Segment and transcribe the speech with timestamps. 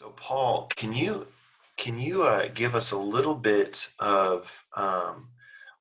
[0.00, 1.26] So, Paul, can you
[1.76, 4.64] can you uh, give us a little bit of?
[4.74, 5.28] Um,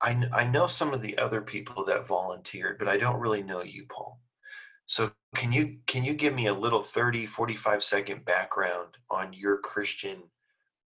[0.01, 3.63] I I know some of the other people that volunteered, but I don't really know
[3.63, 4.19] you, Paul.
[4.87, 9.59] So, can you can you give me a little 30, 45 second background on your
[9.59, 10.23] Christian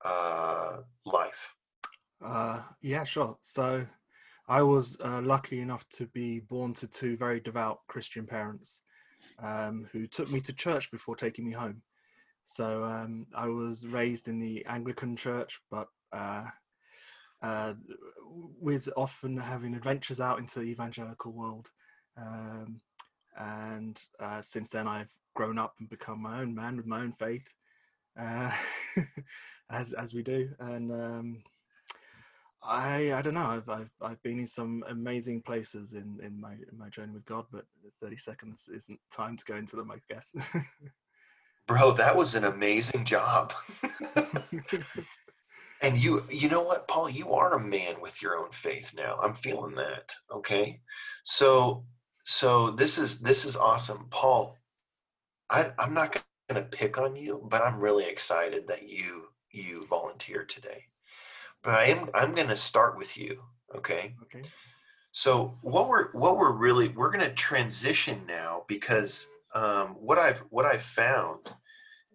[0.03, 1.55] uh, life?
[2.21, 3.37] Uh, yeah, sure.
[3.41, 3.87] So,
[4.49, 8.81] I was uh, lucky enough to be born to two very devout Christian parents
[9.41, 11.81] um, who took me to church before taking me home.
[12.45, 16.45] So um, I was raised in the Anglican church, but uh,
[17.41, 17.73] uh,
[18.59, 21.71] with often having adventures out into the evangelical world.
[22.17, 22.81] Um,
[23.37, 27.13] and uh, since then, I've grown up and become my own man with my own
[27.13, 27.47] faith,
[28.19, 28.51] uh,
[29.69, 30.49] as as we do.
[30.59, 31.43] And um,
[32.63, 33.41] I I don't know.
[33.45, 37.25] I've I've I've been in some amazing places in in my in my journey with
[37.25, 37.65] God, but
[38.01, 40.35] 30 seconds isn't time to go into them, I guess.
[41.71, 43.53] Bro, that was an amazing job.
[45.81, 49.17] and you you know what, Paul, you are a man with your own faith now.
[49.23, 50.11] I'm feeling that.
[50.29, 50.81] Okay.
[51.23, 51.85] So
[52.17, 54.07] so this is this is awesome.
[54.09, 54.57] Paul,
[55.49, 60.49] I I'm not gonna pick on you, but I'm really excited that you you volunteered
[60.49, 60.83] today.
[61.63, 63.41] But I am I'm gonna start with you.
[63.73, 64.13] Okay.
[64.23, 64.41] okay.
[65.13, 70.39] So what we're what we're really we're going to transition now because um, what I've
[70.49, 71.53] what I've found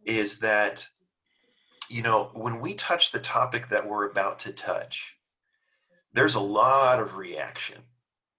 [0.07, 0.87] is that
[1.89, 5.17] you know when we touch the topic that we're about to touch,
[6.12, 7.83] there's a lot of reaction.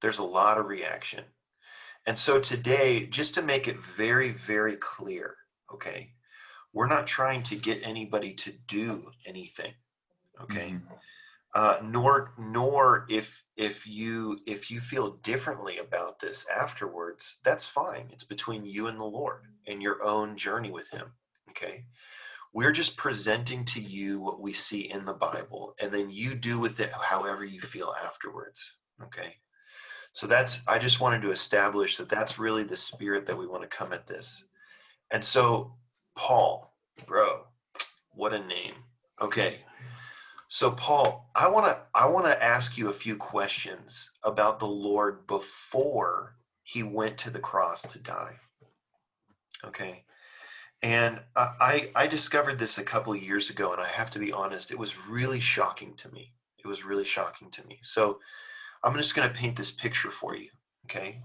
[0.02, 1.24] There's a lot of reaction,
[2.06, 5.36] and so today, just to make it very very clear,
[5.74, 6.12] okay,
[6.74, 9.74] we're not trying to get anybody to do anything,
[10.42, 10.72] okay.
[10.72, 10.94] Mm-hmm
[11.58, 18.08] uh, nor nor if if you if you feel differently about this afterwards that's fine
[18.12, 21.12] it's between you and the lord and your own journey with him
[21.50, 21.86] okay
[22.54, 26.60] we're just presenting to you what we see in the bible and then you do
[26.60, 29.36] with it however you feel afterwards okay
[30.12, 33.62] so that's i just wanted to establish that that's really the spirit that we want
[33.62, 34.44] to come at this
[35.12, 35.74] and so
[36.16, 36.74] paul
[37.06, 37.42] bro
[38.12, 38.74] what a name
[39.22, 39.60] okay
[40.50, 44.68] so Paul, I want to I want to ask you a few questions about the
[44.68, 48.36] Lord before he went to the cross to die.
[49.66, 50.04] Okay.
[50.84, 54.32] And I I discovered this a couple of years ago and I have to be
[54.32, 56.34] honest, it was really shocking to me.
[56.60, 57.80] It was really shocking to me.
[57.82, 58.20] So
[58.84, 60.50] I'm just going to paint this picture for you,
[60.86, 61.22] okay?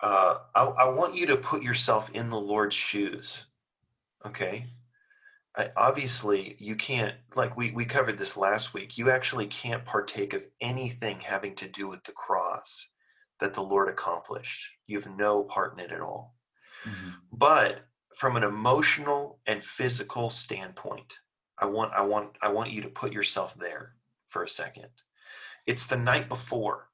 [0.00, 3.44] Uh, I, I want you to put yourself in the Lord's shoes,
[4.26, 4.66] okay?
[5.56, 10.32] I, obviously you can't like we we covered this last week you actually can't partake
[10.32, 12.88] of anything having to do with the cross
[13.40, 16.34] that the lord accomplished you have no part in it at all
[16.86, 17.10] mm-hmm.
[17.32, 17.86] but
[18.16, 21.14] from an emotional and physical standpoint
[21.58, 23.94] i want i want i want you to put yourself there
[24.28, 24.88] for a second
[25.66, 26.88] it's the night before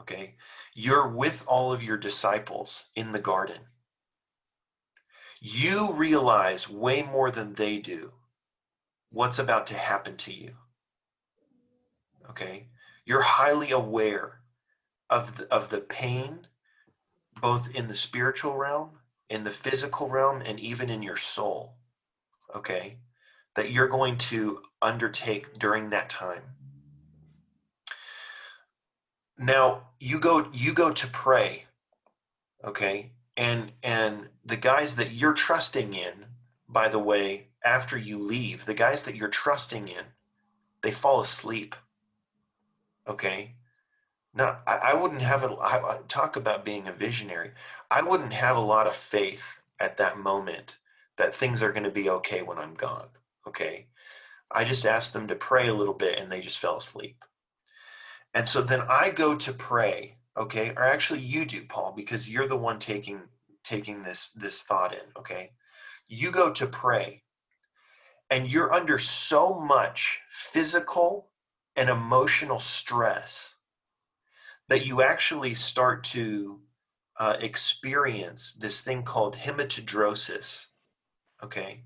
[0.00, 0.34] okay
[0.74, 3.60] you're with all of your disciples in the garden
[5.40, 8.12] you realize way more than they do
[9.10, 10.52] what's about to happen to you.
[12.30, 12.68] Okay?
[13.04, 14.40] You're highly aware
[15.08, 16.46] of the, of the pain,
[17.40, 18.90] both in the spiritual realm,
[19.28, 21.74] in the physical realm, and even in your soul.
[22.54, 22.98] Okay?
[23.54, 26.42] That you're going to undertake during that time.
[29.38, 31.66] Now you go you go to pray,
[32.64, 33.12] okay?
[33.36, 36.26] and and the guys that you're trusting in
[36.68, 40.04] by the way after you leave the guys that you're trusting in
[40.82, 41.76] they fall asleep
[43.06, 43.54] okay
[44.36, 47.52] now i, I wouldn't have a I, talk about being a visionary.
[47.90, 50.78] I wouldn't have a lot of faith at that moment
[51.16, 53.08] that things are going to be okay when i'm gone
[53.46, 53.86] okay?
[54.50, 57.24] I just asked them to pray a little bit and they just fell asleep.
[58.34, 60.72] And so then i go to pray okay?
[60.76, 63.22] Or actually you do paul because you're the one taking
[63.64, 65.52] taking this this thought in okay?
[66.08, 67.22] You go to pray
[68.30, 71.28] and you're under so much physical
[71.76, 73.55] and emotional stress
[74.68, 76.60] that you actually start to
[77.18, 80.66] uh, experience this thing called hematidrosis
[81.42, 81.82] okay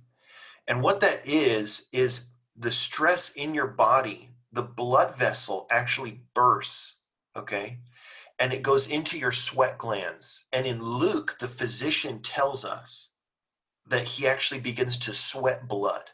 [0.67, 6.97] and what that is is the stress in your body the blood vessel actually bursts
[7.37, 7.79] okay
[8.41, 10.45] and it goes into your sweat glands.
[10.51, 13.11] And in Luke, the physician tells us
[13.87, 16.11] that he actually begins to sweat blood.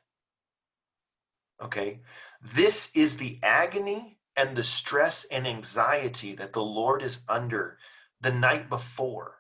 [1.63, 2.01] Okay?
[2.43, 7.79] This is the agony and the stress and anxiety that the Lord is under
[8.21, 9.37] the night before.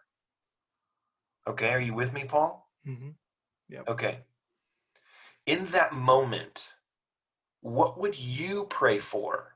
[1.49, 2.71] Okay, are you with me, Paul?
[2.89, 3.11] Mm-hmm.
[3.71, 3.89] Yep.
[3.89, 4.19] Okay.
[5.47, 6.75] in that moment,
[7.63, 9.55] what would you pray for?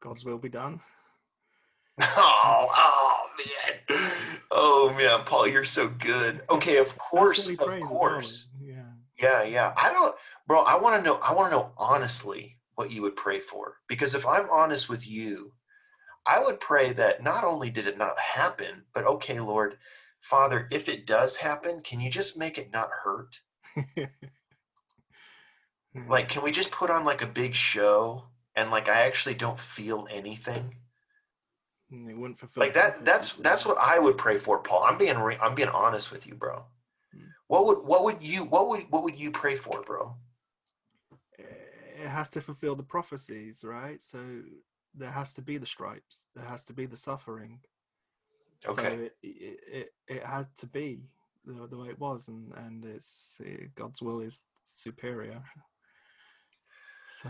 [0.00, 0.80] God's will be done.
[2.00, 4.10] Oh, oh man.
[4.50, 6.42] Oh man, Paul, you're so good.
[6.50, 8.48] Okay, of course, of course.
[9.22, 9.42] Yeah.
[9.42, 9.74] Yeah, yeah.
[9.76, 10.14] I don't
[10.46, 13.76] bro, I want to know I want to know honestly what you would pray for.
[13.88, 15.52] Because if I'm honest with you,
[16.26, 19.78] I would pray that not only did it not happen, but okay, Lord,
[20.20, 23.40] Father, if it does happen, can you just make it not hurt?
[26.08, 26.28] like, hmm.
[26.28, 28.24] can we just put on like a big show
[28.56, 30.76] and like I actually don't feel anything?
[31.92, 33.04] Mm, it wouldn't fulfill like that.
[33.04, 34.84] That's that's what I would pray for, Paul.
[34.84, 36.64] I'm being re- I'm being honest with you, bro.
[37.52, 40.16] What would what would you what would what would you pray for, bro?
[41.38, 44.02] It has to fulfill the prophecies, right?
[44.02, 44.18] So
[44.94, 46.24] there has to be the stripes.
[46.34, 47.60] There has to be the suffering.
[48.66, 48.82] Okay.
[48.82, 51.02] So it, it, it, it had to be
[51.44, 55.42] the, the way it was, and and it's it, God's will is superior.
[57.22, 57.28] So,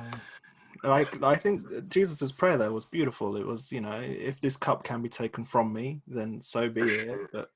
[0.84, 3.36] I I think Jesus's prayer there was beautiful.
[3.36, 6.82] It was you know if this cup can be taken from me, then so be
[6.82, 7.18] it.
[7.32, 7.50] But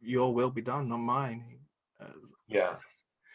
[0.00, 1.58] your will be done, not mine.
[2.48, 2.76] Yeah,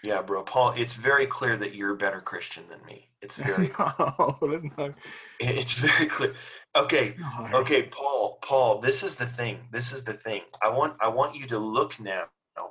[0.03, 0.43] yeah, bro.
[0.43, 3.09] Paul, it's very clear that you're a better Christian than me.
[3.21, 4.93] It's very oh, there's no...
[5.39, 6.33] It's very clear.
[6.75, 7.15] Okay.
[7.53, 9.59] Okay, Paul, Paul, this is the thing.
[9.71, 10.41] This is the thing.
[10.61, 12.25] I want I want you to look now.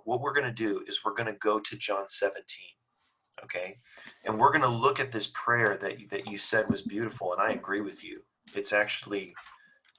[0.05, 2.45] What we're going to do is we're going to go to John 17.
[3.45, 3.79] Okay?
[4.25, 7.33] And we're going to look at this prayer that you, that you said was beautiful
[7.33, 8.21] and I agree with you.
[8.55, 9.35] It's actually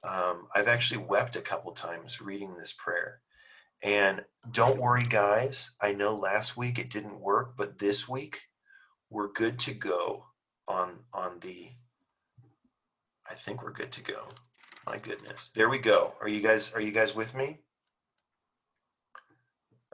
[0.04, 3.20] um, I've actually wept a couple times reading this prayer.
[3.82, 5.70] And don't worry, guys.
[5.80, 8.40] I know last week it didn't work, but this week
[9.10, 10.24] we're good to go
[10.66, 11.68] on on the.
[13.30, 14.28] I think we're good to go.
[14.86, 16.14] My goodness, there we go.
[16.20, 17.58] Are you guys Are you guys with me?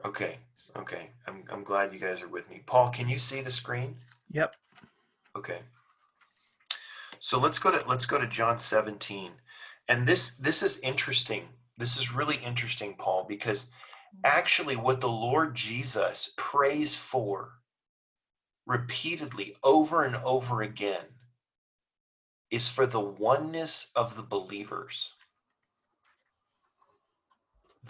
[0.05, 0.37] Okay,
[0.77, 1.09] okay.
[1.27, 2.63] I'm I'm glad you guys are with me.
[2.65, 3.97] Paul, can you see the screen?
[4.31, 4.55] Yep.
[5.35, 5.59] Okay.
[7.19, 9.31] So let's go to let's go to John 17.
[9.87, 11.43] And this this is interesting
[11.77, 14.19] this is really interesting, Paul, because mm-hmm.
[14.23, 17.51] actually, what the Lord Jesus prays for
[18.65, 21.05] repeatedly over and over again
[22.49, 25.11] is for the oneness of the believers.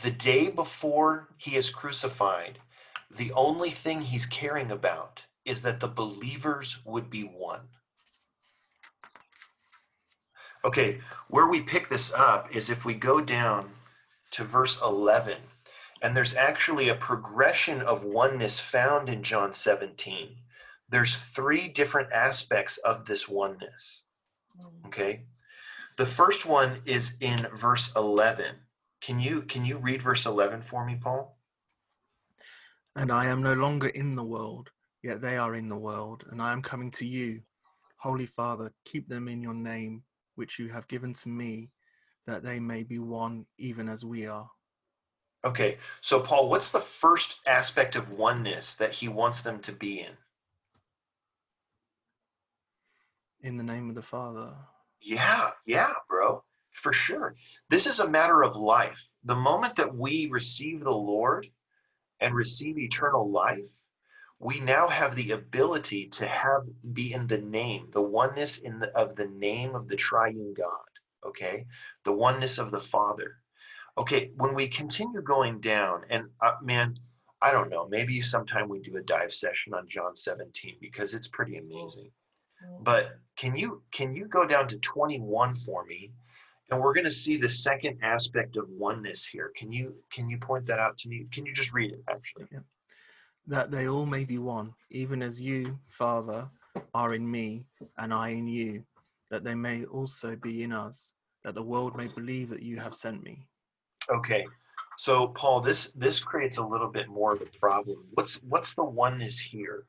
[0.02, 2.60] The day before he is crucified,
[3.10, 7.62] the only thing he's caring about is that the believers would be one.
[10.66, 11.00] Okay,
[11.30, 13.70] where we pick this up is if we go down
[14.31, 15.38] to verse 11,
[16.01, 20.36] and there's actually a progression of oneness found in John 17.
[20.89, 24.04] There's three different aspects of this oneness.
[24.88, 25.24] Okay?
[25.98, 28.56] The first one is in verse 11.
[29.01, 31.38] Can you can you read verse 11 for me, Paul?
[32.95, 34.69] And I am no longer in the world,
[35.04, 37.42] yet they are in the world, and I am coming to you.
[37.98, 40.04] Holy Father, keep them in your name
[40.36, 41.69] which you have given to me,
[42.27, 44.50] that they may be one even as we are.
[45.44, 50.00] Okay, so Paul, what's the first aspect of oneness that he wants them to be
[50.00, 50.18] in?
[53.42, 54.56] In the name of the Father.
[55.00, 56.44] Yeah, yeah, bro,
[56.74, 57.36] for sure.
[57.69, 59.07] This is a matter of life.
[59.24, 61.48] The moment that we receive the Lord
[62.20, 63.84] and receive eternal life,
[64.39, 66.63] we now have the ability to have
[66.94, 70.95] be in the name, the oneness in the, of the name of the triune God.
[71.25, 71.65] Okay,
[72.03, 73.38] the oneness of the Father.
[73.98, 76.96] Okay, when we continue going down, and uh, man,
[77.41, 81.27] I don't know, maybe sometime we do a dive session on John 17 because it's
[81.27, 82.12] pretty amazing.
[82.82, 86.12] But can you can you go down to 21 for me?
[86.72, 89.51] And we're going to see the second aspect of oneness here.
[89.55, 91.27] Can you can you point that out to me?
[91.32, 92.48] Can you just read it actually?
[92.51, 92.60] Yeah
[93.48, 96.50] that they all may be one, even as you, Father,
[96.94, 97.65] are in me,
[97.98, 98.84] and I in you,
[99.29, 101.13] that they may also be in us,
[101.46, 103.46] that the world may believe that you have sent me.
[104.10, 104.46] Okay.
[104.98, 108.04] So Paul, this this creates a little bit more of a problem.
[108.16, 109.86] What's what's the oneness here?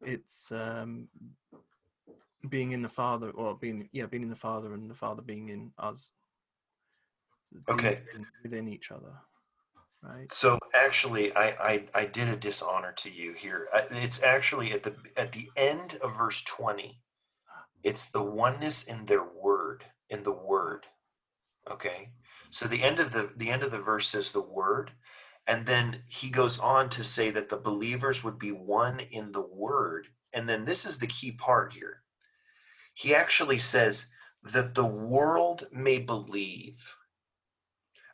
[0.00, 1.08] It's um
[2.48, 5.50] being in the Father, or being yeah, being in the Father, and the Father being
[5.50, 6.10] in us.
[7.68, 8.00] Okay.
[8.42, 9.12] Within each other.
[10.02, 10.32] Right.
[10.32, 13.68] So actually, I, I I did a dishonor to you here.
[13.90, 16.98] It's actually at the at the end of verse twenty.
[17.82, 19.51] It's the oneness in their word,
[20.12, 20.86] in the word.
[21.70, 22.10] Okay.
[22.50, 24.92] So the end of the the end of the verse says the word,
[25.48, 29.42] and then he goes on to say that the believers would be one in the
[29.42, 30.08] word.
[30.34, 32.02] And then this is the key part here.
[32.94, 34.06] He actually says
[34.54, 36.96] that the world may believe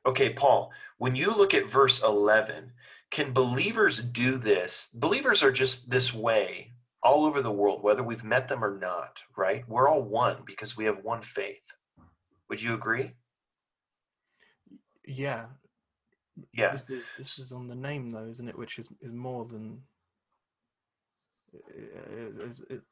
[0.07, 2.73] Okay, Paul, when you look at verse 11,
[3.11, 4.89] can believers do this?
[4.95, 9.21] Believers are just this way all over the world, whether we've met them or not,
[9.37, 9.69] right?
[9.69, 11.61] We're all one because we have one faith.
[12.49, 13.13] Would you agree?
[15.07, 15.47] Yeah.
[16.53, 16.73] Yeah.
[16.73, 18.59] This is, this is on the name, though, isn't it?
[18.59, 19.83] Which is, is more than.
[22.11, 22.83] Is, is,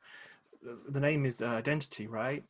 [0.88, 2.42] the name is uh, identity, right?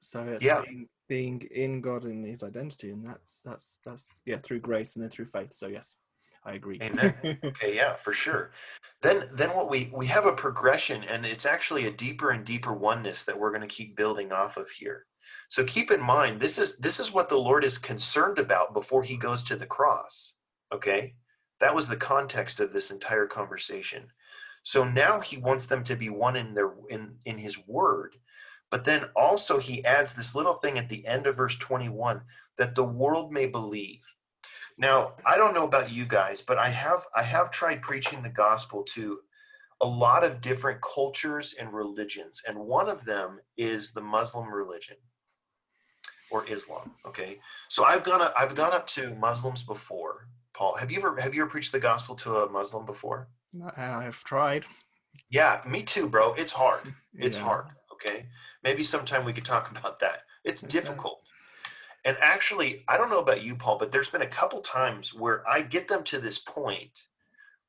[0.00, 0.62] So it's Yeah.
[0.62, 5.02] being, being in God and His identity, and that's that's that's yeah through grace and
[5.02, 5.54] then through faith.
[5.54, 5.96] So yes,
[6.44, 6.78] I agree.
[6.82, 7.14] Amen.
[7.44, 8.52] Okay, yeah, for sure.
[9.00, 12.72] Then then what we we have a progression and it's actually a deeper and deeper
[12.72, 15.06] oneness that we're going to keep building off of here.
[15.48, 19.02] So keep in mind this is this is what the Lord is concerned about before
[19.02, 20.34] he goes to the cross.
[20.72, 21.14] Okay?
[21.60, 24.08] That was the context of this entire conversation.
[24.64, 28.16] So now he wants them to be one in their in in his word.
[28.70, 32.20] But then also he adds this little thing at the end of verse 21
[32.58, 34.00] that the world may believe.
[34.76, 38.30] Now, I don't know about you guys, but I have I have tried preaching the
[38.30, 39.20] gospel to
[39.80, 44.96] a lot of different cultures and religions, and one of them is the Muslim religion
[46.34, 46.90] or Islam.
[47.06, 47.38] Okay,
[47.68, 50.26] so I've gone up, I've gone up to Muslims before.
[50.52, 53.28] Paul, have you ever have you ever preached the gospel to a Muslim before?
[53.76, 54.64] I've tried.
[55.30, 56.34] Yeah, me too, bro.
[56.34, 56.92] It's hard.
[57.16, 57.44] It's Yeah.
[57.44, 57.66] hard.
[57.92, 58.26] Okay,
[58.64, 60.22] maybe sometime we could talk about that.
[60.42, 60.72] It's Okay.
[60.78, 61.20] difficult.
[62.04, 65.48] And actually, I don't know about you, Paul, but there's been a couple times where
[65.48, 66.94] I get them to this point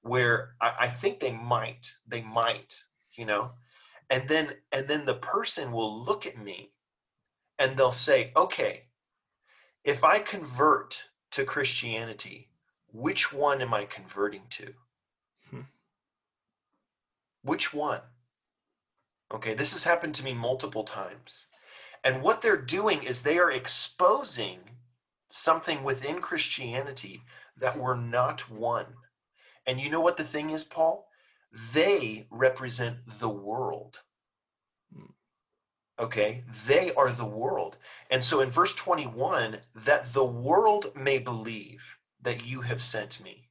[0.01, 2.75] where I, I think they might, they might,
[3.13, 3.51] you know,
[4.09, 6.71] and then and then the person will look at me
[7.57, 8.83] and they'll say, okay,
[9.83, 12.49] if I convert to Christianity,
[12.91, 14.73] which one am I converting to?
[15.49, 15.61] Hmm.
[17.43, 18.01] Which one?
[19.33, 21.47] Okay, this has happened to me multiple times.
[22.03, 24.59] And what they're doing is they are exposing
[25.29, 27.21] something within Christianity
[27.57, 28.85] that we're not one.
[29.65, 31.07] And you know what the thing is, Paul?
[31.73, 33.99] They represent the world.
[35.97, 37.77] Okay, they are the world.
[38.11, 43.47] And so in verse 21, that the world may believe that you have sent me.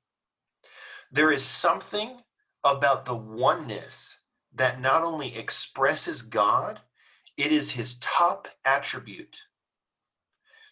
[1.10, 2.20] There is something
[2.62, 4.18] about the oneness
[4.54, 6.80] that not only expresses God,
[7.36, 9.36] it is his top attribute.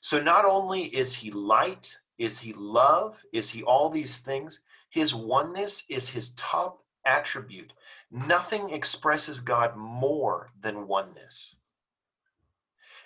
[0.03, 4.61] So not only is he light, is he love, is he all these things,
[4.91, 7.73] his oneness is his top attribute.
[8.11, 11.55] Nothing expresses God more than oneness.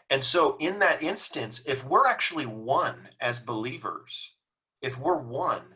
[0.09, 4.33] And so, in that instance, if we're actually one as believers,
[4.81, 5.75] if we're one,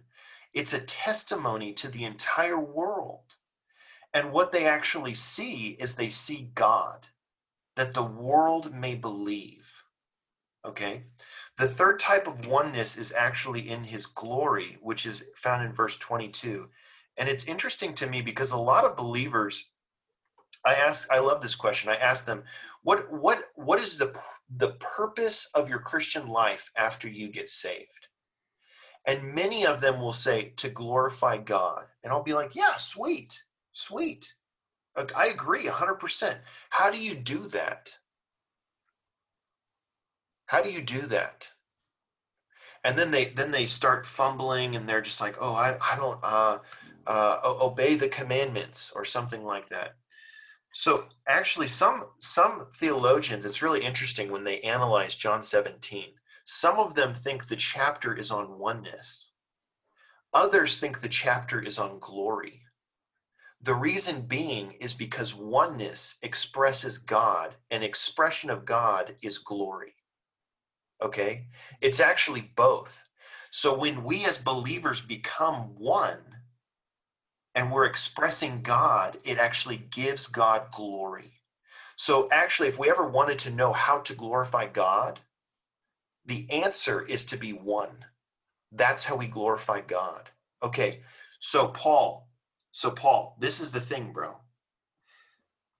[0.52, 3.34] it's a testimony to the entire world.
[4.12, 7.06] And what they actually see is they see God,
[7.76, 9.66] that the world may believe.
[10.64, 11.04] Okay?
[11.58, 15.96] The third type of oneness is actually in his glory, which is found in verse
[15.98, 16.68] 22.
[17.16, 19.66] And it's interesting to me because a lot of believers,
[20.64, 21.90] I ask, I love this question.
[21.90, 22.44] I ask them,
[22.82, 24.14] what what what is the
[24.56, 28.08] the purpose of your Christian life after you get saved?
[29.06, 31.86] And many of them will say to glorify God.
[32.02, 33.42] And I'll be like, yeah, sweet,
[33.72, 34.32] sweet.
[35.16, 36.36] I agree 100%.
[36.68, 37.88] How do you do that?
[40.46, 41.46] How do you do that?
[42.82, 46.18] And then they then they start fumbling and they're just like, oh, I, I don't
[46.22, 46.58] uh,
[47.06, 49.96] uh, obey the commandments or something like that.
[50.72, 56.06] So actually, some some theologians, it's really interesting when they analyze John 17.
[56.44, 59.30] Some of them think the chapter is on oneness.
[60.32, 62.62] Others think the chapter is on glory.
[63.62, 69.94] The reason being is because oneness expresses God, and expression of God is glory.
[71.02, 71.46] Okay?
[71.80, 73.04] It's actually both.
[73.50, 76.29] So when we as believers become one
[77.54, 81.32] and we're expressing God, it actually gives God glory.
[81.96, 85.20] So actually, if we ever wanted to know how to glorify God,
[86.24, 88.04] the answer is to be one.
[88.72, 90.30] That's how we glorify God.
[90.62, 91.00] Okay,
[91.40, 92.28] so Paul,
[92.72, 94.36] so Paul, this is the thing, bro.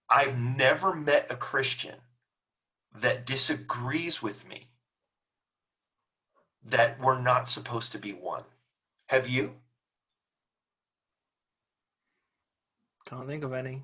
[0.09, 1.95] I've never met a Christian
[2.93, 4.67] that disagrees with me
[6.65, 8.43] that we're not supposed to be one.
[9.07, 9.53] Have you?
[13.11, 13.83] Can't think of any.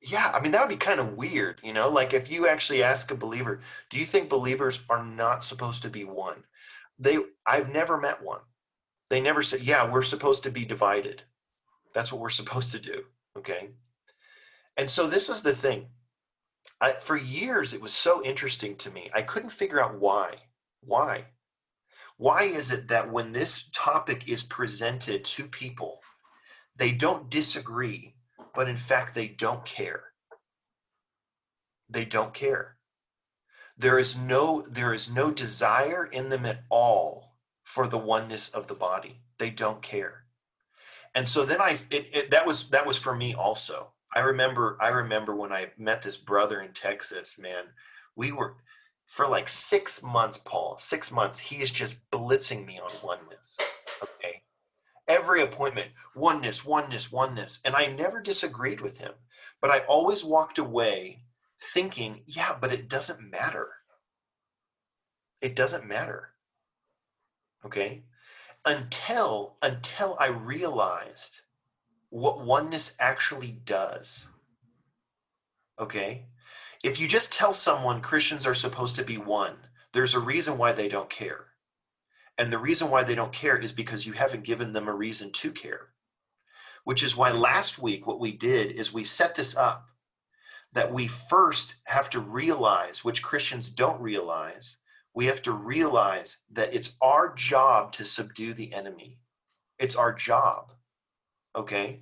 [0.00, 1.90] Yeah, I mean, that would be kind of weird, you know?
[1.90, 3.60] Like if you actually ask a believer,
[3.90, 6.42] do you think believers are not supposed to be one?
[6.98, 8.40] They I've never met one.
[9.10, 11.22] They never said, yeah, we're supposed to be divided.
[11.94, 13.04] That's what we're supposed to do.
[13.36, 13.68] Okay.
[14.78, 15.88] And so this is the thing.
[16.80, 19.10] I, for years, it was so interesting to me.
[19.14, 20.36] I couldn't figure out why.
[20.80, 21.26] Why?
[22.16, 26.00] Why is it that when this topic is presented to people,
[26.76, 28.14] they don't disagree,
[28.54, 30.04] but in fact, they don't care?
[31.88, 32.76] They don't care.
[33.76, 38.66] There is no there is no desire in them at all for the oneness of
[38.66, 39.20] the body.
[39.38, 40.24] They don't care.
[41.14, 43.92] And so then I it, it, that was that was for me also.
[44.14, 47.64] I remember I remember when I met this brother in Texas, man.
[48.14, 48.56] We were
[49.06, 53.58] for like six months, Paul, six months, he is just blitzing me on oneness.
[54.02, 54.41] Okay.
[55.08, 57.60] Every appointment, oneness, oneness, oneness.
[57.64, 59.12] And I never disagreed with him,
[59.60, 61.24] but I always walked away
[61.74, 63.68] thinking, yeah, but it doesn't matter.
[65.40, 66.30] It doesn't matter.
[67.64, 68.04] Okay.
[68.64, 71.40] Until until I realized
[72.10, 74.28] what oneness actually does.
[75.80, 76.26] Okay
[76.82, 79.56] if you just tell someone Christians are supposed to be one,
[79.92, 81.46] there's a reason why they don't care.
[82.38, 85.30] And the reason why they don't care is because you haven't given them a reason
[85.32, 85.88] to care.
[86.84, 89.88] Which is why last week, what we did is we set this up
[90.72, 94.78] that we first have to realize, which Christians don't realize,
[95.14, 99.18] we have to realize that it's our job to subdue the enemy.
[99.78, 100.72] It's our job.
[101.54, 102.00] Okay?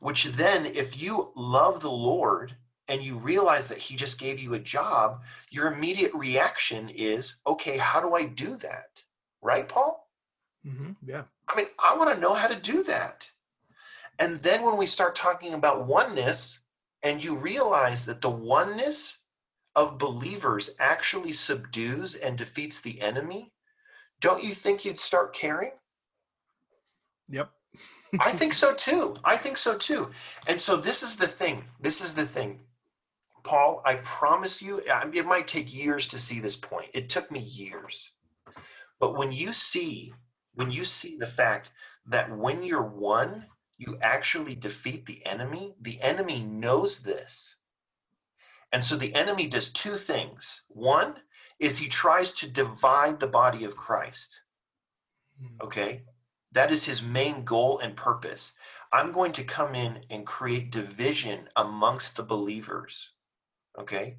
[0.00, 2.56] Which then, if you love the Lord
[2.88, 7.76] and you realize that he just gave you a job, your immediate reaction is, okay,
[7.76, 8.88] how do I do that?
[9.42, 10.08] Right, Paul?
[10.66, 10.92] Mm-hmm.
[11.06, 11.22] Yeah.
[11.48, 13.28] I mean, I want to know how to do that.
[14.18, 16.60] And then when we start talking about oneness,
[17.02, 19.18] and you realize that the oneness
[19.76, 23.52] of believers actually subdues and defeats the enemy,
[24.20, 25.72] don't you think you'd start caring?
[27.28, 27.50] Yep.
[28.18, 29.14] I think so too.
[29.24, 30.10] I think so too.
[30.46, 31.64] And so this is the thing.
[31.80, 32.60] This is the thing.
[33.42, 36.90] Paul, I promise you, it might take years to see this point.
[36.92, 38.10] It took me years.
[39.00, 40.14] But when you see,
[40.54, 41.70] when you see the fact
[42.06, 43.46] that when you're one,
[43.78, 47.56] you actually defeat the enemy, the enemy knows this.
[48.72, 50.62] And so the enemy does two things.
[50.68, 51.14] One
[51.58, 54.42] is he tries to divide the body of Christ.
[55.40, 55.66] Hmm.
[55.66, 56.02] Okay?
[56.52, 58.52] That is his main goal and purpose.
[58.92, 63.10] I'm going to come in and create division amongst the believers
[63.78, 64.16] okay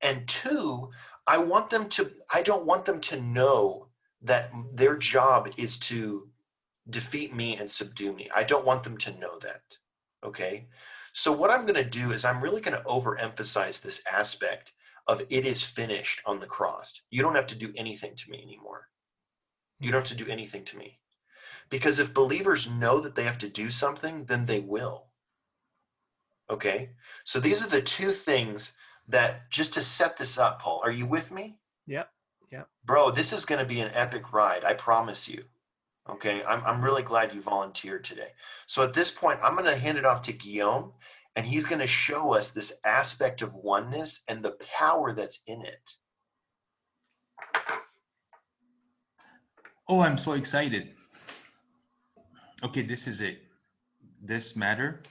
[0.00, 0.90] and two
[1.26, 3.88] i want them to i don't want them to know
[4.22, 6.28] that their job is to
[6.90, 8.28] defeat me and subdue me.
[8.34, 9.62] I don't want them to know that
[10.24, 10.66] okay?
[11.12, 14.72] So what i'm going to do is i'm really going to overemphasize this aspect
[15.08, 17.02] of it is finished on the cross.
[17.10, 18.86] You don't have to do anything to me anymore.
[19.80, 21.00] You don't have to do anything to me.
[21.70, 25.06] Because if believers know that they have to do something then they will
[26.50, 26.90] okay?
[27.24, 28.72] So these are the two things
[29.08, 31.56] that just to set this up, Paul, are you with me?
[31.86, 32.10] Yep.
[32.52, 32.68] Yep.
[32.84, 34.62] Bro, this is going to be an epic ride.
[34.62, 35.42] I promise you.
[36.08, 36.42] Okay.
[36.44, 38.28] I'm, I'm really glad you volunteered today.
[38.66, 40.92] So at this point, I'm going to hand it off to Guillaume,
[41.34, 45.62] and he's going to show us this aspect of oneness and the power that's in
[45.62, 45.90] it.
[49.88, 50.90] Oh, I'm so excited.
[52.62, 53.42] Okay, this is it.
[54.22, 55.02] This matter,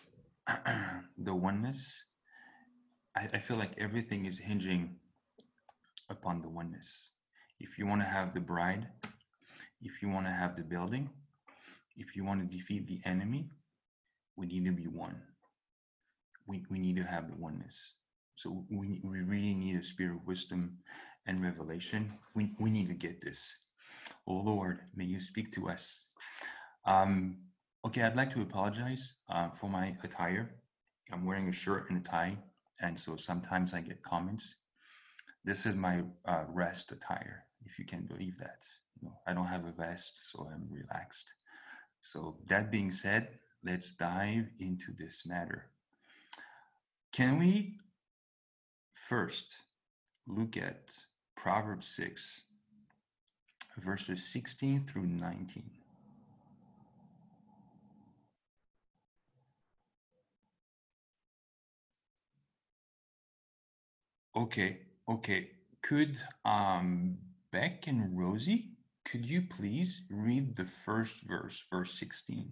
[1.17, 2.06] the oneness,
[3.17, 4.95] I, I feel like everything is hinging
[6.10, 7.12] upon the oneness.
[7.62, 8.88] If you want to have the bride,
[9.82, 11.10] if you want to have the building,
[11.95, 13.50] if you want to defeat the enemy,
[14.36, 15.21] we need to be one.
[16.47, 17.95] We, we need to have the oneness.
[18.36, 20.78] So we, we really need a spirit of wisdom
[21.28, 22.12] and revelation.
[22.36, 23.56] We, we need to get this.
[24.28, 26.06] Oh Lord, may you speak to us.
[26.86, 27.38] Um,
[27.86, 30.56] okay, I'd like to apologize uh, for my attire.
[31.12, 32.38] I'm wearing a shirt and a tie
[32.82, 34.56] and so sometimes I get comments.
[35.45, 38.65] This is my uh, rest attire, if you can believe that.
[39.00, 41.34] You know, I don't have a vest, so I'm relaxed.
[42.02, 43.30] So that being said,
[43.63, 45.67] let's dive into this matter.
[47.12, 47.78] Can we
[48.93, 49.58] first
[50.28, 50.89] look at
[51.36, 52.41] Proverbs 6,
[53.78, 55.69] verses 16 through 19?
[64.36, 65.50] Okay, okay.
[65.82, 67.17] Could um,
[67.51, 68.69] Beck and Rosie,
[69.05, 72.49] could you please read the first verse, verse 16?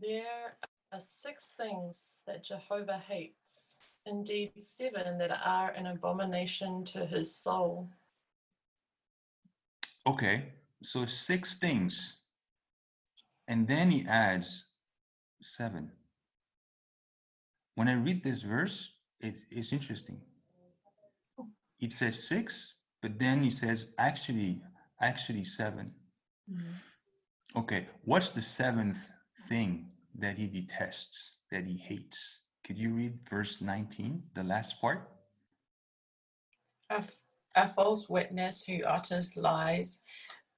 [0.00, 0.56] There
[0.92, 7.88] are six things that Jehovah hates, indeed, seven that are an abomination to his soul.
[10.06, 10.44] Okay,
[10.82, 12.20] so six things.
[13.48, 14.66] And then he adds
[15.42, 15.90] seven
[17.76, 20.18] when I read this verse, it is interesting.
[21.80, 24.62] It says six, But then he says, actually,
[25.00, 25.94] actually seven.
[26.50, 26.74] Mm.
[27.54, 29.10] Okay, what's the seventh
[29.48, 32.40] thing that he detests, that he hates?
[32.64, 35.08] Could you read verse 19, the last part?
[36.90, 37.22] a, f-
[37.54, 40.00] a false witness who utters lies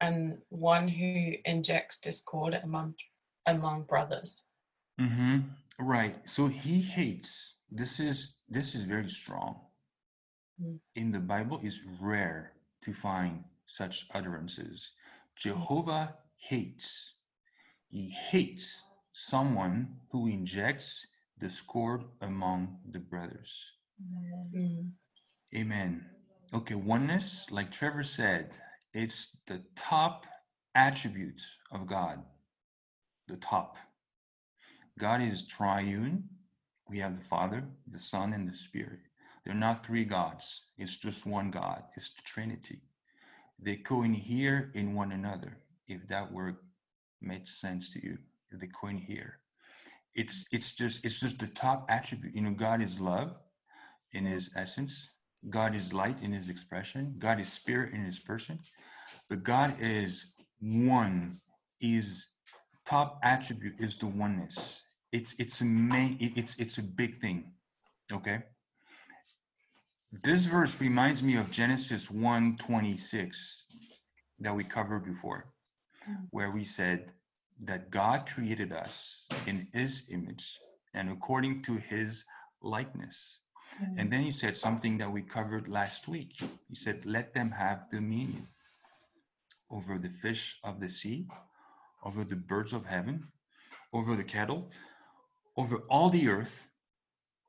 [0.00, 2.94] and one who injects discord among
[3.46, 4.44] among brothers
[5.00, 5.38] Mm-hmm.
[5.78, 6.16] Right.
[6.28, 7.54] So he hates.
[7.70, 9.61] This is this is very strong.
[10.62, 10.79] Mm.
[10.97, 14.92] In the Bible, it's rare to find such utterances.
[15.37, 17.14] Jehovah hates.
[17.88, 21.07] He hates someone who injects
[21.40, 23.73] discord among the brothers.
[24.55, 24.90] Mm.
[25.55, 26.05] Amen.
[26.55, 28.55] Okay, oneness, like Trevor said,
[28.94, 30.27] it's the top
[30.75, 31.42] attribute
[31.73, 32.23] of God.
[33.29, 33.77] The top.
[34.99, 36.25] God is triune.
[36.88, 39.01] We have the Father, the Son, and the Spirit.
[39.48, 41.82] They're not three gods, it's just one God.
[41.96, 42.82] It's the Trinity.
[43.58, 45.56] They co-inhere in one another,
[45.87, 46.56] if that word
[47.22, 48.18] made sense to you.
[48.52, 49.38] They co-inhere.
[50.14, 52.34] It's it's just it's just the top attribute.
[52.34, 53.40] You know, God is love
[54.12, 55.12] in his essence.
[55.48, 57.14] God is light in his expression.
[57.18, 58.58] God is spirit in his person.
[59.30, 61.40] But God is one.
[61.80, 62.28] Is
[62.84, 64.84] top attribute is the oneness.
[65.11, 66.18] It's it's a main.
[66.20, 67.52] It's it's a big thing.
[68.12, 68.42] Okay.
[70.11, 72.57] This verse reminds me of Genesis 1
[74.40, 75.53] that we covered before,
[76.09, 76.16] mm.
[76.31, 77.12] where we said
[77.61, 80.59] that God created us in his image
[80.94, 82.25] and according to his
[82.62, 83.40] likeness.
[83.83, 83.94] Mm.
[83.99, 86.40] And then he said something that we covered last week.
[86.68, 88.49] He said, Let them have dominion
[89.71, 91.27] over the fish of the sea,
[92.03, 93.25] over the birds of heaven,
[93.92, 94.71] over the cattle,
[95.57, 96.68] over all the earth.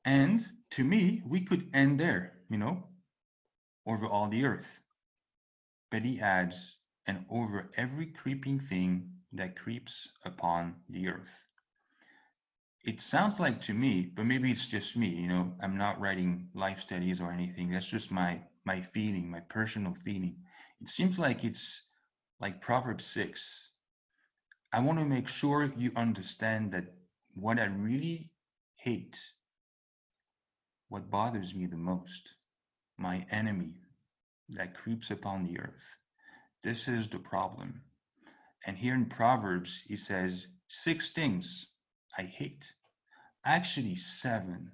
[0.04, 2.84] And to me, we could end there, you know,
[3.86, 4.82] over all the earth.
[5.92, 11.46] But he adds, and over every creeping thing that creeps upon the earth.
[12.84, 16.50] It sounds like to me but maybe it's just me you know i'm not writing
[16.54, 17.70] life studies or anything.
[17.72, 20.38] That's just my my feeling my personal feeling.
[20.82, 21.86] It seems like it's
[22.40, 23.72] like proverbs 6
[24.74, 26.86] i want to make sure you understand that
[27.36, 28.32] what i really
[28.78, 29.20] hate
[30.90, 32.36] what bothers me the most
[33.00, 33.76] my enemy
[34.50, 35.98] that creeps upon the earth
[36.64, 37.82] this is the problem
[38.66, 41.68] and here in proverbs he says six things
[42.20, 42.74] I hate.
[43.46, 44.72] Actually, seven.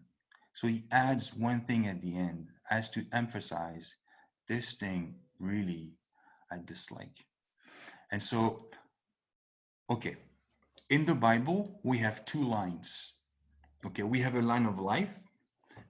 [0.53, 3.95] So he adds one thing at the end as to emphasize
[4.47, 5.91] this thing really
[6.51, 7.25] I dislike.
[8.11, 8.67] And so,
[9.89, 10.15] okay,
[10.89, 13.13] in the Bible, we have two lines.
[13.85, 15.19] Okay, we have a line of life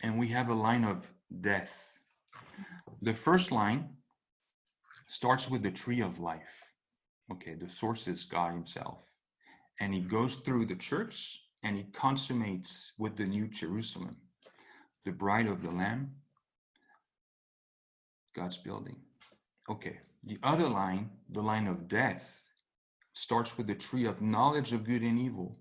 [0.01, 1.94] and we have a line of death.
[3.01, 3.89] The first line
[5.07, 6.73] starts with the tree of life.
[7.31, 9.15] Okay, the source is God Himself
[9.79, 14.15] and he goes through the church and he consummates with the new Jerusalem,
[15.03, 16.11] the bride of the Lamb,
[18.35, 18.97] God's building.
[19.69, 22.43] Okay, the other line, the line of death,
[23.13, 25.57] starts with the tree of knowledge of good and evil.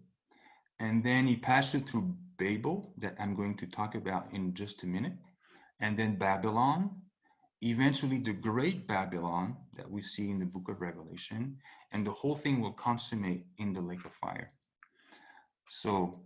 [0.81, 4.87] And then he passes through Babel, that I'm going to talk about in just a
[4.87, 5.15] minute,
[5.81, 6.91] and then Babylon,
[7.65, 11.57] eventually the great Babylon that we see in the book of Revelation,
[11.93, 14.53] and the whole thing will consummate in the lake of fire.
[15.69, 16.21] So,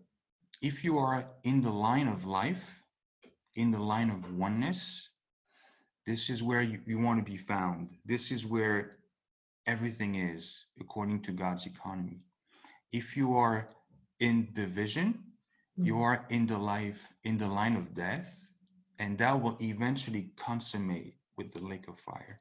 [0.61, 2.83] if you are in the line of life,
[3.55, 5.11] in the line of oneness,
[6.05, 7.91] this is where you, you want to be found.
[8.05, 8.97] This is where
[9.67, 12.19] everything is according to God's economy.
[12.91, 13.69] If you are
[14.19, 15.23] in division,
[15.77, 16.03] you mm.
[16.03, 18.49] are in the life, in the line of death,
[18.99, 22.41] and that will eventually consummate with the lake of fire.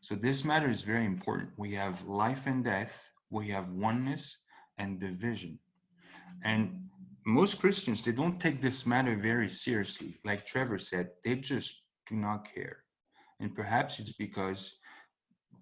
[0.00, 1.50] So this matter is very important.
[1.56, 4.38] We have life and death, we have oneness
[4.78, 5.58] and division.
[6.44, 6.88] And
[7.24, 10.18] most Christians, they don't take this matter very seriously.
[10.24, 12.78] Like Trevor said, they just do not care.
[13.40, 14.78] And perhaps it's because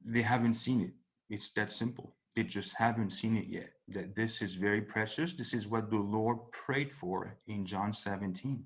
[0.05, 0.93] they haven't seen it.
[1.31, 2.15] It's that simple.
[2.37, 3.71] They just haven't seen it yet.
[3.89, 5.33] That this is very precious.
[5.33, 8.63] This is what the Lord prayed for in John 17.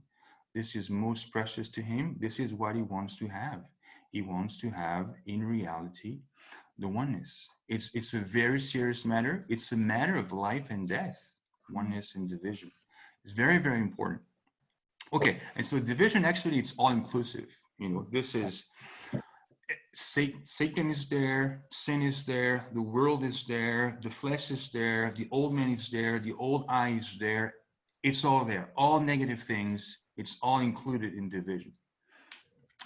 [0.55, 2.17] This is most precious to him.
[2.19, 3.63] This is what he wants to have.
[4.11, 6.21] He wants to have, in reality,
[6.79, 7.49] the oneness.
[7.69, 9.45] It's, it's a very serious matter.
[9.49, 11.21] It's a matter of life and death,
[11.71, 12.71] oneness and division.
[13.25, 14.23] It's very, very important.
[15.13, 17.57] Okay, and so division actually it's all inclusive.
[17.79, 18.65] You know, this is
[19.95, 25.27] Satan, is there, sin is there, the world is there, the flesh is there, the
[25.31, 27.55] old man is there, the old eye is there.
[28.03, 28.71] It's all there.
[28.77, 31.73] All negative things, it's all included in division.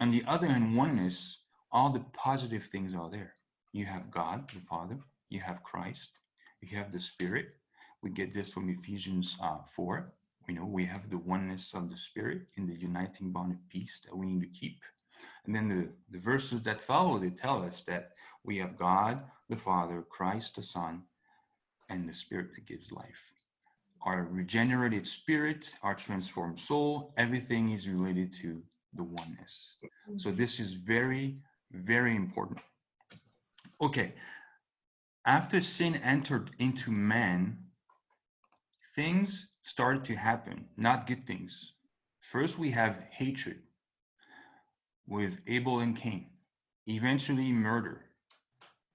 [0.00, 1.38] On the other hand, oneness,
[1.70, 3.34] all the positive things are there.
[3.72, 6.12] You have God, the Father, you have Christ,
[6.60, 7.56] you have the Spirit.
[8.02, 10.12] We get this from Ephesians uh, 4.
[10.48, 14.00] We know we have the oneness of the Spirit in the uniting bond of peace
[14.04, 14.82] that we need to keep.
[15.44, 18.12] And then the, the verses that follow, they tell us that
[18.44, 21.02] we have God, the Father, Christ, the Son,
[21.88, 23.32] and the Spirit that gives life.
[24.04, 28.62] Our regenerated spirit, our transformed soul, everything is related to
[28.94, 29.76] the oneness.
[29.84, 30.18] Mm-hmm.
[30.18, 31.36] So this is very,
[31.72, 32.60] very important.
[33.80, 34.14] Okay.
[35.24, 37.58] After sin entered into man,
[38.94, 41.74] things started to happen, not good things.
[42.20, 43.60] First, we have hatred
[45.06, 46.30] with Abel and Cain,
[46.86, 48.06] eventually murder.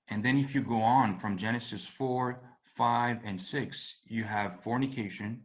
[0.10, 5.42] And then, if you go on from Genesis 4, 5, and 6, you have fornication,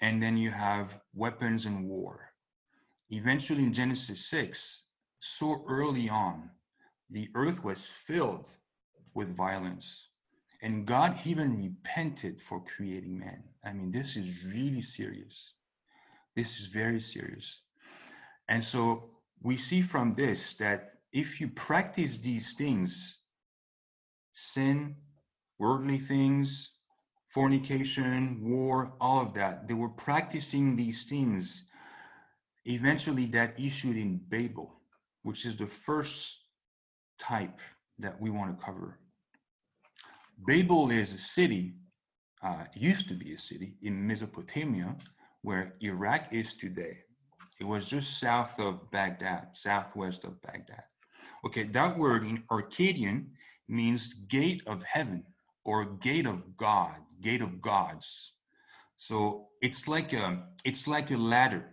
[0.00, 2.29] and then you have weapons and war.
[3.10, 4.84] Eventually, in Genesis 6,
[5.18, 6.50] so early on,
[7.10, 8.48] the earth was filled
[9.14, 10.08] with violence.
[10.62, 13.42] And God even repented for creating man.
[13.64, 15.54] I mean, this is really serious.
[16.36, 17.62] This is very serious.
[18.48, 19.10] And so
[19.42, 23.18] we see from this that if you practice these things,
[24.32, 24.96] sin,
[25.58, 26.72] worldly things,
[27.26, 31.64] fornication, war, all of that, they were practicing these things.
[32.70, 34.80] Eventually, that issued in Babel,
[35.22, 36.44] which is the first
[37.18, 37.60] type
[37.98, 38.98] that we want to cover.
[40.46, 41.74] Babel is a city,
[42.42, 44.96] uh, used to be a city in Mesopotamia,
[45.42, 46.98] where Iraq is today.
[47.60, 50.84] It was just south of Baghdad, southwest of Baghdad.
[51.44, 53.26] Okay, that word in Akkadian
[53.68, 55.24] means gate of heaven
[55.64, 58.32] or gate of God, gate of gods.
[58.96, 61.64] So it's like a it's like a ladder,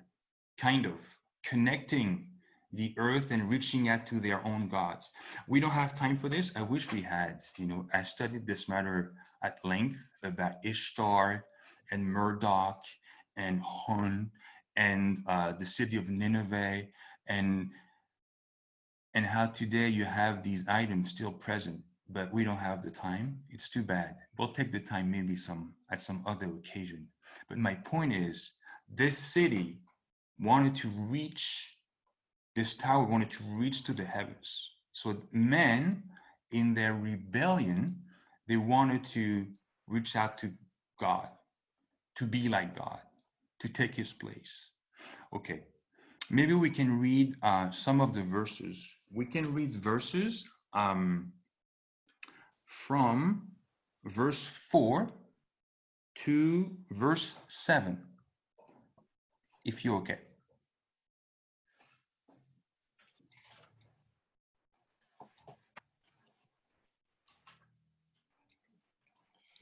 [0.58, 1.02] kind of
[1.44, 2.28] connecting
[2.74, 5.10] the earth and reaching out to their own gods.
[5.48, 6.52] We don't have time for this.
[6.56, 7.42] I wish we had.
[7.58, 11.46] You know, I studied this matter at length about Ishtar
[11.92, 12.84] and Marduk
[13.38, 14.32] and Hun
[14.76, 16.84] and uh, the city of Nineveh
[17.28, 17.70] and
[19.14, 23.40] and how today you have these items still present, but we don't have the time.
[23.50, 24.18] It's too bad.
[24.38, 27.08] We'll take the time maybe some at some other occasion.
[27.50, 28.54] But my point is,
[28.88, 29.80] this city
[30.40, 31.78] wanted to reach
[32.58, 34.72] this tower wanted to reach to the heavens.
[34.92, 36.02] So men,
[36.50, 38.02] in their rebellion,
[38.48, 39.46] they wanted to
[39.88, 40.52] reach out to
[41.00, 41.28] God,
[42.16, 43.00] to be like God,
[43.60, 44.72] to take his place.
[45.36, 45.60] Okay,
[46.32, 48.96] maybe we can read uh, some of the verses.
[49.14, 51.32] We can read verses um,
[52.66, 53.50] from
[54.04, 55.12] verse 4
[56.26, 58.00] to verse 7,
[59.64, 60.18] if you're okay.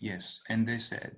[0.06, 1.16] Yes, and they said,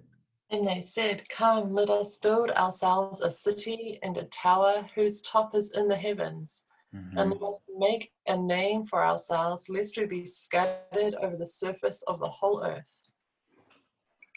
[0.50, 5.54] And they said, Come, let us build ourselves a city and a tower whose top
[5.56, 6.63] is in the heavens,
[6.95, 11.54] mhm, and let us make a name for ourselves, lest we be scattered over the
[11.63, 12.93] surface of the whole earth.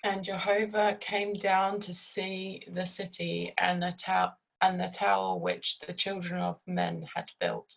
[0.02, 4.32] And Jehovah came down to see the city and the tower
[4.62, 7.70] and the tower which the children of men had built.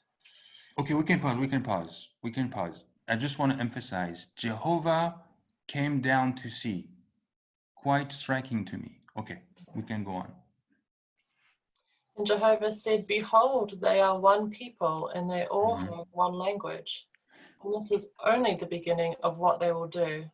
[0.79, 1.37] Okay, we can pause.
[1.37, 2.09] We can pause.
[2.23, 2.77] We can pause.
[3.07, 5.15] I just want to emphasize Jehovah
[5.67, 6.89] came down to see.
[7.75, 9.01] Quite striking to me.
[9.17, 9.41] Okay,
[9.75, 10.31] we can go on.
[12.15, 15.97] And Jehovah said, Behold, they are one people, and they all Mhm.
[15.97, 17.07] have one language.
[17.61, 20.29] And this is only the beginning of what they will do.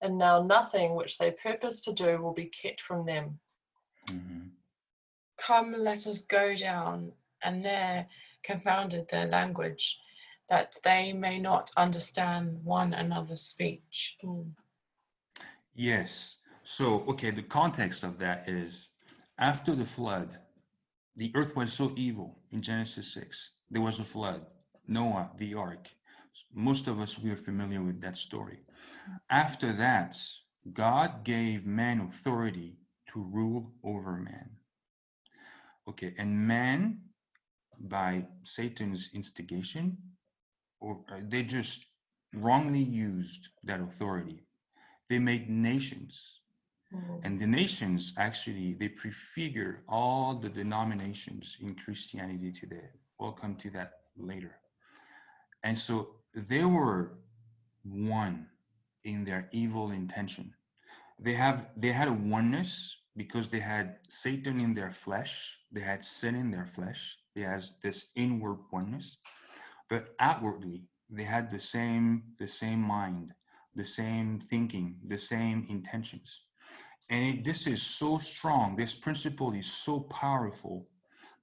[0.00, 3.40] And now nothing which they purpose to do will be kept from them.
[4.06, 4.50] Mhm.
[5.36, 8.08] Come, let us go down, and there
[8.42, 10.00] confounded their language,
[10.48, 14.16] that they may not understand one another's speech.
[14.22, 14.52] Mm.
[15.74, 16.38] Yes.
[16.62, 18.88] So, okay, the context of that is
[19.38, 20.38] after the flood,
[21.16, 23.52] the earth was so evil in Genesis 6.
[23.70, 24.46] There was a flood,
[24.86, 25.88] Noah, the ark.
[26.52, 28.60] Most of us, we are familiar with that story.
[29.30, 30.16] After that,
[30.72, 32.78] God gave man authority
[33.08, 34.50] to rule over man.
[35.88, 37.00] Okay, and man,
[37.78, 39.98] by Satan's instigation,
[40.84, 41.86] or uh, they just
[42.34, 44.42] wrongly used that authority.
[45.08, 46.40] They made nations.
[46.94, 47.20] Mm.
[47.24, 52.88] and the nations actually they prefigure all the denominations in christianity today.
[53.18, 54.54] We'll come to that later.
[55.64, 55.94] And so
[56.52, 57.18] they were
[57.82, 58.46] one
[59.02, 60.54] in their evil intention.
[61.18, 62.72] They have they had a oneness
[63.16, 65.32] because they had satan in their flesh.
[65.72, 67.00] They had sin in their flesh.
[67.34, 69.18] They had this inward oneness
[69.90, 73.34] but outwardly They had the same the same mind,
[73.76, 76.46] the same thinking, the same intentions.
[77.10, 78.76] And it, this is so strong.
[78.76, 80.88] This principle is so powerful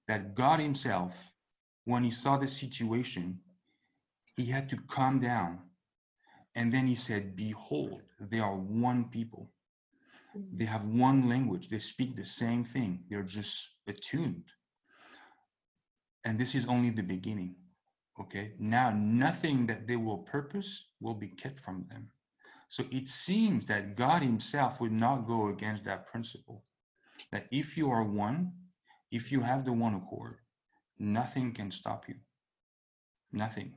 [0.07, 1.33] that God Himself,
[1.85, 3.39] when He saw the situation,
[4.37, 5.59] He had to calm down.
[6.55, 9.51] And then He said, Behold, they are one people.
[10.37, 10.59] Mm.
[10.59, 11.69] They have one language.
[11.69, 13.05] They speak the same thing.
[13.09, 14.45] They're just attuned.
[16.25, 17.55] And this is only the beginning.
[18.19, 18.53] Okay.
[18.59, 22.09] Now, nothing that they will purpose will be kept from them.
[22.69, 26.63] So it seems that God Himself would not go against that principle.
[27.31, 28.53] That if you are one,
[29.11, 30.37] if you have the one accord,
[30.99, 32.15] nothing can stop you.
[33.31, 33.73] Nothing.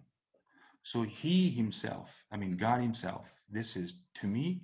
[0.83, 4.63] So He Himself, I mean, God Himself, this is to me,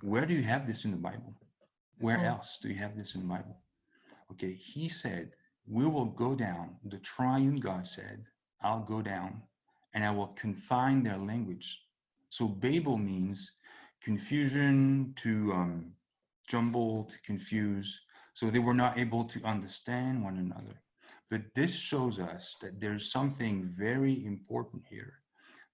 [0.00, 1.34] where do you have this in the Bible?
[1.98, 2.26] Where Mhm.
[2.26, 3.62] else do you have this in the Bible?
[4.30, 5.34] Okay, He said,
[5.66, 6.78] We will go down.
[6.84, 8.26] The triune God said,
[8.62, 9.42] I'll go down
[9.94, 11.82] and I will confine their language.
[12.28, 13.52] So Babel means
[14.02, 15.92] confusion, to um,
[16.48, 18.04] jumble, to confuse.
[18.32, 20.80] So they were not able to understand one another.
[21.30, 25.14] But this shows us that there's something very important here.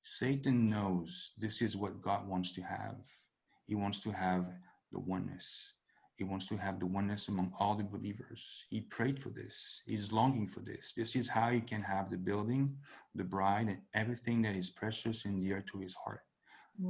[0.03, 2.97] Satan knows this is what God wants to have.
[3.67, 4.47] He wants to have
[4.93, 5.75] the oneness.
[6.19, 8.65] He wants to have the oneness among all the believers.
[8.71, 9.83] He prayed for this.
[9.87, 10.93] He's longing for this.
[10.93, 12.77] This is how he can have the building,
[13.15, 16.23] the bride, and everything that is precious and dear to his heart.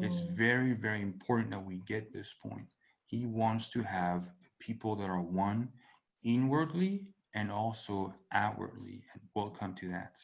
[0.01, 0.37] It's Mm.
[0.37, 2.67] very, very important that we get this point.
[3.05, 5.73] He wants to have people that are one
[6.23, 9.05] inwardly and also outwardly.
[9.13, 10.17] And we'll come to that.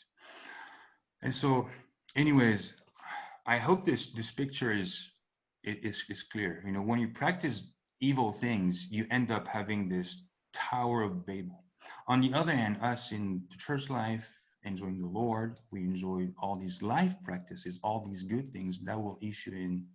[1.23, 1.69] And so,
[2.17, 2.81] anyways,
[3.47, 5.11] I hope this this picture is
[5.63, 6.63] it is is clear.
[6.65, 7.74] You know, when you practice
[8.05, 11.65] evil things, you end up having this Tower of Babel.
[12.07, 14.29] On the other hand, us in the church life,
[14.63, 19.19] enjoying the Lord, we enjoy all these life practices, all these good things that will
[19.23, 19.87] issue in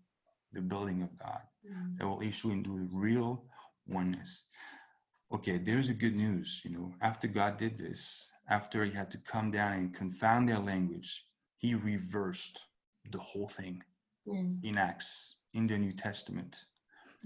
[0.54, 1.98] the building of God, Mm.
[1.98, 3.30] that will issue into real
[3.88, 4.46] oneness.
[5.32, 6.62] Okay, there's a good news.
[6.66, 10.64] You know, after God did this, after he had to come down and confound their
[10.72, 11.12] language,
[11.58, 12.56] he reversed
[13.12, 13.84] the whole thing
[14.28, 14.64] Mm.
[14.64, 16.66] in Acts, in the New Testament.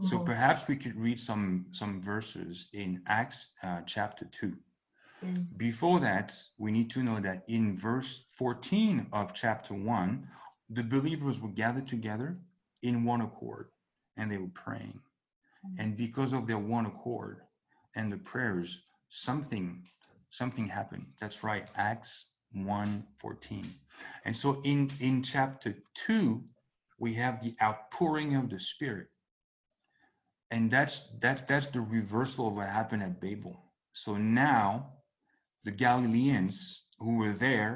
[0.01, 0.25] So Mhm.
[0.25, 4.57] perhaps we could read some some verses in Acts uh, chapter two.
[5.21, 5.57] Mm.
[5.57, 10.27] Before that, we need to know that in verse 14 of chapter 1,
[10.69, 12.39] the believers were gathered together
[12.81, 13.71] in one accord
[14.17, 14.99] and they were praying.
[15.77, 17.41] And because of their one accord
[17.95, 19.87] and the prayers, something
[20.31, 21.05] something happened.
[21.21, 23.65] That's right, Acts 1:14.
[24.25, 26.43] And so in in chapter 2,
[26.97, 29.07] we have the outpouring of the Spirit.
[30.53, 33.55] And that's that's that's the reversal of what happened at Babel.
[33.91, 34.93] So now
[35.65, 37.73] the Galileans who were there,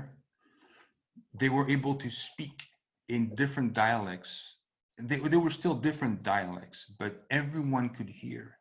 [1.34, 2.64] they were able to speak
[3.10, 4.58] in different dialects.
[5.00, 8.60] They, they were still different dialects, but everyone could hear,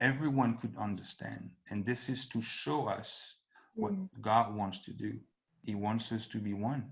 [0.00, 1.50] everyone could understand.
[1.70, 3.36] And this is to show us
[3.74, 4.08] what Mm.
[4.22, 5.12] God wants to do.
[5.62, 6.84] He wants us to be one,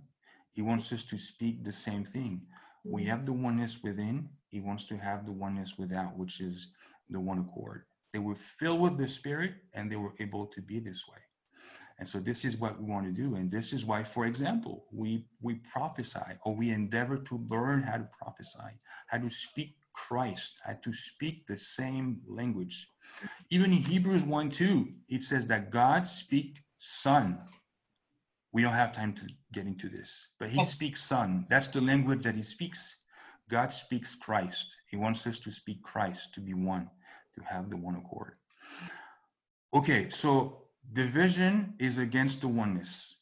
[0.52, 2.42] He wants us to speak the same thing.
[2.90, 3.08] We Mm.
[3.08, 6.68] have the oneness within, He wants to have the oneness without, which is
[7.08, 7.84] the one accord.
[8.12, 11.18] They were filled with the Spirit and they were able to be this way.
[11.98, 13.36] And so this is what we want to do.
[13.36, 17.96] And this is why, for example, we we prophesy or we endeavor to learn how
[17.96, 18.72] to prophesy,
[19.06, 22.88] how to speak Christ, how to speak the same language.
[23.50, 27.38] Even in Hebrews 1 2, it says that God speak son.
[28.52, 30.64] We don't have time to get into this, but he oh.
[30.64, 31.46] speaks son.
[31.48, 32.96] That's the language that he speaks.
[33.52, 34.78] God speaks Christ.
[34.90, 36.88] He wants us to speak Christ, to be one,
[37.34, 38.36] to have the one accord.
[39.74, 40.62] Okay, so
[40.94, 43.16] division is against the oneness.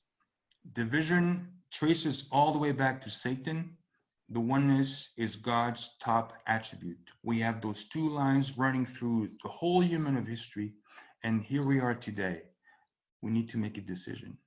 [0.73, 3.77] Division traces all the way back to Satan.
[4.29, 7.11] The oneness is God's top attribute.
[7.25, 10.75] We have those two lines running through the whole human of history,
[11.25, 12.43] and here we are today.
[13.21, 14.39] We need to make a decision.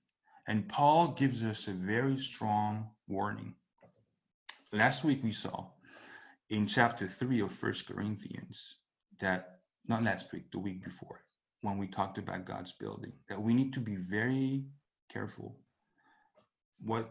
[0.48, 3.56] And Paul gives us a very strong warning.
[4.74, 5.68] Last week we saw
[6.50, 8.78] in chapter 3 of First Corinthians
[9.20, 11.26] that, not last week, the week before,
[11.62, 14.66] when we talked about God's building, that we need to be very
[15.12, 15.60] careful
[16.84, 17.08] what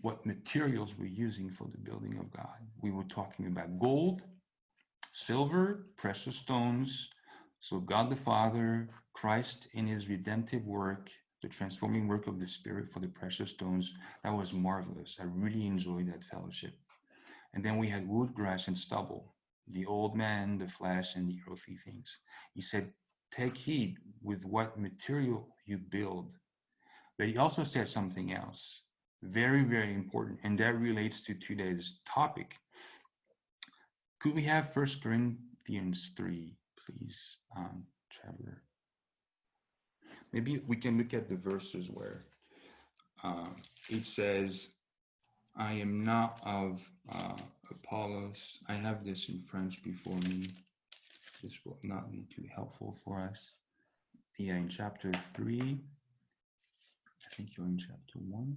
[0.00, 2.58] what materials we're using for the building of God.
[2.80, 4.22] We were talking about gold,
[5.10, 7.10] silver, precious stones.
[7.58, 11.10] So God the Father, Christ in his redemptive work,
[11.42, 15.16] the transforming work of the Spirit for the precious stones, that was marvelous.
[15.20, 16.74] I really enjoyed that fellowship.
[17.54, 19.34] And then we had wood, grass, and stubble,
[19.68, 22.18] the old man, the flesh, and the earthly things.
[22.54, 22.92] He said,
[23.30, 26.32] take heed with what material you build.
[27.18, 28.82] But he also said something else.
[29.22, 30.40] Very, very important.
[30.44, 32.54] And that relates to today's topic.
[34.20, 38.65] Could we have First Corinthians 3, please, um, Trevor?
[40.32, 42.24] Maybe we can look at the verses where
[43.24, 43.48] uh,
[43.88, 44.68] it says,
[45.56, 47.36] I am not of uh,
[47.70, 48.58] Apollos.
[48.68, 50.50] I have this in French before me.
[51.42, 53.52] This will not be too helpful for us.
[54.38, 58.56] Yeah, in chapter 3, I think you're in chapter 1.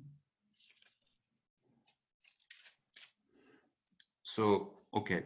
[4.23, 5.23] So, okay,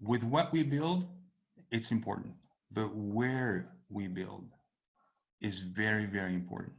[0.00, 1.06] with what we build,
[1.70, 2.34] it's important,
[2.72, 4.44] but where we build
[5.40, 6.72] is very, very important.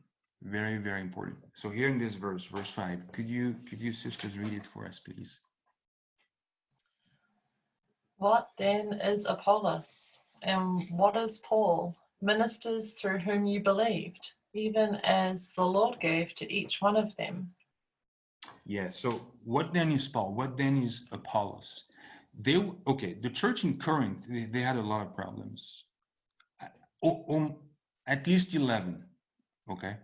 [0.43, 1.37] Very, very important.
[1.53, 4.87] So here in this verse, verse 5, could you could you sisters read it for
[4.87, 5.39] us, please?
[8.17, 10.23] What then is Apollos?
[10.41, 11.95] And what is Paul?
[12.21, 17.51] Ministers through whom you believed, even as the Lord gave to each one of them.
[18.65, 18.89] Yeah.
[18.89, 19.09] So
[19.43, 20.33] what then is Paul?
[20.33, 21.85] What then is Apollos?
[22.39, 22.57] They
[22.87, 23.13] okay.
[23.13, 25.85] The church in Corinth they, they had a lot of problems.
[28.07, 29.03] At least eleven.
[29.69, 29.95] Okay.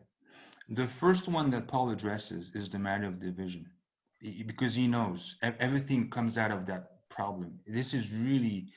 [0.70, 3.66] The first one that Paul addresses is the matter of division,
[4.46, 7.60] because he knows everything comes out of that problem.
[7.66, 8.68] This is really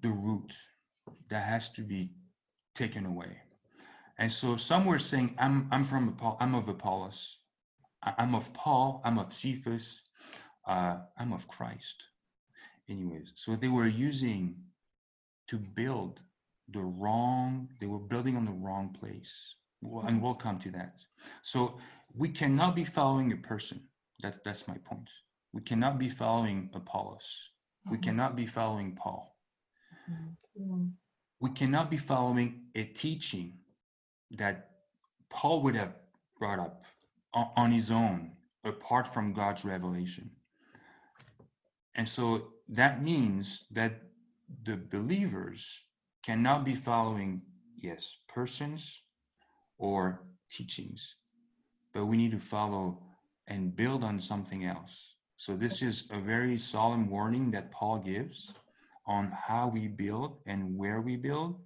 [0.00, 0.54] the root
[1.28, 2.10] that has to be
[2.74, 3.36] taken away.
[4.18, 7.38] And so some were saying, I'm, I'm from Apollos, I'm of Apollos,
[8.02, 10.00] I'm of Paul, I'm of Cephas,
[10.66, 12.02] uh, I'm of Christ.
[12.88, 14.56] Anyways, so they were using
[15.48, 16.22] to build
[16.70, 19.54] the wrong, they were building on the wrong place
[20.06, 21.04] and we'll come to that.
[21.42, 21.78] So
[22.14, 23.80] we cannot be following a person.
[24.22, 25.10] That's that's my point.
[25.52, 27.50] We cannot be following Apollos.
[27.90, 28.04] We mm-hmm.
[28.04, 29.36] cannot be following Paul.
[30.10, 30.86] Mm-hmm.
[31.40, 33.58] We cannot be following a teaching
[34.32, 34.70] that
[35.28, 35.94] Paul would have
[36.38, 36.84] brought up
[37.34, 38.32] on his own,
[38.64, 40.30] apart from God's revelation.
[41.94, 44.02] And so that means that
[44.64, 45.82] the believers
[46.26, 47.40] cannot be following,
[47.76, 49.02] yes, persons,
[49.78, 51.16] or teachings,
[51.94, 53.00] but we need to follow
[53.46, 55.14] and build on something else.
[55.36, 58.52] So, this is a very solemn warning that Paul gives
[59.06, 61.60] on how we build and where we build.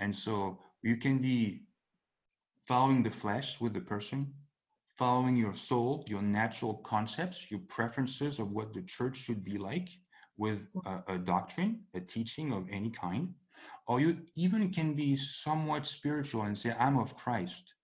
[0.00, 1.62] And so, you can be
[2.66, 4.34] following the flesh with the person,
[4.98, 9.88] following your soul, your natural concepts, your preferences of what the church should be like
[10.38, 13.28] with a, a doctrine, a teaching of any kind
[13.86, 17.74] or you even can be somewhat spiritual and say i'm of christ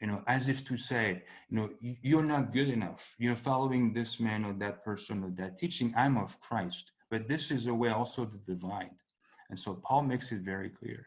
[0.00, 3.14] you know as if to say you know you're not good enough.
[3.18, 5.94] You're following this man or that person or that teaching.
[5.96, 6.92] I'm of christ.
[7.10, 8.96] But this is a way also to divide.
[9.48, 11.06] And so paul makes it very clear.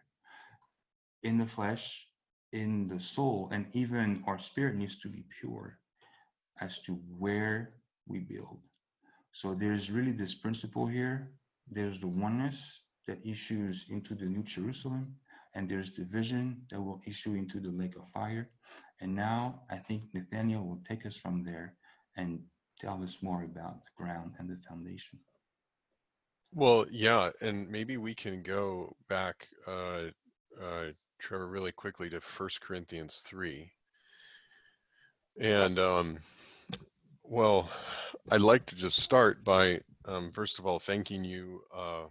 [1.21, 2.07] In the flesh
[2.53, 5.77] in the soul and even our spirit needs to be pure
[6.61, 7.73] as to where
[8.07, 8.59] we build.
[9.31, 11.33] So there's really this principle here.
[11.69, 15.15] There's the oneness that issues into the New Jerusalem,
[15.55, 18.49] and there's division that will issue into the lake of fire.
[19.01, 21.75] And now I think Nathaniel will take us from there
[22.15, 22.39] and
[22.79, 25.19] tell us more about the ground and the foundation.
[26.53, 30.05] Well, yeah, and maybe we can go back, uh,
[30.61, 30.85] uh,
[31.19, 33.71] Trevor, really quickly to First Corinthians three.
[35.39, 36.19] And um,
[37.23, 37.69] well,
[38.31, 42.05] I'd like to just start by um, first of all thanking you, uh,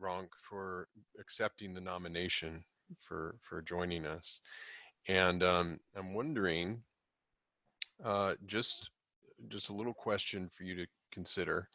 [0.00, 0.88] Ronk, for
[1.18, 2.64] accepting the nomination
[3.00, 4.40] for for joining us.
[5.08, 6.82] And um, I'm wondering,
[8.04, 8.90] uh, just
[9.48, 11.68] just a little question for you to consider.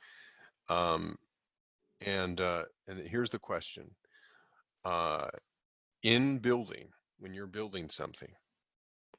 [0.70, 1.18] Um,
[2.02, 3.92] and uh, and here's the question:
[4.86, 5.28] uh,
[6.04, 6.90] In building,
[7.20, 8.32] when you're building something,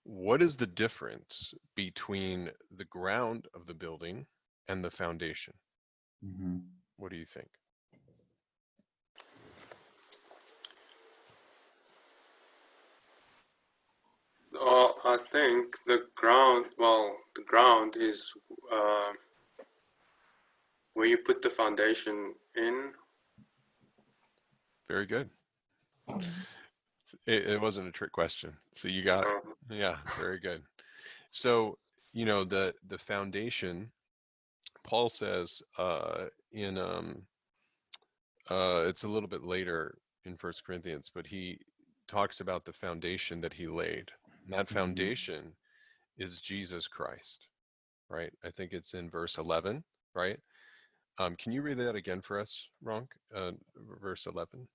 [0.04, 4.26] what is the difference between the ground of the building
[4.68, 5.54] and the foundation?
[6.24, 6.58] Mm-hmm.
[6.96, 7.48] What do you think?
[14.60, 18.30] Uh, I think the ground, well, the ground is
[18.70, 19.12] uh,
[20.92, 22.92] where you put the foundation in.
[24.88, 25.30] Very good.
[27.26, 28.52] It, it wasn't a trick question.
[28.74, 29.28] So you got it.
[29.28, 29.54] Uh-huh.
[29.70, 30.62] Yeah, very good.
[31.30, 31.78] So,
[32.12, 33.90] you know, the, the foundation,
[34.84, 37.22] Paul says uh, in, um,
[38.50, 41.58] uh, it's a little bit later in First Corinthians, but he
[42.08, 44.10] talks about the foundation that he laid
[44.50, 44.74] that mm-hmm.
[44.74, 45.52] foundation
[46.18, 47.46] is Jesus Christ,
[48.08, 48.32] right?
[48.44, 49.82] I think it's in verse 11,
[50.14, 50.38] right?
[51.18, 53.08] Um, can you read that again for us, Ronk?
[53.34, 53.52] Uh,
[54.00, 54.66] verse 11.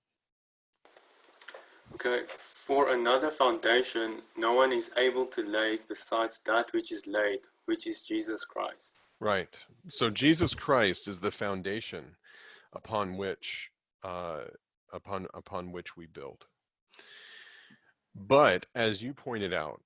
[1.94, 2.22] Okay,
[2.66, 7.86] for another foundation, no one is able to lay besides that which is laid, which
[7.86, 8.94] is Jesus Christ.
[9.20, 9.48] Right.
[9.88, 12.16] So Jesus Christ is the foundation
[12.72, 13.70] upon which
[14.04, 14.44] uh,
[14.92, 16.46] upon upon which we build.
[18.18, 19.82] But as you pointed out,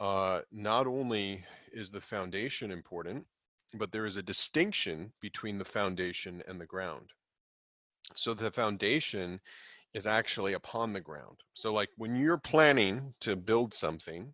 [0.00, 3.26] uh, not only is the foundation important,
[3.74, 7.10] but there is a distinction between the foundation and the ground.
[8.14, 9.40] So the foundation
[9.92, 11.38] is actually upon the ground.
[11.52, 14.32] So like when you're planning to build something,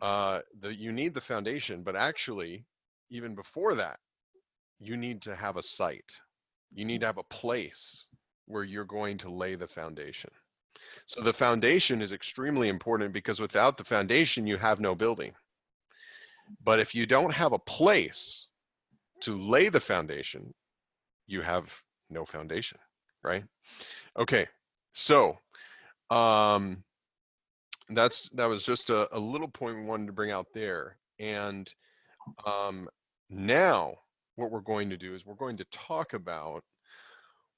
[0.00, 2.64] uh, the, you need the foundation, but actually,
[3.10, 3.98] even before that,
[4.78, 6.20] you need to have a site.
[6.72, 8.06] You need to have a place
[8.46, 10.30] where you're going to lay the foundation.
[11.06, 15.32] So the foundation is extremely important because without the foundation, you have no building.
[16.62, 18.46] But if you don't have a place
[19.20, 20.52] to lay the foundation,
[21.26, 21.72] you have
[22.10, 22.78] no foundation,
[23.22, 23.44] right?
[24.18, 24.46] Okay,
[24.92, 25.38] so
[26.10, 26.82] um,
[27.90, 30.98] that's that was just a, a little point we wanted to bring out there.
[31.18, 31.72] And
[32.46, 32.88] um,
[33.30, 33.94] now
[34.36, 36.64] what we're going to do is we're going to talk about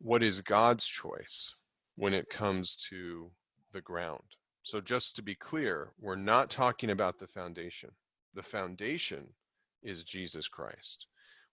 [0.00, 1.54] what is God's choice
[1.96, 3.30] when it comes to
[3.72, 4.22] the ground.
[4.62, 7.90] So just to be clear, we're not talking about the foundation.
[8.34, 9.26] The foundation
[9.82, 11.06] is Jesus Christ.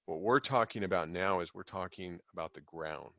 [0.05, 3.11] What we're talking about now is we're talking about the ground.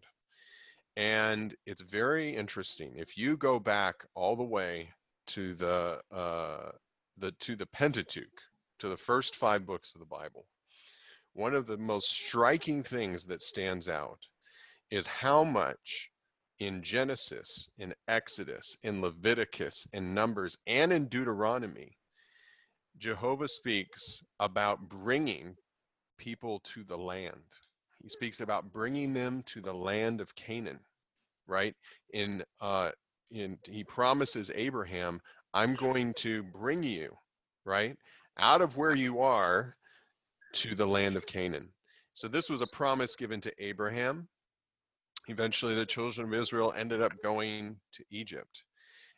[0.96, 2.94] And it's very interesting.
[2.96, 4.88] If you go back all the way
[5.28, 6.72] to the uh,
[7.18, 8.40] the to the Pentateuch,
[8.80, 10.46] to the first five books of the Bible,
[11.34, 14.18] one of the most striking things that stands out
[14.90, 16.10] is how much
[16.62, 21.96] in Genesis, in Exodus, in Leviticus, in Numbers, and in Deuteronomy,
[22.98, 25.56] Jehovah speaks about bringing
[26.18, 27.42] people to the land.
[28.00, 30.80] He speaks about bringing them to the land of Canaan,
[31.46, 31.74] right?
[32.12, 32.90] In uh,
[33.30, 35.20] in he promises Abraham,
[35.54, 37.10] "I'm going to bring you,
[37.64, 37.96] right,
[38.38, 39.74] out of where you are,
[40.54, 41.68] to the land of Canaan."
[42.14, 44.28] So this was a promise given to Abraham
[45.28, 48.62] eventually the children of Israel ended up going to Egypt.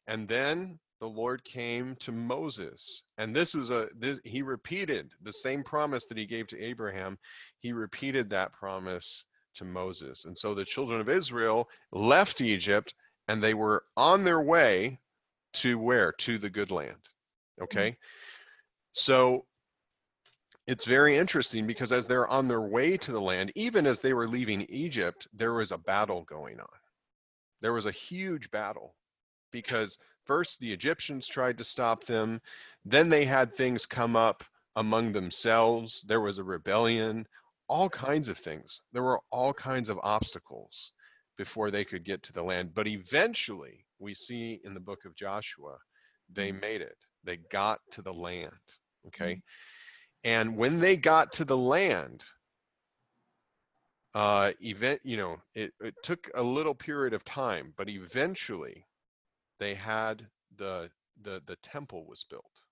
[0.07, 3.03] And then the Lord came to Moses.
[3.19, 7.19] And this was a this he repeated the same promise that he gave to Abraham.
[7.61, 9.25] He repeated that promise
[9.57, 10.25] to Moses.
[10.25, 12.95] And so the children of Israel left Egypt
[13.29, 14.99] and they were on their way
[15.55, 16.13] to where?
[16.13, 16.97] To the good land.
[17.61, 17.65] Mm-hmm.
[17.65, 17.97] Okay?
[18.93, 19.47] So
[20.67, 24.15] it's very interesting because as they're on their way to the land, even as they
[24.15, 26.67] were leaving Egypt, there was a battle going on.
[27.61, 28.95] There was a huge battle
[29.53, 32.41] because first the Egyptians tried to stop them,
[32.85, 34.43] then they had things come up
[34.77, 36.03] among themselves.
[36.07, 37.27] There was a rebellion,
[37.69, 38.81] all kinds of things.
[38.93, 40.93] There were all kinds of obstacles
[41.37, 42.75] before they could get to the land.
[42.75, 45.77] But eventually, we see in the book of Joshua,
[46.33, 46.61] they mm.
[46.61, 46.97] made it.
[47.23, 48.51] They got to the land.
[49.07, 49.35] Okay.
[49.35, 49.43] Mm.
[50.25, 52.25] And when they got to the land,
[54.14, 58.87] uh, event, you know, it, it took a little period of time, but eventually
[59.61, 60.91] they had the,
[61.22, 62.62] the, the temple was built.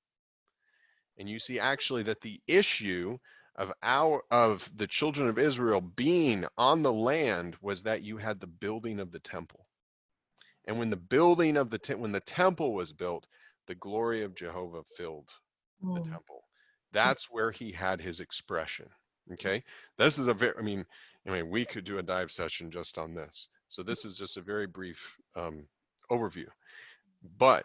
[1.18, 3.18] And you see actually that the issue
[3.56, 8.40] of our of the children of Israel being on the land was that you had
[8.40, 9.66] the building of the temple.
[10.66, 13.26] And when the building of the te- when the temple was built,
[13.66, 15.30] the glory of Jehovah filled
[15.94, 16.02] the Mm.
[16.02, 16.41] temple.
[16.92, 17.04] Mm.
[17.04, 18.88] That's where he had his expression.
[19.28, 19.34] Mm.
[19.34, 19.64] Okay.
[19.98, 20.84] This is a very, I mean,
[21.26, 23.48] I mean, we could do a dive session just on this.
[23.68, 23.86] So mm.
[23.86, 25.00] this is just a very brief
[25.36, 25.64] um,
[26.10, 26.46] overview.
[27.38, 27.64] But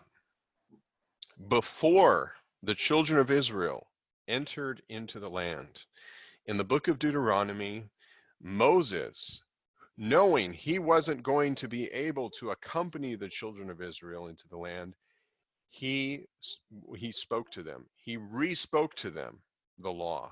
[1.49, 3.88] before the children of Israel
[4.28, 5.86] entered into the land,
[6.45, 7.89] in the book of Deuteronomy,
[8.41, 9.41] Moses,
[9.97, 14.57] knowing he wasn't going to be able to accompany the children of Israel into the
[14.57, 14.95] land,
[15.68, 16.26] he
[16.95, 17.86] he spoke to them.
[17.95, 19.39] He re-spoke to them
[19.80, 20.32] the law.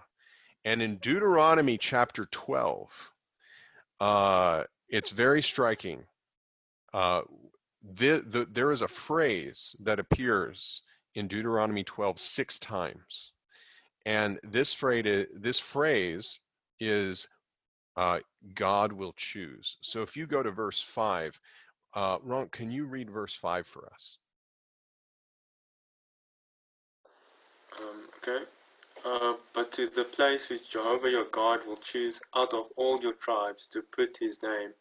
[0.64, 2.90] And in Deuteronomy chapter 12,
[4.00, 6.04] uh, it's very striking.
[6.94, 7.22] Uh,
[7.84, 10.82] the, the, there is a phrase that appears
[11.14, 13.34] in Deuteronomy 12 six times.
[14.06, 16.40] And this phrase, this phrase
[16.80, 17.28] is
[17.96, 18.20] uh,
[18.54, 19.78] God will choose.
[19.82, 21.40] So if you go to verse 5,
[21.94, 24.18] uh, Ron, can you read verse 5 for us?
[28.28, 28.46] Okay.
[29.06, 33.14] Uh, but to the place which Jehovah your God will choose out of all your
[33.14, 34.72] tribes to put his name,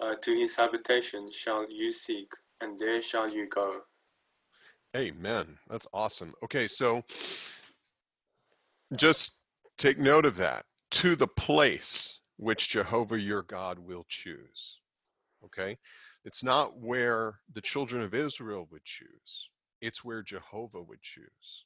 [0.00, 2.28] uh, to his habitation shall you seek,
[2.60, 3.80] and there shall you go.
[4.94, 5.58] Amen.
[5.70, 6.34] That's awesome.
[6.44, 7.02] Okay, so
[8.96, 9.38] just
[9.78, 10.64] take note of that.
[10.92, 14.78] To the place which Jehovah your God will choose.
[15.44, 15.78] Okay,
[16.24, 19.48] It's not where the children of Israel would choose,
[19.80, 21.64] it's where Jehovah would choose.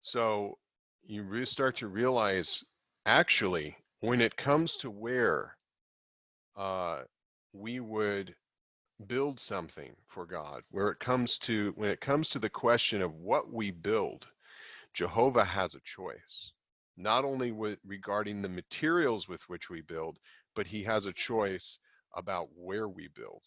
[0.00, 0.58] So
[1.02, 2.64] you start to realize
[3.06, 5.56] actually, when it comes to where
[6.56, 7.02] uh,
[7.52, 8.34] we would
[9.06, 13.14] build something for God, where it comes to when it comes to the question of
[13.14, 14.26] what we build,
[14.94, 16.52] Jehovah has a choice.
[16.96, 20.18] Not only with regarding the materials with which we build,
[20.54, 21.78] but he has a choice
[22.16, 23.42] about where we build.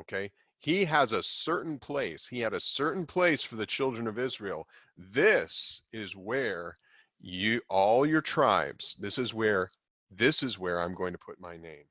[0.00, 0.30] Okay?
[0.60, 2.26] He has a certain place.
[2.26, 4.66] He had a certain place for the children of Israel.
[4.96, 6.78] This is where
[7.20, 9.70] you all your tribes, this is where
[10.10, 11.84] this is where I'm going to put my name.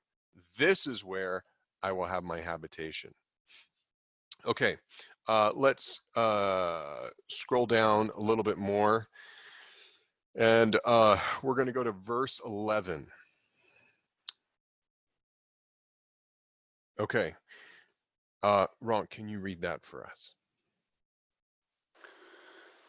[0.57, 1.43] This is where
[1.84, 3.13] I will have my habitation.
[4.45, 4.78] Okay,
[5.28, 9.07] uh, let's uh, scroll down a little bit more.
[10.36, 13.07] And uh, we're going to go to verse 11.
[16.99, 17.34] Okay.
[18.43, 20.33] Uh, Ron, can you read that for us?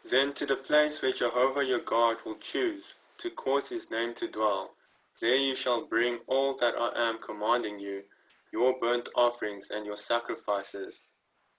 [0.08, 4.30] Then to the place where Jehovah your God will choose to cause his name to
[4.30, 4.74] dwell,
[5.20, 8.02] there you shall bring all that I am commanding you,
[8.52, 11.02] your burnt offerings and your sacrifices,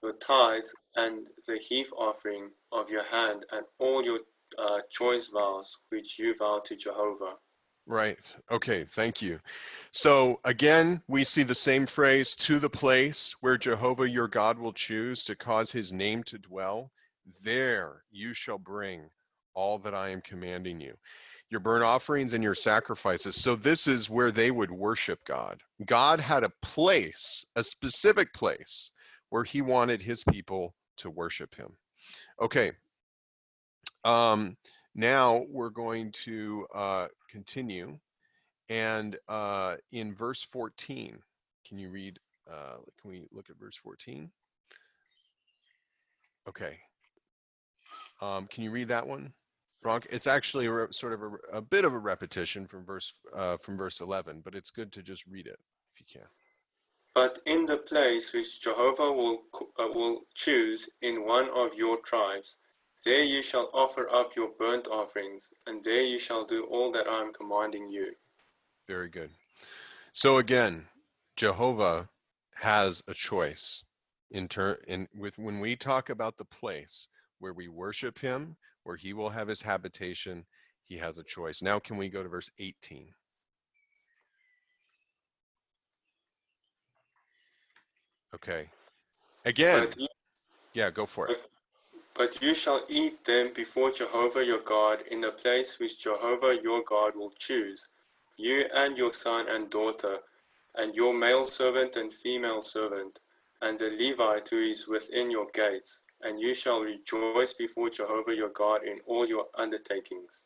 [0.02, 0.64] your tithe
[0.96, 4.20] and the heave offering of your hand, and all your
[4.58, 7.34] uh, choice vows which you vow to Jehovah.
[7.90, 8.18] Right.
[8.52, 8.84] Okay.
[8.84, 9.40] Thank you.
[9.90, 14.72] So again, we see the same phrase to the place where Jehovah your God will
[14.72, 16.92] choose to cause his name to dwell.
[17.42, 19.10] There you shall bring
[19.54, 20.94] all that I am commanding you
[21.50, 23.34] your burnt offerings and your sacrifices.
[23.34, 25.60] So this is where they would worship God.
[25.84, 28.92] God had a place, a specific place
[29.30, 31.72] where he wanted his people to worship him.
[32.40, 32.70] Okay.
[34.04, 34.56] Um,
[34.94, 37.98] now we're going to uh, continue.
[38.68, 41.18] And uh, in verse 14,
[41.66, 42.18] can you read?
[42.50, 44.30] Uh, can we look at verse 14?
[46.48, 46.78] Okay.
[48.20, 49.32] Um, can you read that one?
[49.84, 53.56] Ronk, it's actually a, sort of a, a, bit of a repetition from verse uh,
[53.62, 55.58] from verse 11, but it's good to just read it
[55.94, 56.28] if you can.
[57.14, 59.42] But in the place which Jehovah will
[59.78, 62.58] uh, will choose in one of your tribes,
[63.04, 67.06] there you shall offer up your burnt offerings, and there you shall do all that
[67.08, 68.12] I am commanding you.
[68.88, 69.30] Very good.
[70.12, 70.86] So again,
[71.36, 72.08] Jehovah
[72.54, 73.82] has a choice
[74.30, 78.96] in turn in with when we talk about the place where we worship him where
[78.96, 80.44] he will have his habitation,
[80.84, 81.62] he has a choice.
[81.62, 83.08] Now, can we go to verse 18?
[88.34, 88.68] Okay.
[89.44, 89.88] Again,
[90.74, 91.38] yeah, go for it.
[92.20, 96.82] But, you shall eat them before Jehovah your God in the place which Jehovah your
[96.86, 97.88] God will choose,
[98.36, 100.18] you and your son and daughter,
[100.74, 103.20] and your male servant and female servant,
[103.62, 108.50] and the Levite who is within your gates, and you shall rejoice before Jehovah your
[108.50, 110.44] God in all your undertakings.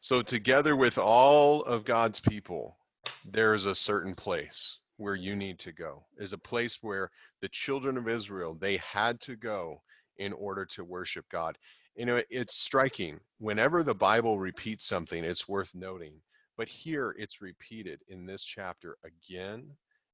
[0.00, 2.78] So, together with all of God's people,
[3.24, 7.48] there is a certain place where you need to go, is a place where the
[7.50, 9.82] children of Israel they had to go
[10.18, 11.58] in order to worship God.
[11.94, 13.20] You know, it's striking.
[13.38, 16.14] Whenever the Bible repeats something, it's worth noting.
[16.56, 19.70] But here it's repeated in this chapter again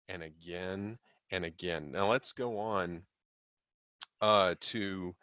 [0.09, 0.99] and again
[1.31, 1.91] and again.
[1.93, 3.03] Now let's go on
[4.21, 5.15] uh, to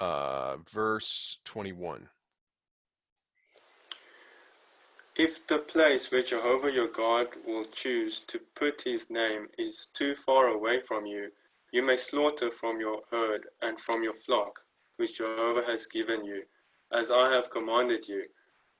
[0.00, 2.08] uh, verse 21.
[5.14, 10.14] If the place where Jehovah your God will choose to put his name is too
[10.14, 11.32] far away from you,
[11.72, 14.60] you may slaughter from your herd and from your flock,
[14.96, 16.42] which Jehovah has given you,
[16.92, 18.26] as I have commanded you,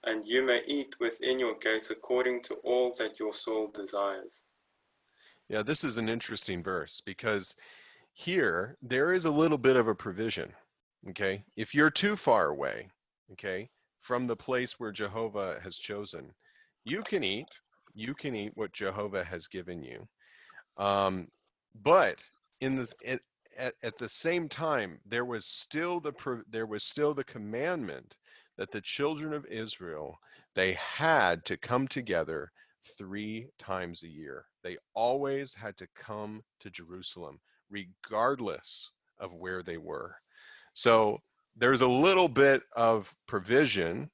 [0.05, 4.45] and you may eat within your gates according to all that your soul desires.
[5.49, 7.57] Yeah, this is an interesting verse because
[8.13, 10.53] here, there is a little bit of a provision.
[11.11, 11.45] Okay.
[11.57, 12.89] If you're too far away,
[13.33, 13.69] okay,
[14.01, 16.33] from the place where Jehovah has chosen,
[16.85, 17.49] you can eat.
[17.95, 20.09] You can eat what Jehovah has given you.
[20.77, 21.29] Um,
[21.83, 22.23] but
[22.63, 23.19] in the
[23.59, 26.13] at, at the same time, there was still the
[26.49, 28.17] there was still the commandment
[28.57, 30.17] that the children of Israel
[30.55, 32.53] they had to come together
[32.97, 34.47] three times a year.
[34.63, 40.15] They always had to come to Jerusalem regardless of where they were.
[40.75, 41.19] So
[41.57, 44.11] there's a little bit of provision.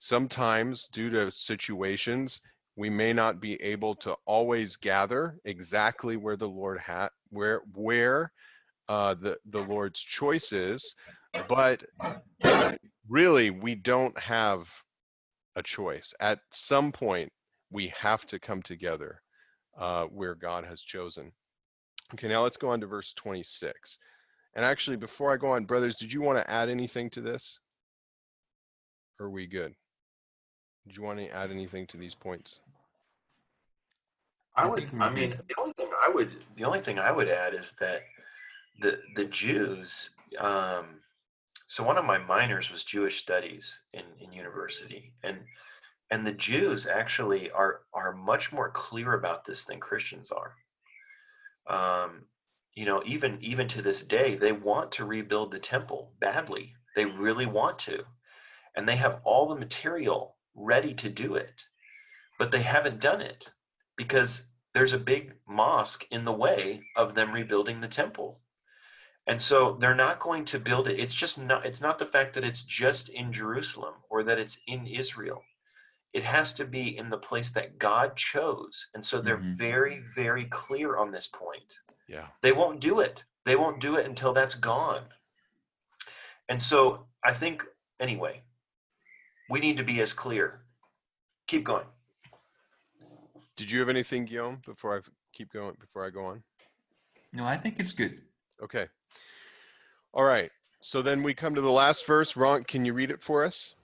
[0.00, 2.40] Sometimes, due to situations,
[2.76, 8.32] we may not be able to always gather exactly where the Lord had where where
[8.88, 10.94] uh, the the Lord's choice is,
[11.48, 11.82] but
[13.08, 14.68] really we don't have
[15.56, 16.14] a choice.
[16.20, 17.32] At some point,
[17.70, 19.22] we have to come together
[19.78, 21.32] uh, where God has chosen.
[22.14, 23.98] Okay, now let's go on to verse 26.
[24.54, 27.58] And actually, before I go on, brothers, did you want to add anything to this?
[29.18, 29.74] Or are we good?
[30.86, 32.58] Did you want to add anything to these points?
[34.56, 34.90] I I would.
[35.00, 38.02] I mean, the only thing I would, the only thing I would add is that
[38.80, 40.10] the the Jews.
[40.38, 41.00] Um,
[41.66, 45.38] so one of my minors was Jewish studies in in university, and
[46.10, 50.54] and the Jews actually are are much more clear about this than Christians are.
[51.66, 52.24] Um,
[52.74, 56.74] you know, even even to this day, they want to rebuild the temple badly.
[56.96, 58.04] They really want to,
[58.76, 61.64] and they have all the material ready to do it,
[62.38, 63.50] but they haven't done it
[63.96, 64.44] because
[64.74, 68.40] there's a big mosque in the way of them rebuilding the temple.
[69.26, 70.98] And so they're not going to build it.
[70.98, 74.58] It's just not it's not the fact that it's just in Jerusalem or that it's
[74.66, 75.42] in Israel.
[76.12, 78.88] It has to be in the place that God chose.
[78.94, 79.56] And so they're Mhm.
[79.56, 81.80] very very clear on this point.
[82.08, 82.28] Yeah.
[82.42, 83.24] They won't do it.
[83.44, 85.04] They won't do it until that's gone.
[86.48, 87.64] And so I think
[88.00, 88.42] anyway,
[89.48, 90.64] we need to be as clear.
[91.46, 91.86] Keep going.
[93.62, 95.00] Did you have anything, Guillaume, before I
[95.32, 96.42] keep going, before I go on?
[97.32, 98.18] No, I think it's good.
[98.60, 98.88] Okay.
[100.12, 100.50] All right.
[100.80, 102.36] So then we come to the last verse.
[102.36, 103.76] Ron, can you read it for us?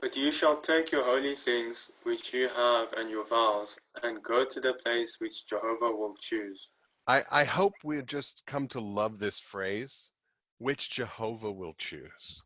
[0.00, 4.44] But you shall take your holy things which you have and your vows, and go
[4.44, 6.68] to the place which Jehovah will choose.
[7.08, 10.12] I, I hope we've just come to love this phrase,
[10.58, 12.42] which Jehovah will choose.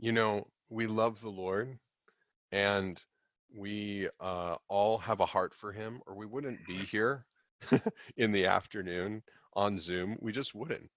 [0.00, 1.78] You know, we love the Lord
[2.50, 3.00] and
[3.54, 7.26] we uh, all have a heart for him, or we wouldn't be here
[8.16, 9.22] in the afternoon
[9.54, 10.16] on Zoom.
[10.20, 10.90] We just wouldn't.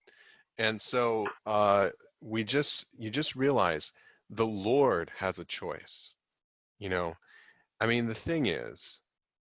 [0.57, 1.89] And so uh,
[2.19, 3.91] we just, you just realize
[4.29, 6.13] the Lord has a choice.
[6.79, 7.13] You know,
[7.79, 9.01] I mean, the thing is,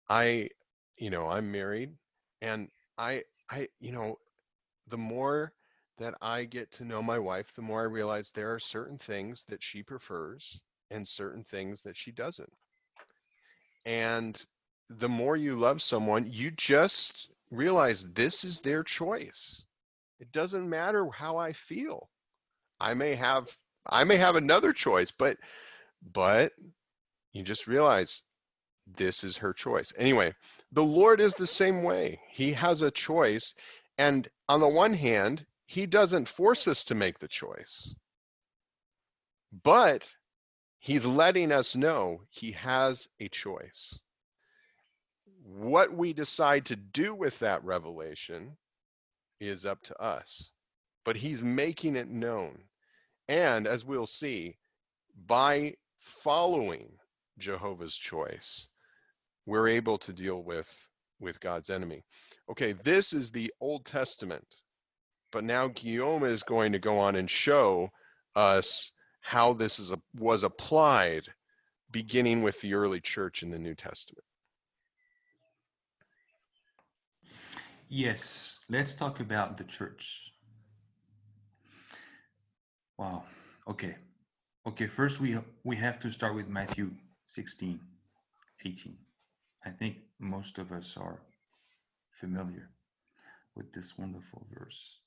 [0.08, 0.48] I,
[0.96, 1.92] you know, I'm married
[2.42, 4.18] and I, I, you know,
[4.88, 5.52] the more
[5.98, 9.44] that I get to know my wife, the more I realize there are certain things
[9.48, 10.60] that she prefers
[10.90, 12.52] and certain things that she doesn't.
[13.84, 14.40] And
[14.88, 19.64] the more you love someone, you just realize this is their choice.
[20.20, 22.08] It doesn't matter how I feel.
[22.80, 23.56] I may have
[23.90, 25.36] I may have another choice, but
[26.12, 26.52] but
[27.32, 28.22] you just realize
[28.86, 29.92] this is her choice.
[29.96, 30.34] Anyway,
[30.72, 32.20] the Lord is the same way.
[32.30, 33.54] He has a choice.
[33.98, 37.94] And on the one hand, He doesn't force us to make the choice,
[39.62, 40.14] but
[40.84, 43.98] He's letting us know He has a choice.
[45.42, 48.58] What we decide to do with that revelation
[49.40, 50.50] is up to us,
[51.02, 52.64] but He's making it known.
[53.28, 54.58] And as we'll see,
[55.26, 56.90] by following
[57.38, 58.68] Jehovah's choice,
[59.46, 60.68] we're able to deal with
[61.18, 62.04] with God's enemy.
[62.50, 64.56] Okay, this is the Old Testament.
[65.32, 67.88] But now Guillaume is going to go on and show
[68.36, 68.90] us
[69.24, 71.24] how this is a, was applied
[71.90, 74.22] beginning with the early church in the New Testament.
[77.88, 80.34] Yes, let's talk about the church.
[82.98, 83.24] Wow.
[83.66, 83.96] Okay.
[84.66, 86.90] Okay, first we we have to start with Matthew
[87.26, 87.80] 16,
[88.66, 88.96] 18.
[89.64, 91.22] I think most of us are
[92.10, 92.68] familiar
[93.56, 94.98] with this wonderful verse.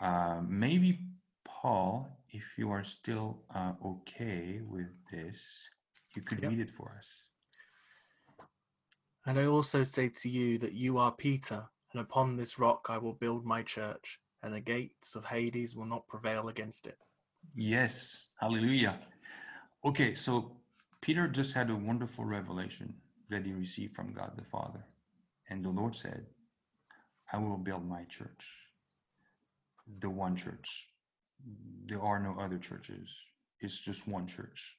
[0.00, 1.00] Uh, maybe
[1.44, 5.68] Paul, if you are still uh, okay with this,
[6.14, 6.50] you could Yep.
[6.50, 7.28] read it for us.
[9.26, 12.98] And I also say to you that you are Peter, and upon this rock I
[12.98, 16.98] will build my church, and the gates of Hades will not prevail against it.
[17.54, 18.98] Yes, hallelujah.
[19.84, 20.56] Okay, so
[21.00, 22.94] Peter just had a wonderful revelation
[23.30, 24.84] that he received from God the Father.
[25.48, 26.26] And the Lord said,
[27.32, 28.44] I will build my church,
[30.00, 30.88] the one church.
[31.86, 33.14] There are no other churches.
[33.60, 34.76] It's just one church.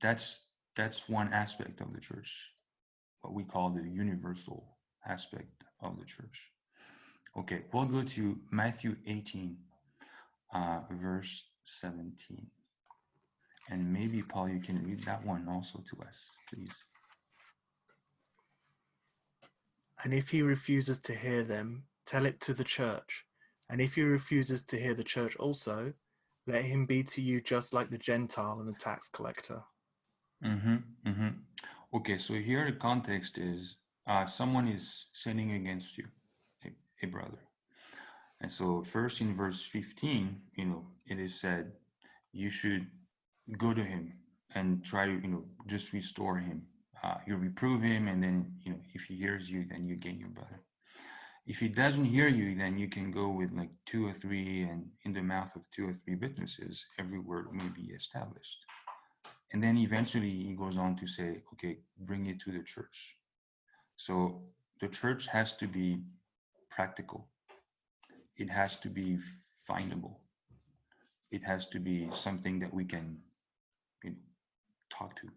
[0.00, 0.40] That's
[0.76, 2.50] that's one aspect of the church,
[3.22, 4.76] what we call the universal
[5.08, 6.52] aspect of the church.
[7.38, 9.56] Okay, we'll go to Matthew 18,
[10.54, 12.46] uh, verse 17.
[13.70, 16.76] And maybe, Paul, you can read that one also to us, please.
[20.04, 23.24] And if he refuses to hear them, tell it to the church.
[23.68, 25.92] And if he refuses to hear the church also,
[26.46, 29.62] let him be to you just like the Gentile and the tax collector.
[30.44, 31.28] Mm-hmm, mm-hmm.
[31.94, 36.04] Okay, so here the context is uh, someone is sinning against you,
[36.64, 36.70] a,
[37.02, 37.38] a brother.
[38.40, 41.72] And so, first in verse 15, you know, it is said
[42.32, 42.86] you should
[43.56, 44.12] go to him
[44.54, 46.62] and try to, you know, just restore him.
[47.02, 50.18] Uh, you reprove him, and then, you know, if he hears you, then you gain
[50.18, 50.60] your brother.
[51.46, 54.88] If he doesn't hear you, then you can go with like two or three, and
[55.04, 58.58] in the mouth of two or three witnesses, every word may be established.
[59.52, 63.16] And then eventually he goes on to say, okay, bring it to the church.
[63.96, 64.42] So
[64.80, 66.02] the church has to be
[66.68, 67.28] practical,
[68.36, 69.18] it has to be
[69.70, 70.16] findable,
[71.30, 73.18] it has to be something that we can
[74.02, 74.16] you know,
[74.90, 75.28] talk to.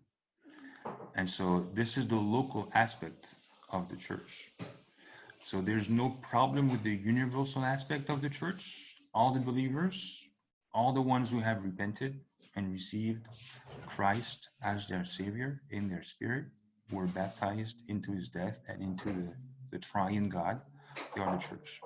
[1.15, 3.35] And so this is the local aspect
[3.69, 4.51] of the church.
[5.41, 8.95] So there's no problem with the universal aspect of the church.
[9.13, 10.29] All the believers,
[10.73, 12.19] all the ones who have repented
[12.55, 13.27] and received
[13.87, 16.45] Christ as their Savior in their spirit,
[16.91, 19.33] were baptized into his death and into the,
[19.71, 20.61] the triune God,
[21.15, 21.81] they are the church.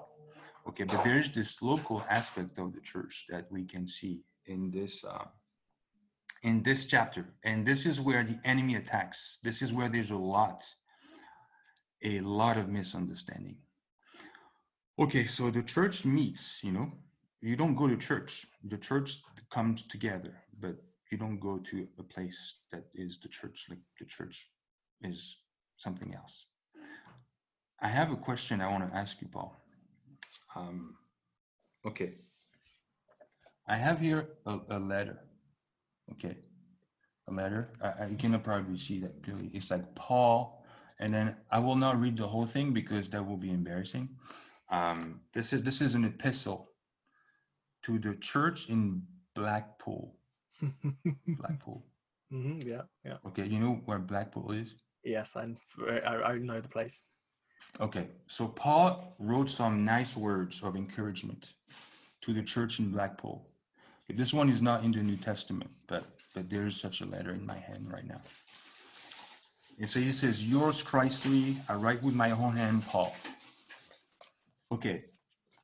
[0.67, 5.03] Okay, but there's this local aspect of the church that we can see in this
[5.03, 5.25] uh,
[6.43, 9.39] in this chapter, and this is where the enemy attacks.
[9.43, 10.65] This is where there's a lot,
[12.03, 13.57] a lot of misunderstanding.
[14.99, 16.63] Okay, so the church meets.
[16.63, 16.91] You know,
[17.41, 18.45] you don't go to church.
[18.63, 20.75] The church comes together, but
[21.11, 23.67] you don't go to a place that is the church.
[23.69, 24.47] Like the church
[25.01, 25.37] is
[25.77, 26.45] something else.
[27.81, 29.55] I have a question I want to ask you, Paul.
[30.55, 30.95] Um,
[31.85, 32.11] okay.
[33.67, 35.19] I have here a, a letter.
[36.13, 36.37] Okay.
[37.29, 37.71] A letter.
[37.81, 39.49] I, I you probably see that clearly.
[39.53, 40.62] It's like Paul,
[40.99, 44.09] and then I will not read the whole thing because that will be embarrassing.
[44.69, 46.69] Um, this is this is an epistle
[47.83, 49.03] to the church in
[49.35, 50.15] Blackpool.
[51.27, 51.85] Blackpool.
[52.31, 53.17] hmm yeah, yeah.
[53.27, 54.75] Okay, you know where Blackpool is?
[55.03, 57.03] Yes, I'm, I, I know the place.
[57.81, 61.53] Okay, so Paul wrote some nice words of encouragement
[62.21, 63.49] to the church in Blackpool.
[64.09, 67.45] This one is not in the New Testament, but but there's such a letter in
[67.45, 68.21] my hand right now.
[69.79, 73.15] And so he says, Yours Christly, I write with my own hand, Paul.
[74.71, 75.03] Okay,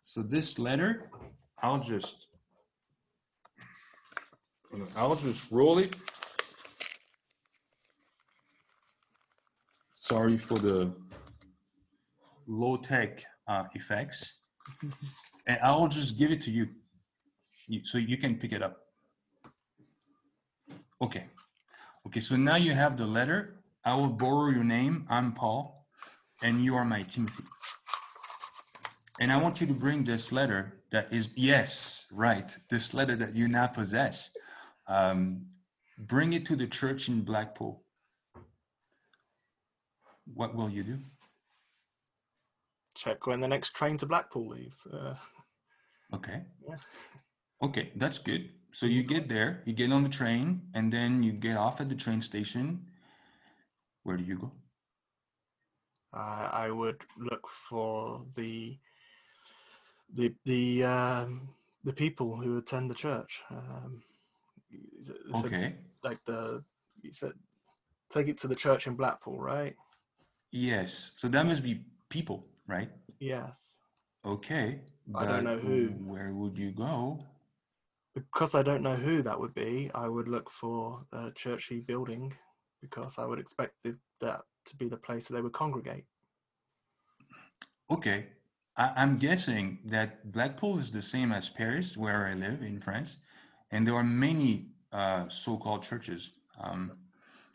[0.03, 1.09] so this letter,
[1.61, 2.27] I'll just
[4.95, 5.95] I'll just roll it.
[9.99, 10.93] Sorry for the
[12.47, 14.39] low tech uh, effects.
[15.47, 16.67] and I'll just give it to you
[17.67, 18.77] you- so you can pick it up.
[21.01, 21.25] Okay.
[22.07, 23.58] Okay, so now you have the letter.
[23.85, 25.05] I will borrow your name.
[25.09, 25.87] I'm Paul,
[26.43, 27.43] and you are my Timothy.
[29.19, 33.35] And I want you to bring this letter that is, yes, right, this letter that
[33.35, 34.31] you now possess.
[34.87, 35.45] Um,
[35.97, 37.83] bring it to the church in Blackpool.
[40.33, 40.99] What will you do?
[42.95, 44.85] Check when the next train to Blackpool leaves.
[44.85, 45.15] Uh,
[46.13, 46.41] Okay.
[46.67, 46.75] Yeah.
[47.61, 48.49] Okay, that's good.
[48.71, 51.89] So you get there, you get on the train, and then you get off at
[51.89, 52.85] the train station.
[54.03, 54.51] Where do you go?
[56.13, 58.77] I I would look for the
[60.13, 61.49] the the um,
[61.83, 63.41] the people who attend the church.
[63.49, 64.01] Um,
[64.99, 65.75] is it- is it Okay.
[66.03, 66.63] like the
[67.01, 67.33] you said,
[68.11, 69.75] take it to the church in Blackpool, right?
[70.51, 71.11] Yes.
[71.15, 72.89] So that must be people, right?
[73.19, 73.75] Yes.
[74.25, 74.81] Okay.
[75.15, 75.89] I don't know who.
[76.11, 77.25] Where would you go?
[78.15, 82.33] Because I don't know who that would be, I would look for a churchy building
[82.81, 86.05] because I would expect the, that to be the place that they would congregate.
[87.89, 88.27] Okay.
[88.77, 93.17] I, I'm guessing that Blackpool is the same as Paris, where I live in France,
[93.71, 96.31] and there are many uh, so-called churches.
[96.59, 96.91] Um,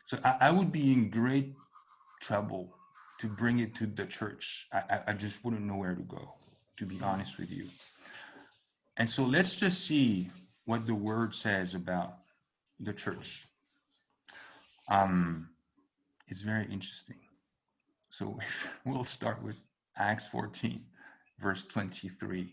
[0.04, 1.54] so I, I would be in great
[2.20, 2.74] trouble
[3.20, 4.66] to bring it to the church.
[4.72, 6.34] I, I just wouldn't know where to go,
[6.78, 7.68] to be honest with you.
[8.96, 10.30] And so let's just see
[10.66, 12.18] what the word says about
[12.80, 13.46] the church.
[14.88, 15.48] Um,
[16.28, 17.16] it's very interesting.
[18.10, 18.38] So
[18.84, 19.56] we'll start with
[19.96, 20.84] Acts 14,
[21.40, 22.52] verse 23.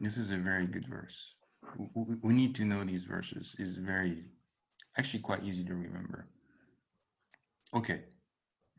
[0.00, 1.34] This is a very good verse.
[1.94, 3.56] We need to know these verses.
[3.58, 4.24] is very,
[4.98, 6.28] actually quite easy to remember.
[7.74, 8.02] Okay,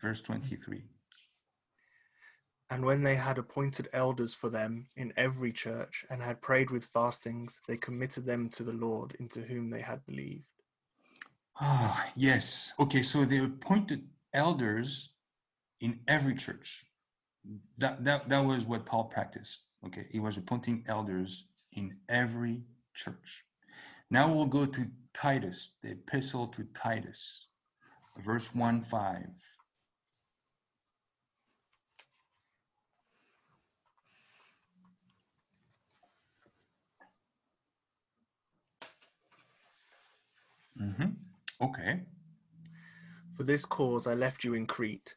[0.01, 0.83] verse 23.
[2.69, 6.85] And when they had appointed elders for them in every church and had prayed with
[6.85, 10.43] fastings, they committed them to the Lord into whom they had believed.
[11.61, 12.73] Ah, yes.
[12.79, 15.11] Okay, so they appointed elders
[15.79, 16.85] in every church.
[17.77, 19.63] That, that, that was what Paul practiced.
[19.85, 22.63] Okay, he was appointing elders in every
[22.95, 23.45] church.
[24.09, 27.47] Now we'll go to Titus, the epistle to Titus,
[28.17, 29.19] verse 1 5.
[40.79, 41.15] Mhm.
[41.61, 42.01] Okay.
[43.35, 45.15] For this cause I left you in Crete,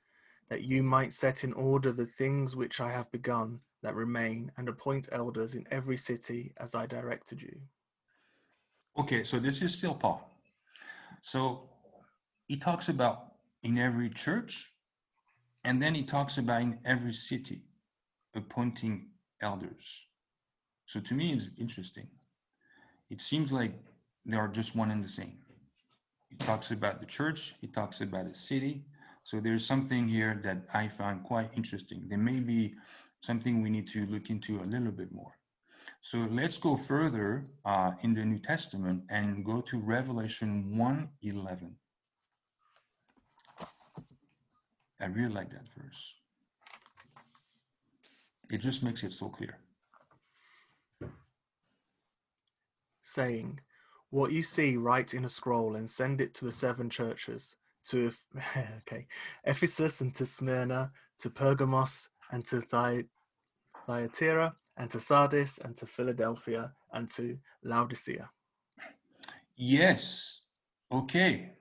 [0.48, 4.68] that you might set in order the things which I have begun that remain, and
[4.68, 7.60] appoint elders in every city as I directed you.
[8.96, 10.28] Okay, so this is still Paul.
[11.22, 11.70] So
[12.48, 14.72] he talks about in every church,
[15.64, 17.62] and then he talks about in every city
[18.34, 20.06] appointing elders.
[20.86, 22.08] So to me, it's interesting.
[23.10, 23.72] It seems like
[24.26, 25.38] they are just one and the same.
[26.28, 28.84] He talks about the church, he talks about the city.
[29.24, 32.04] So there's something here that I found quite interesting.
[32.08, 32.74] There may be
[33.20, 35.32] something we need to look into a little bit more.
[36.00, 41.72] So let's go further uh, in the New Testament and go to Revelation 1:11.
[45.00, 46.14] I really like that verse.
[48.50, 49.58] It just makes it so clear.
[53.08, 53.58] saying,
[54.10, 57.56] What you see, write in a scroll and send it to the seven churches
[57.88, 58.12] to
[58.78, 59.06] okay,
[59.44, 60.90] Ephesus and to Smyrna,
[61.20, 63.04] to Pergamos and to Thy-
[63.86, 68.30] Thyatira and to Sardis and to Philadelphia and to Laodicea.
[69.56, 70.42] Yes.
[70.92, 71.52] Okay.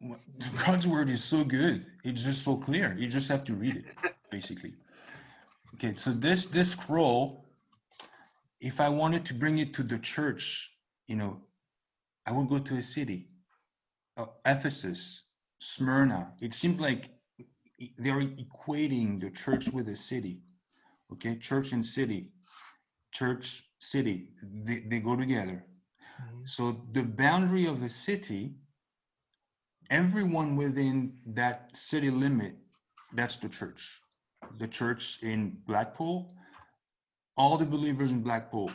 [0.66, 1.86] God's word is so good.
[2.04, 2.96] It's just so clear.
[2.98, 4.74] You just have to read it, basically.
[5.74, 7.44] Okay, so this this scroll,
[8.60, 10.72] if I wanted to bring it to the church,
[11.06, 11.40] you know,
[12.28, 13.28] I would go to a city,
[14.18, 15.22] uh, Ephesus,
[15.60, 16.34] Smyrna.
[16.42, 17.08] It seems like
[17.96, 20.42] they're equating the church with a city.
[21.10, 22.32] Okay, church and city,
[23.12, 25.64] church, city, they, they go together.
[26.44, 28.56] So the boundary of a city,
[29.88, 32.56] everyone within that city limit,
[33.14, 34.02] that's the church.
[34.58, 36.30] The church in Blackpool,
[37.38, 38.70] all the believers in Blackpool,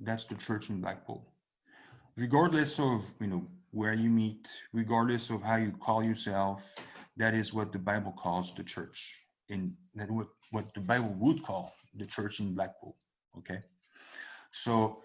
[0.00, 1.33] that's the church in Blackpool.
[2.16, 6.74] Regardless of you know where you meet, regardless of how you call yourself,
[7.16, 9.20] that is what the Bible calls the church.
[9.50, 12.96] and that what, what the Bible would call the church in Blackpool.
[13.38, 13.60] Okay.
[14.52, 15.02] So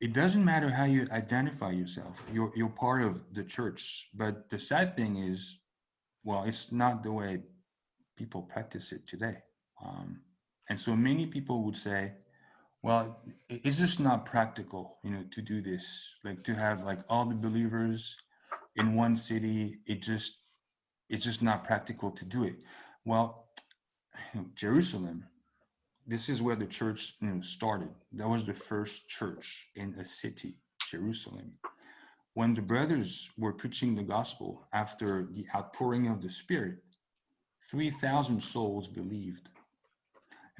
[0.00, 4.58] it doesn't matter how you identify yourself you're, you're part of the church but the
[4.58, 5.58] sad thing is
[6.24, 7.38] well it's not the way
[8.16, 9.36] people practice it today
[9.84, 10.20] um,
[10.68, 12.12] and so many people would say
[12.82, 17.24] well it's just not practical you know to do this like to have like all
[17.24, 18.16] the believers
[18.76, 20.38] in one city it just
[21.08, 22.56] it's just not practical to do it
[23.04, 23.48] well
[24.54, 25.24] jerusalem
[26.10, 27.90] this is where the church you know, started.
[28.12, 30.56] That was the first church in a city,
[30.90, 31.52] Jerusalem.
[32.34, 36.78] When the brothers were preaching the gospel after the outpouring of the Spirit,
[37.70, 39.50] 3,000 souls believed.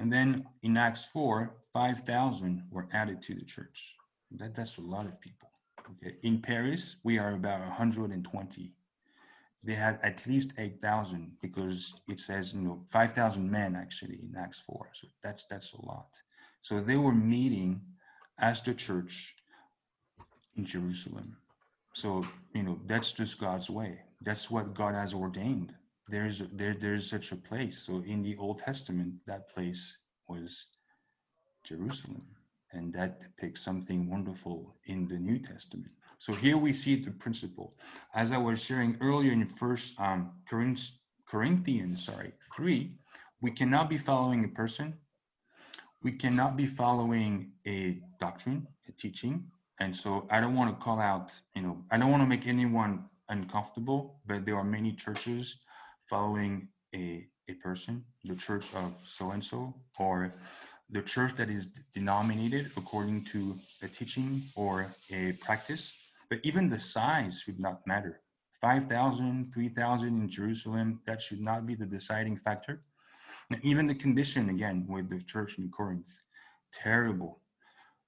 [0.01, 3.97] And then in Acts 4, 5,000 were added to the church.
[4.33, 5.51] That, that's a lot of people.
[5.93, 6.17] Okay.
[6.23, 8.73] In Paris, we are about 120
[9.63, 14.61] they had at least 8,000 because it says, you know, 5,000 men actually in Acts
[14.61, 14.89] 4.
[14.93, 16.09] So that's that's a lot.
[16.63, 17.81] So they were meeting
[18.39, 19.35] as the church
[20.57, 21.37] in Jerusalem.
[21.93, 22.25] So,
[22.55, 24.01] you know, that's just God's way.
[24.23, 25.75] That's what God has ordained.
[26.11, 27.79] There's there there's such a place.
[27.87, 29.99] So in the Old Testament, that place
[30.29, 30.67] was
[31.65, 32.27] Jerusalem.
[32.73, 35.93] And that depicts something wonderful in the New Testament.
[36.19, 37.75] So here we see the principle.
[38.15, 40.33] As I was sharing earlier in First um,
[41.27, 42.93] Corinthians, sorry, three,
[43.41, 44.95] we cannot be following a person.
[46.03, 49.45] We cannot be following a doctrine, a teaching.
[49.81, 52.47] And so I don't want to call out, you know, I don't want to make
[52.47, 55.57] anyone uncomfortable, but there are many churches
[56.11, 60.33] following a, a person, the church of so and so, or
[60.91, 65.85] the church that is denominated according to a teaching or a practice.
[66.29, 68.21] But even the size should not matter.
[68.61, 72.83] 5,000, 3,000 in Jerusalem, that should not be the deciding factor.
[73.53, 76.11] And even the condition, again, with the church in Corinth,
[76.73, 77.41] terrible.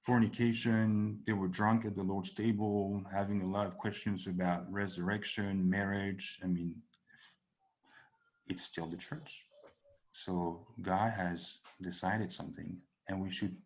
[0.02, 5.68] Fornication, they were drunk at the Lord's table, having a lot of questions about resurrection,
[5.70, 6.40] marriage.
[6.44, 6.74] I mean,
[8.48, 9.46] it's still the church.
[10.12, 12.76] So God has decided something,
[13.08, 13.56] and we should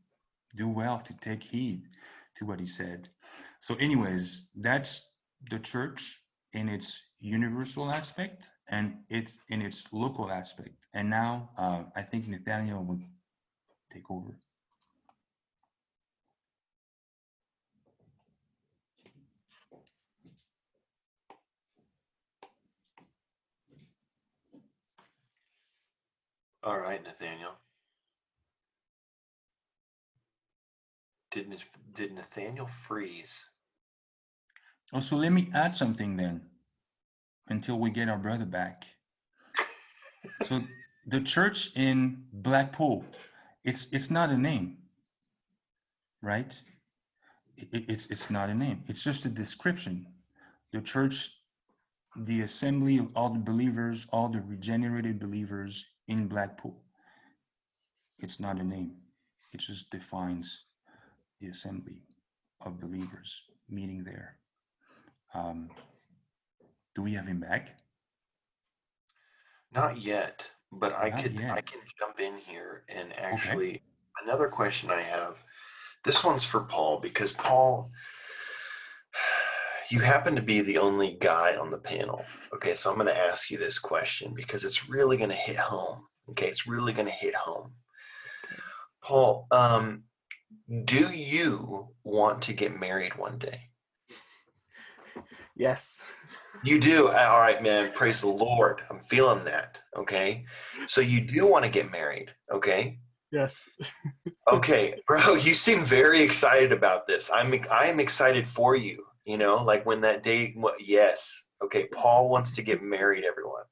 [0.55, 1.83] do well to take heed
[2.37, 3.09] to what He said.
[3.61, 5.11] So, anyways, that's
[5.51, 6.20] the church
[6.53, 10.87] in its universal aspect and it's in its local aspect.
[10.95, 13.01] And now uh, I think Nathaniel will
[13.93, 14.39] take over.
[26.67, 27.53] All right, Nathaniel.
[31.31, 31.55] Did
[31.95, 33.51] did Nathaniel freeze?
[34.93, 36.41] Oh, so let me add something then.
[37.49, 38.85] until we get our brother back.
[40.43, 40.61] so
[41.07, 43.05] the church in Blackpool,
[43.62, 44.79] it's it's not a name,
[46.21, 46.61] right?
[47.57, 48.83] It, it's it's not a name.
[48.89, 50.09] It's just a description.
[50.73, 51.31] The church,
[52.17, 56.76] the assembly of all the believers, all the regenerated believers in Blackpool.
[58.18, 58.96] It's not a name.
[59.52, 60.64] It just defines
[61.40, 62.02] the assembly
[62.64, 64.36] of believers meeting there.
[65.34, 65.70] Um,
[66.94, 67.76] do we have him back?
[69.74, 73.82] Not yet, but I Not could I can jump in here and actually
[74.24, 75.44] another question I have.
[76.04, 77.90] This one's for Paul because Paul
[79.91, 82.24] you happen to be the only guy on the panel.
[82.55, 85.57] Okay, so I'm going to ask you this question because it's really going to hit
[85.57, 86.07] home.
[86.30, 87.72] Okay, it's really going to hit home.
[89.03, 90.03] Paul, um,
[90.84, 93.61] do you want to get married one day?
[95.55, 96.01] Yes.
[96.64, 97.09] You do.
[97.09, 97.93] All right, man.
[97.95, 98.82] Praise the Lord.
[98.91, 99.80] I'm feeling that.
[99.97, 100.45] Okay.
[100.87, 102.32] So you do want to get married.
[102.53, 102.99] Okay.
[103.30, 103.55] Yes.
[104.51, 105.34] Okay, bro.
[105.34, 107.30] You seem very excited about this.
[107.34, 107.53] I'm.
[107.70, 109.05] I am excited for you.
[109.27, 110.57] You know, like when that day.
[110.79, 111.45] Yes.
[111.62, 111.87] Okay.
[111.93, 113.24] Paul wants to get married.
[113.24, 113.64] Everyone.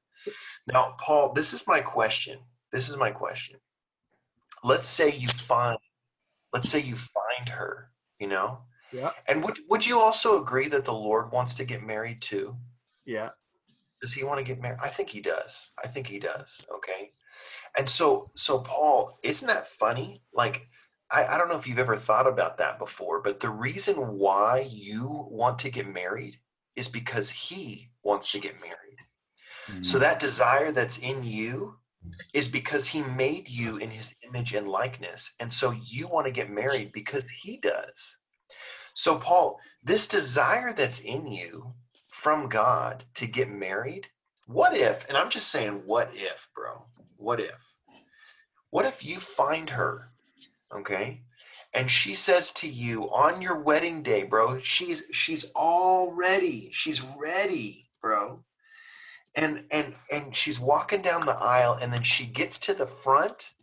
[0.66, 1.32] Now, Paul.
[1.32, 2.38] This is my question.
[2.72, 3.56] This is my question.
[4.62, 5.78] Let's say you find.
[6.52, 7.90] Let's say you find her.
[8.18, 8.58] You know.
[8.92, 9.10] Yeah.
[9.28, 12.56] And would would you also agree that the Lord wants to get married too?
[13.06, 13.30] Yeah.
[14.00, 17.10] does he want to get married i think he does i think he does okay
[17.76, 20.66] and so so paul isn't that funny like
[21.10, 24.66] I, I don't know if you've ever thought about that before but the reason why
[24.70, 26.38] you want to get married
[26.76, 28.98] is because he wants to get married
[29.82, 30.00] so Mhm.
[30.00, 31.78] that desire that's in you
[32.32, 36.32] is because he made you in his image and likeness and so you want to
[36.32, 38.18] get married because he does
[38.94, 41.74] so paul this desire that's in you
[42.14, 44.06] from God to get married?
[44.46, 46.86] What if, and I'm just saying, what if, bro?
[47.16, 47.74] What if?
[48.70, 50.13] What if you find her,
[50.72, 51.22] okay?
[51.72, 56.70] And she says to you on your wedding day, bro, she's she's all ready.
[56.72, 58.44] She's ready, bro.
[59.34, 63.54] And and and she's walking down the aisle and then she gets to the front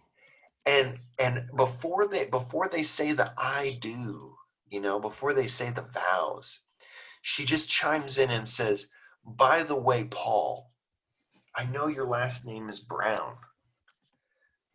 [0.66, 4.36] and and before they before they say the I do,
[4.70, 6.60] you know, before they say the vows,
[7.22, 8.88] she just chimes in and says,
[9.26, 10.72] By the way, Paul,
[11.56, 13.36] I know your last name is Brown,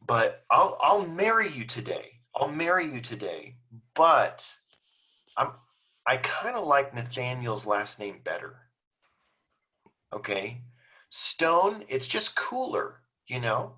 [0.04, 2.15] but I'll I'll marry you today.
[2.36, 3.56] I'll marry you today.
[3.94, 4.46] But
[5.36, 5.52] I'm
[6.06, 8.56] I kind of like Nathaniel's last name better.
[10.12, 10.60] Okay.
[11.10, 13.76] Stone, it's just cooler, you know?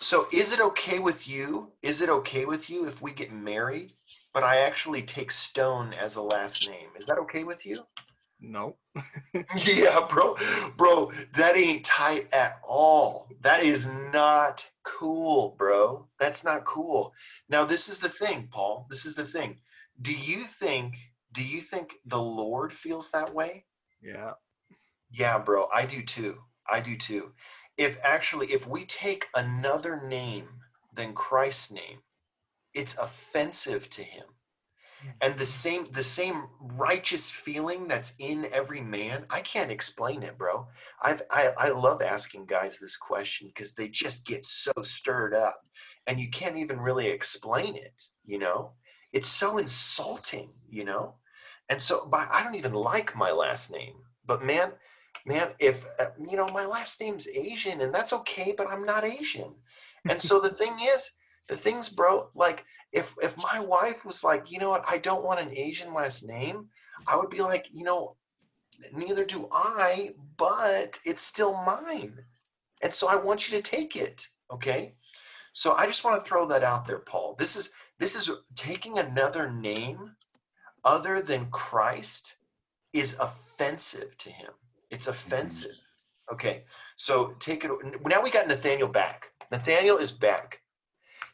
[0.00, 1.72] So is it okay with you?
[1.82, 3.94] Is it okay with you if we get married,
[4.32, 6.90] but I actually take Stone as a last name?
[6.98, 7.76] Is that okay with you?
[8.40, 8.76] No.
[9.66, 10.36] Yeah, bro.
[10.76, 13.28] Bro, that ain't tight at all.
[13.42, 16.08] That is not cool, bro.
[16.18, 17.12] That's not cool.
[17.48, 18.86] Now, this is the thing, Paul.
[18.90, 19.58] This is the thing.
[20.00, 20.96] Do you think
[21.32, 23.64] do you think the Lord feels that way?
[24.02, 24.32] Yeah.
[25.10, 26.38] Yeah, bro, I do too.
[26.70, 27.32] I do too.
[27.76, 30.48] If actually if we take another name
[30.94, 31.98] than Christ's name,
[32.74, 34.24] it's offensive to him.
[35.20, 40.36] And the same the same righteous feeling that's in every man, I can't explain it,
[40.36, 40.66] bro.
[41.02, 45.60] I've I, I love asking guys this question because they just get so stirred up
[46.06, 48.72] and you can't even really explain it, you know?
[49.12, 51.14] It's so insulting, you know?
[51.68, 53.94] And so by I don't even like my last name.
[54.26, 54.72] But man,
[55.24, 59.04] man, if uh, you know, my last name's Asian and that's okay, but I'm not
[59.04, 59.54] Asian.
[60.08, 61.10] And so the thing is,
[61.48, 62.64] the things, bro, like
[62.96, 66.26] if if my wife was like, you know what, I don't want an Asian last
[66.26, 66.66] name,
[67.06, 68.16] I would be like, you know,
[68.92, 72.18] neither do I, but it's still mine.
[72.82, 74.26] And so I want you to take it.
[74.50, 74.94] Okay.
[75.52, 77.36] So I just want to throw that out there, Paul.
[77.38, 80.12] This is this is taking another name
[80.84, 82.36] other than Christ
[82.92, 84.52] is offensive to him.
[84.90, 85.12] It's mm-hmm.
[85.12, 85.76] offensive.
[86.32, 86.64] Okay.
[86.96, 87.70] So take it
[88.06, 89.26] now we got Nathaniel back.
[89.52, 90.60] Nathaniel is back.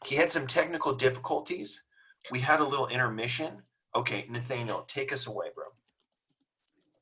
[0.05, 1.83] He had some technical difficulties.
[2.31, 3.61] We had a little intermission.
[3.95, 5.65] Okay, Nathaniel, take us away, bro.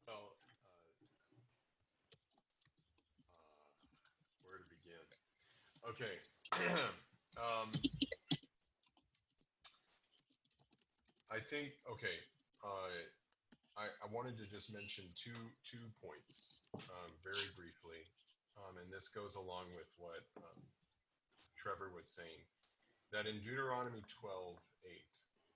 [0.07, 0.91] Well, uh,
[4.43, 5.05] where to begin?
[5.89, 6.11] Okay.
[7.37, 7.71] um,
[11.31, 12.19] I think okay.
[12.63, 12.91] Uh,
[13.77, 18.03] I, I wanted to just mention two two points um, very briefly,
[18.59, 20.59] um, and this goes along with what um,
[21.55, 22.43] Trevor was saying.
[23.11, 24.55] That in Deuteronomy 12,
[24.85, 24.91] 8,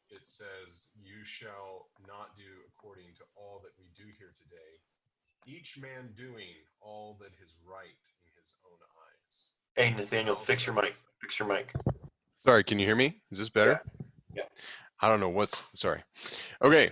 [0.10, 4.76] it says, You shall not do according to all that we do here today,
[5.48, 6.52] each man doing
[6.82, 7.86] all that is right
[8.20, 9.48] in his own eyes.
[9.76, 10.98] Hey, Nathaniel, fix your mic.
[11.22, 11.74] Fix your mic.
[12.44, 13.22] Sorry, can you hear me?
[13.32, 13.82] Is this better?
[14.34, 14.44] Yeah.
[15.00, 16.04] I don't know what's sorry.
[16.62, 16.92] Okay.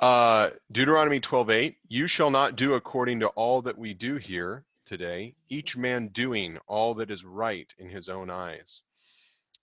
[0.00, 5.34] Uh Deuteronomy 12:8, you shall not do according to all that we do here today,
[5.48, 8.82] each man doing all that is right in his own eyes.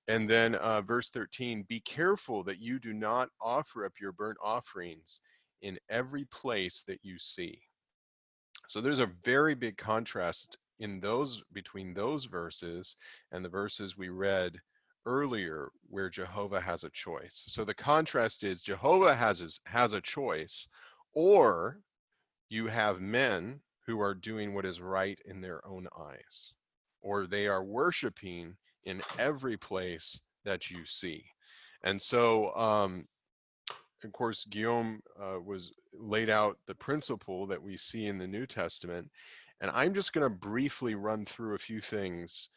[0.10, 4.40] And then uh, verse 13, be careful that you do not offer up your burnt
[4.44, 5.22] offerings
[5.62, 7.62] in every place that you see.
[8.68, 12.96] So there's a very big contrast in those between those verses
[13.32, 14.60] and the verses we read
[15.06, 17.44] earlier where Jehovah has a choice.
[17.48, 20.68] So the contrast is Jehovah has a, has a choice
[21.14, 21.82] or
[22.50, 26.54] you have men who are doing what is right in their own eyes
[27.02, 28.56] or they are worshiping
[28.90, 31.24] in every place that you see.
[31.84, 33.06] And so um
[34.04, 38.46] of course Guillaume uh, was laid out the principle that we see in the New
[38.46, 39.10] Testament
[39.62, 42.50] and I'm just going to briefly run through a few things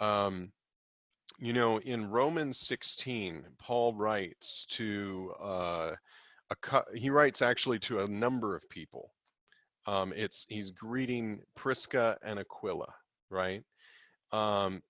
[0.00, 0.52] um,
[1.38, 5.92] you know, in Romans 16, Paul writes to uh,
[6.50, 9.12] a he writes actually to a number of people.
[9.86, 12.92] Um, it's he's greeting Prisca and Aquila,
[13.30, 13.62] right?
[14.32, 14.82] Um,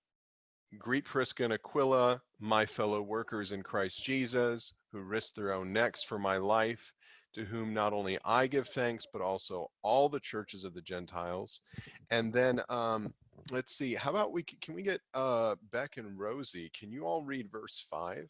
[0.77, 6.03] greet Prisca and Aquila, my fellow workers in Christ Jesus, who risked their own necks
[6.03, 6.93] for my life,
[7.33, 11.61] to whom not only I give thanks, but also all the churches of the Gentiles.
[12.09, 13.13] And then um,
[13.51, 16.69] let's see how about we can we get uh beck and rosie?
[16.77, 18.29] Can you all read verse five?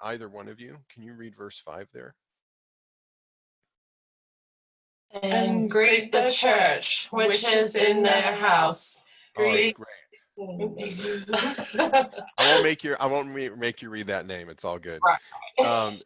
[0.00, 0.76] Either one of you?
[0.92, 2.14] Can you read verse five there?
[5.22, 9.04] And greet the church which is in their house.
[9.36, 9.76] Right,
[10.36, 10.76] Greet.
[11.26, 12.06] great
[12.38, 15.00] i won't make your i won't re- make you read that name it's all good
[15.64, 15.98] um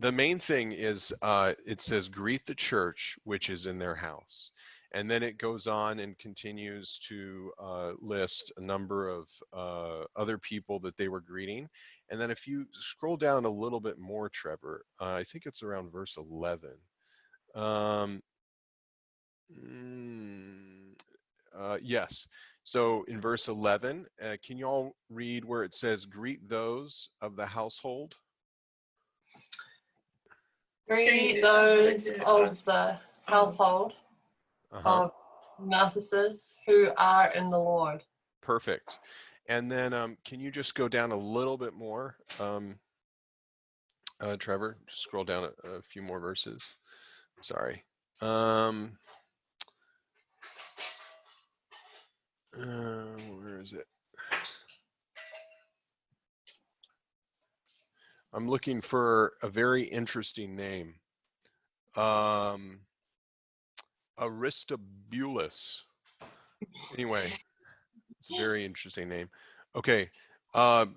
[0.00, 4.50] the main thing is uh it says greet the church which is in their house
[4.92, 10.36] and then it goes on and continues to uh, list a number of uh, other
[10.36, 11.68] people that they were greeting.
[12.10, 15.62] And then if you scroll down a little bit more, Trevor, uh, I think it's
[15.62, 16.70] around verse 11.
[17.54, 18.20] Um,
[19.52, 20.92] mm,
[21.56, 22.26] uh, yes.
[22.62, 27.36] So in verse 11, uh, can you all read where it says, greet those of
[27.36, 28.16] the household?
[30.88, 33.94] Greet those of the household
[34.72, 35.04] Uh-huh.
[35.04, 35.12] of
[35.58, 38.02] Narcissus who are in the Lord.
[38.42, 38.98] Perfect.
[39.48, 42.78] And then um, can you just go down a little bit more, um,
[44.20, 44.78] uh, Trevor?
[44.88, 46.76] Just scroll down a, a few more verses.
[47.40, 47.84] Sorry.
[48.20, 48.92] Um,
[52.58, 53.04] uh,
[53.38, 53.86] where is it?
[58.32, 60.94] I'm looking for a very interesting name.
[61.96, 62.80] Um,
[64.20, 65.82] Aristobulus.
[66.94, 67.32] Anyway,
[68.18, 69.28] it's a very interesting name.
[69.74, 70.10] Okay.
[70.54, 70.96] Um,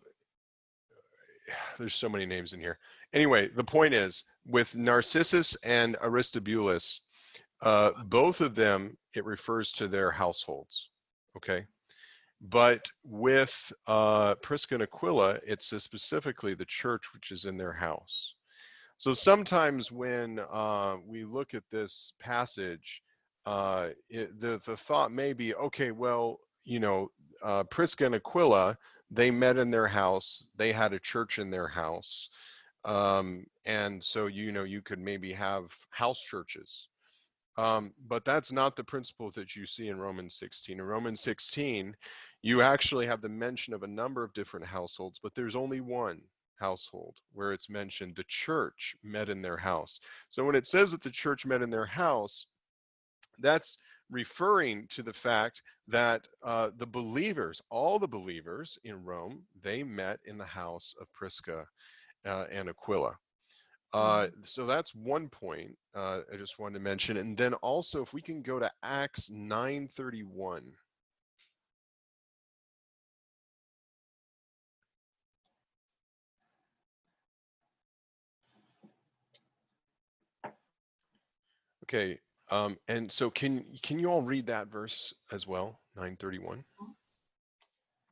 [1.77, 2.77] there's so many names in here.
[3.13, 7.01] Anyway, the point is with Narcissus and Aristobulus,
[7.61, 10.89] uh, both of them, it refers to their households.
[11.37, 11.65] Okay.
[12.41, 17.71] But with uh, Prisca and Aquila, it says specifically the church which is in their
[17.71, 18.35] house.
[18.97, 23.01] So sometimes when uh, we look at this passage,
[23.45, 27.11] uh, it, the the thought may be, okay, well, you know,
[27.43, 28.77] uh, Prisca and Aquila,
[29.11, 32.29] they met in their house, they had a church in their house,
[32.85, 36.87] um, and so you know you could maybe have house churches.
[37.57, 40.79] Um, but that's not the principle that you see in Romans 16.
[40.79, 41.95] In Romans 16,
[42.41, 46.21] you actually have the mention of a number of different households, but there's only one
[46.59, 49.99] household where it's mentioned the church met in their house.
[50.29, 52.47] So when it says that the church met in their house,
[53.39, 53.77] that's
[54.09, 60.19] referring to the fact that uh, the believers, all the believers in Rome, they met
[60.25, 61.65] in the house of Prisca
[62.25, 63.17] uh, and Aquila.
[63.93, 67.17] Uh, so that's one point uh, I just wanted to mention.
[67.17, 70.63] And then also, if we can go to Acts 9:31.
[81.83, 82.17] Okay,
[82.49, 85.79] um, and so can can you all read that verse as well?
[85.95, 86.63] 931.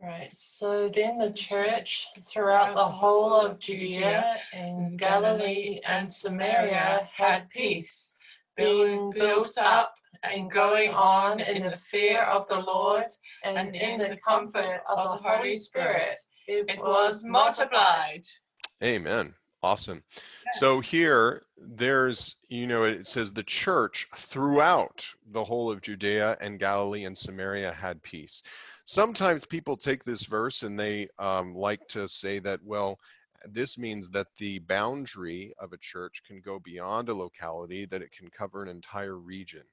[0.01, 0.29] Right.
[0.33, 8.15] So then the church throughout the whole of Judea and Galilee and Samaria had peace,
[8.57, 13.05] being built up and going on in the fear of the Lord
[13.43, 16.17] and in the comfort of the Holy Spirit.
[16.47, 18.25] It It was multiplied.
[18.83, 19.35] Amen.
[19.63, 20.01] Awesome.
[20.53, 26.59] So here, there's, you know, it says the church throughout the whole of Judea and
[26.59, 28.41] Galilee and Samaria had peace.
[28.93, 32.99] Sometimes people take this verse and they um, like to say that, well,
[33.45, 38.11] this means that the boundary of a church can go beyond a locality, that it
[38.11, 39.63] can cover an entire region.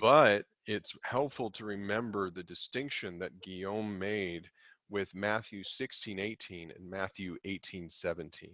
[0.00, 4.50] But it's helpful to remember the distinction that Guillaume made
[4.90, 8.50] with Matthew 16, 18 and Matthew 18, 17.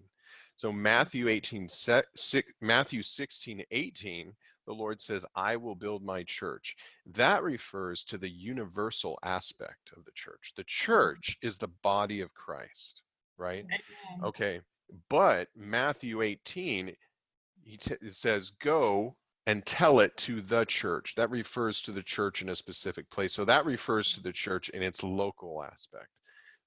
[0.56, 4.34] So Matthew 18, se- si- Matthew 16, 18,
[4.68, 6.76] the Lord says, I will build my church.
[7.14, 10.52] That refers to the universal aspect of the church.
[10.56, 10.84] The mm-hmm.
[10.84, 13.00] church is the body of Christ,
[13.38, 13.64] right?
[14.22, 14.60] Okay.
[15.08, 16.94] But Matthew 18,
[17.62, 19.16] he t- it says, go
[19.46, 21.14] and tell it to the church.
[21.16, 23.32] That refers to the church in a specific place.
[23.32, 26.10] So that refers to the church in its local aspect.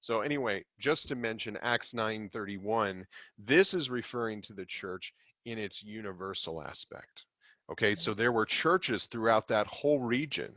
[0.00, 3.04] So anyway, just to mention Acts 9:31,
[3.38, 5.14] this is referring to the church
[5.44, 7.26] in its universal aspect.
[7.70, 10.52] Okay, so there were churches throughout that whole region.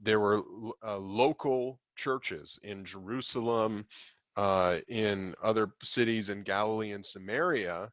[0.00, 0.42] There were
[0.84, 3.86] uh, local churches in Jerusalem,
[4.36, 7.90] uh, in other cities in Galilee and Samaria,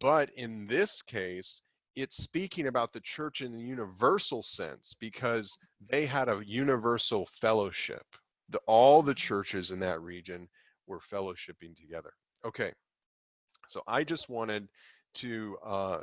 [0.00, 1.62] but in this case,
[1.96, 5.56] it's speaking about the church in the universal sense because
[5.88, 8.04] they had a universal fellowship.
[8.50, 10.48] The, all the churches in that region
[10.86, 12.12] were fellowshipping together.
[12.44, 12.72] Okay,
[13.66, 14.68] so I just wanted
[15.14, 16.00] to uh,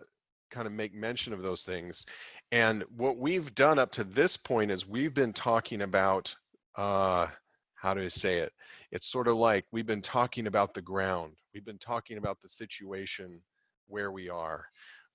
[0.55, 2.05] kind of make mention of those things.
[2.53, 6.33] And what we've done up to this point is we've been talking about,
[6.77, 7.27] uh,
[7.75, 8.53] how do I say it?
[8.91, 12.47] It's sort of like we've been talking about the ground, we've been talking about the
[12.47, 13.41] situation
[13.87, 14.65] where we are.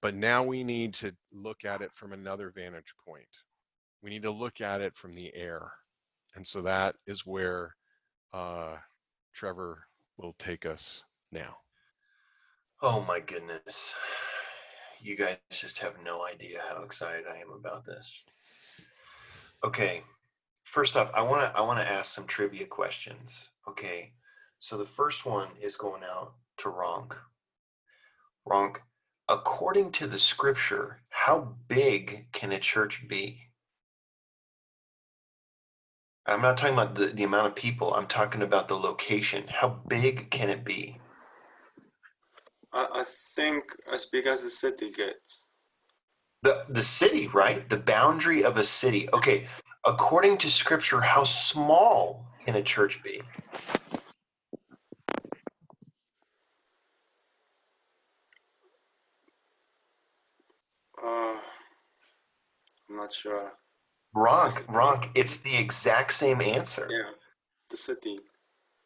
[0.03, 3.25] But now we need to look at it from another vantage point.
[4.03, 5.73] We need to look at it from the air.
[6.35, 7.75] And so that is where
[8.35, 8.77] uh,
[9.35, 9.87] Trevor
[10.19, 11.57] will take us now.
[12.83, 13.95] Oh my goodness.
[15.03, 18.25] You guys just have no idea how excited I am about this.
[19.65, 20.03] Okay.
[20.65, 23.49] First off, I want to I want to ask some trivia questions.
[23.69, 24.13] Okay.
[24.59, 27.17] So the first one is going out to Ronk.
[28.47, 28.77] Ronk,
[29.29, 33.51] according to the scripture, how big can a church be?
[36.27, 39.45] I'm not talking about the, the amount of people, I'm talking about the location.
[39.49, 40.99] How big can it be?
[42.73, 45.47] I, I think as big as the city gets.
[46.43, 47.69] The the city, right?
[47.69, 49.09] The boundary of a city.
[49.13, 49.47] Okay,
[49.87, 53.21] according to scripture, how small can a church be?
[61.03, 61.37] Uh,
[62.89, 63.53] I'm not sure.
[64.17, 66.89] Ronk, Ronk, it's the exact same answer.
[66.91, 67.13] Yeah,
[67.71, 68.19] the city.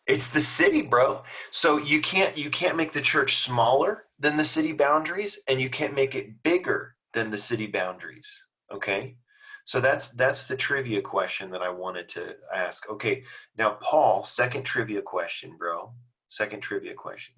[0.06, 1.22] It's the city, bro.
[1.50, 5.70] So you can't you can't make the church smaller than the city boundaries and you
[5.70, 8.28] can't make it bigger than the city boundaries.
[8.72, 9.16] Okay?
[9.64, 12.88] So that's that's the trivia question that I wanted to ask.
[12.90, 13.24] Okay.
[13.56, 15.92] Now Paul, second trivia question, bro.
[16.28, 17.34] Second trivia question.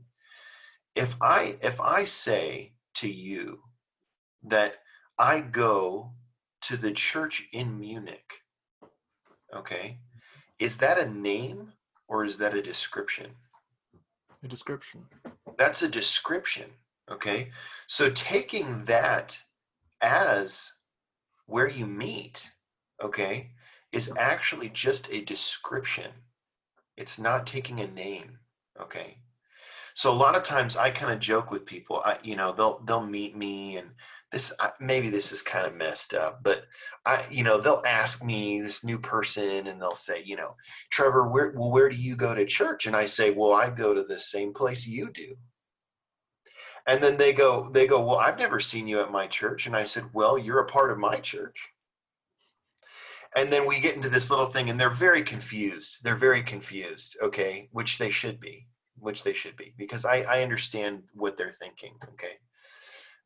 [0.97, 3.60] If I if I say to you
[4.43, 4.74] that
[5.18, 6.12] I go
[6.62, 8.43] to the church in Munich,
[9.55, 9.98] okay?
[10.59, 11.72] Is that a name
[12.08, 13.30] or is that a description?
[14.42, 15.06] A description.
[15.58, 16.70] That's a description.
[17.10, 17.50] Okay.
[17.86, 19.38] So taking that
[20.00, 20.72] as
[21.46, 22.50] where you meet,
[23.02, 23.50] okay,
[23.92, 26.10] is actually just a description.
[26.96, 28.38] It's not taking a name.
[28.80, 29.18] Okay.
[29.94, 32.02] So a lot of times I kind of joke with people.
[32.04, 33.88] I, you know, they'll they'll meet me and
[34.36, 36.64] this maybe this is kind of messed up, but
[37.06, 40.56] I, you know, they'll ask me this new person and they'll say, you know,
[40.90, 42.86] Trevor, where well, where do you go to church?
[42.86, 45.36] And I say, well, I go to the same place you do.
[46.86, 49.66] And then they go, they go, well, I've never seen you at my church.
[49.66, 51.70] And I said, well, you're a part of my church.
[53.34, 55.98] And then we get into this little thing, and they're very confused.
[56.02, 58.66] They're very confused, okay, which they should be,
[58.98, 62.38] which they should be, because I, I understand what they're thinking, okay.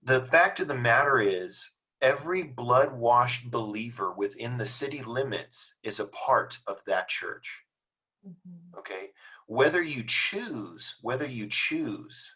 [0.03, 1.71] The fact of the matter is,
[2.01, 7.63] every blood washed believer within the city limits is a part of that church.
[8.27, 8.79] Mm-hmm.
[8.79, 9.11] Okay?
[9.47, 12.35] Whether you choose whether you choose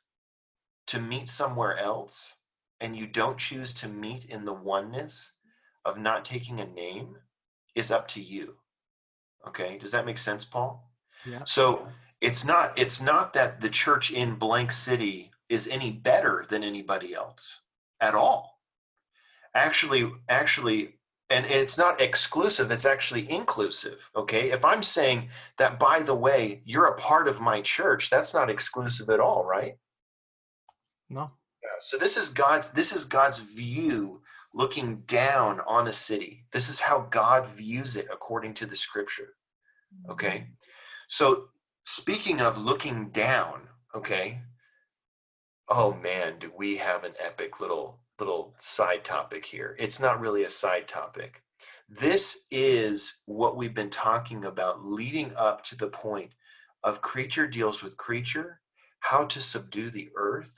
[0.89, 2.35] to meet somewhere else
[2.81, 5.33] and you don't choose to meet in the oneness
[5.85, 7.17] of not taking a name
[7.75, 8.55] is up to you.
[9.47, 9.79] Okay?
[9.79, 10.91] Does that make sense paul?
[11.25, 11.45] Yeah.
[11.45, 11.87] so
[12.21, 17.15] it's not it's not that the church in blank city is any better than anybody
[17.15, 17.63] else
[18.01, 18.61] at all
[19.57, 20.97] actually actually
[21.31, 25.29] and, it's not exclusive it's actually inclusive okay if i'm saying
[25.59, 29.45] that by the way you're a part of my church that's not exclusive at all
[29.45, 29.77] right
[31.11, 31.33] No.
[31.63, 34.23] Yeah, so this is God's this is God's view
[34.55, 36.47] looking down on a city.
[36.53, 39.35] This is how God views it according to the scripture.
[40.11, 40.39] Okay?
[40.39, 40.53] Mm-hmm.
[41.09, 41.47] So
[41.85, 44.41] speaking of looking down, okay?
[45.69, 49.77] Oh man, do we have an epic little little side topic here.
[49.79, 51.43] It's not really a side topic.
[51.89, 56.31] This is what we've been talking about leading up to the point
[56.83, 58.61] of creature deals with creature,
[59.01, 60.53] how to subdue the earth,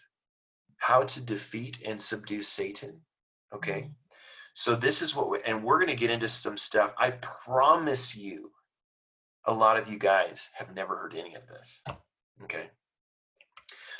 [0.77, 3.01] how to defeat and subdue Satan.
[3.55, 3.81] Okay.
[3.81, 3.91] Mm-hmm.
[4.55, 6.93] So this is what we and we're going to get into some stuff.
[6.99, 8.51] I promise you
[9.45, 11.83] a lot of you guys have never heard any of this.
[12.43, 12.71] Okay.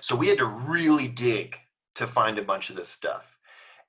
[0.07, 1.59] So we had to really dig
[1.97, 3.37] to find a bunch of this stuff.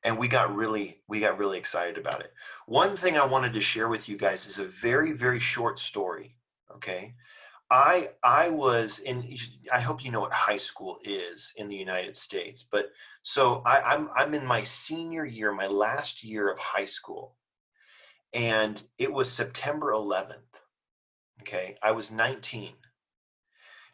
[0.03, 2.33] And we got really we got really excited about it.
[2.65, 6.35] One thing I wanted to share with you guys is a very very short story,
[6.73, 7.13] okay?
[7.69, 9.37] I I was in
[9.71, 12.87] I hope you know what high school is in the United States, but
[13.21, 17.35] so I, I'm I'm in my senior year, my last year of high school,
[18.33, 20.49] and it was September 11th.
[21.41, 22.73] Okay, I was 19,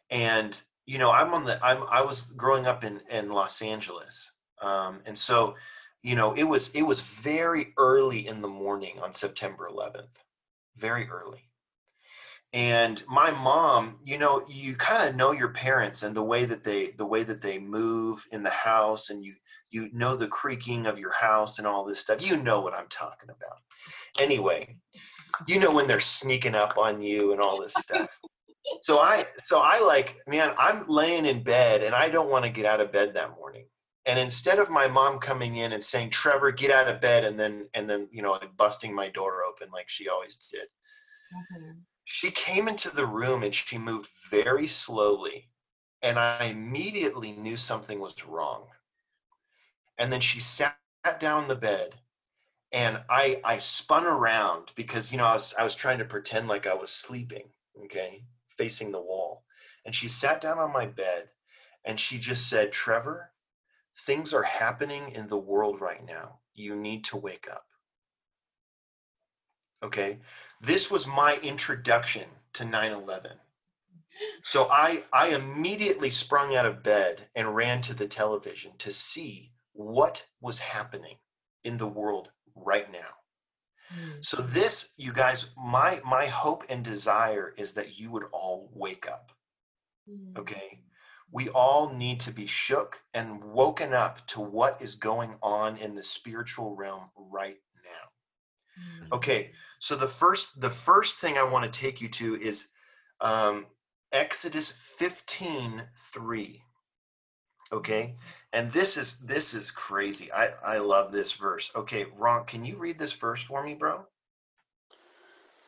[0.09, 4.31] and you know I'm on the I'm I was growing up in in Los Angeles,
[4.61, 5.55] um, and so
[6.01, 10.15] you know it was it was very early in the morning on September 11th,
[10.75, 11.49] very early.
[12.51, 16.63] And my mom you know you kind of know your parents and the way that
[16.63, 19.33] they the way that they move in the house and you
[19.71, 22.87] you know the creaking of your house and all this stuff you know what i'm
[22.89, 23.57] talking about.
[24.19, 24.75] Anyway
[25.47, 28.19] you know when they're sneaking up on you and all this stuff
[28.81, 32.51] so i so i like man i'm laying in bed and i don't want to
[32.51, 33.65] get out of bed that morning.
[34.05, 37.39] And instead of my mom coming in and saying trevor get out of bed and
[37.39, 40.67] then and then you know like busting my door open like she always did
[41.33, 41.79] mm-hmm.
[42.03, 45.49] she came into the room and she moved very slowly
[46.01, 48.65] and i immediately knew something was wrong.
[49.97, 50.75] And then she sat
[51.19, 51.95] down the bed
[52.73, 56.47] and i i spun around because you know i was i was trying to pretend
[56.47, 57.43] like i was sleeping
[57.85, 58.23] okay
[58.57, 59.43] facing the wall.
[59.85, 61.29] And she sat down on my bed
[61.85, 63.31] and she just said trevor
[64.05, 66.39] things are happening in the world right now.
[66.53, 67.65] You need to wake up.
[69.83, 70.19] Okay?
[70.61, 73.33] This was my introduction to 9-11
[74.43, 79.51] so i i immediately sprung out of bed and ran to the television to see
[79.73, 81.17] what was happening
[81.63, 83.22] in the world right now
[83.93, 84.25] mm.
[84.25, 89.07] so this you guys my my hope and desire is that you would all wake
[89.07, 89.31] up
[90.09, 90.37] mm.
[90.37, 90.79] okay
[91.31, 95.95] we all need to be shook and woken up to what is going on in
[95.95, 99.15] the spiritual realm right now mm.
[99.15, 99.51] okay
[99.83, 102.69] so the first the first thing I want to take you to is
[103.19, 103.65] um,
[104.13, 106.63] Exodus 15, 3.
[107.73, 108.15] Okay.
[108.53, 110.31] And this is this is crazy.
[110.31, 111.71] I, I love this verse.
[111.75, 114.05] Okay, Ron, can you read this verse for me, bro?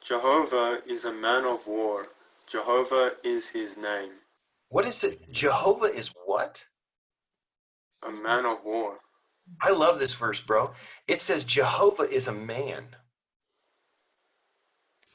[0.06, 2.10] Jehovah is a man of war.
[2.48, 4.12] Jehovah is his name.
[4.70, 5.32] What is it?
[5.32, 6.64] Jehovah is what?
[8.08, 9.00] A man of war.
[9.62, 10.74] I love this verse, bro.
[11.08, 12.86] It says Jehovah is a man.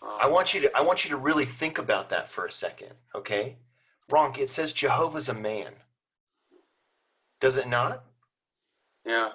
[0.02, 2.94] I want you to I want you to really think about that for a second,
[3.14, 3.58] okay?
[4.10, 5.72] Ronk, it says Jehovah's a man.
[7.40, 8.04] Does it not?
[9.04, 9.30] Yeah.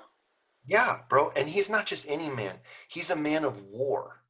[0.65, 1.31] Yeah, bro.
[1.35, 2.55] And he's not just any man.
[2.87, 4.23] He's a man of war.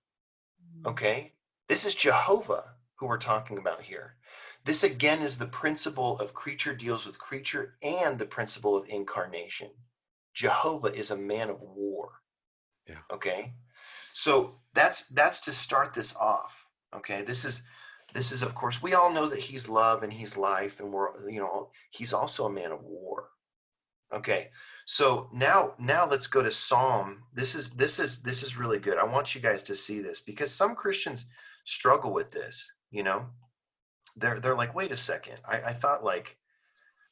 [0.81, 0.91] Mm.
[0.91, 1.33] Okay?
[1.67, 4.15] This is Jehovah who we're talking about here.
[4.63, 9.69] This again is the principle of creature deals with creature and the principle of incarnation.
[10.33, 12.21] Jehovah is a man of war.
[12.87, 13.01] Yeah.
[13.11, 13.53] Okay?
[14.13, 16.67] So that's that's to start this off.
[16.95, 17.61] Okay, this is
[18.13, 21.29] this is of course we all know that he's love and he's life, and we're
[21.29, 23.29] you know he's also a man of war.
[24.13, 24.49] Okay,
[24.85, 27.23] so now now let's go to Psalm.
[27.33, 28.97] This is this is this is really good.
[28.97, 31.25] I want you guys to see this because some Christians
[31.65, 32.71] struggle with this.
[32.91, 33.25] You know,
[34.15, 36.37] they're they're like, wait a second, I, I thought like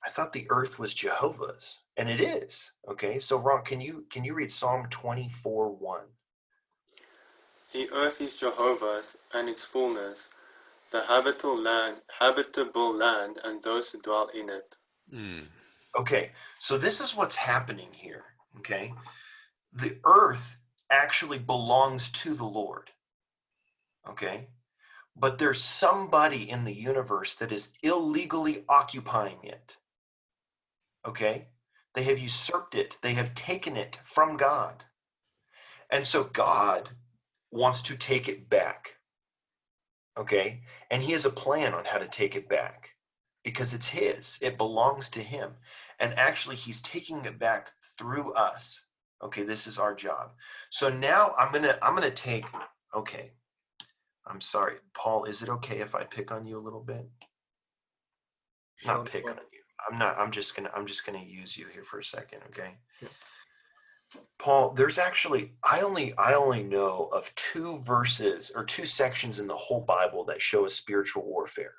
[0.05, 2.71] I thought the earth was Jehovah's, and it is.
[2.89, 6.05] Okay, so Ron, can you can you read Psalm twenty four one?
[7.71, 10.29] The earth is Jehovah's and its fullness,
[10.91, 14.77] the habitable land, habitable land, and those who dwell in it.
[15.11, 15.45] Mm.
[15.97, 18.23] Okay, so this is what's happening here.
[18.59, 18.93] Okay,
[19.73, 20.57] the earth
[20.89, 22.89] actually belongs to the Lord.
[24.09, 24.47] Okay,
[25.15, 29.77] but there's somebody in the universe that is illegally occupying it.
[31.07, 31.47] Okay,
[31.93, 34.83] they have usurped it, they have taken it from God.
[35.91, 36.89] And so God
[37.51, 38.95] wants to take it back.
[40.17, 40.61] Okay?
[40.89, 42.92] And he has a plan on how to take it back
[43.43, 45.51] because it's his, it belongs to him.
[45.99, 48.85] and actually he's taking it back through us.
[49.23, 50.31] Okay, this is our job.
[50.69, 52.45] So now I'm gonna I'm gonna take.
[52.95, 53.31] Okay,
[54.27, 55.25] I'm sorry, Paul.
[55.25, 57.07] Is it okay if I pick on you a little bit?
[58.77, 59.59] Sure, Not pick on you.
[59.89, 60.17] I'm not.
[60.17, 60.71] I'm just gonna.
[60.75, 62.39] I'm just gonna use you here for a second.
[62.49, 62.71] Okay.
[63.01, 63.07] Yeah.
[64.39, 69.47] Paul, there's actually I only I only know of two verses or two sections in
[69.47, 71.73] the whole Bible that show a spiritual warfare.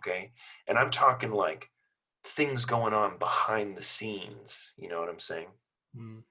[0.00, 0.32] Okay,
[0.66, 1.70] and I'm talking like
[2.24, 4.72] things going on behind the scenes.
[4.76, 5.48] You know what I'm saying?
[5.96, 6.22] Mm.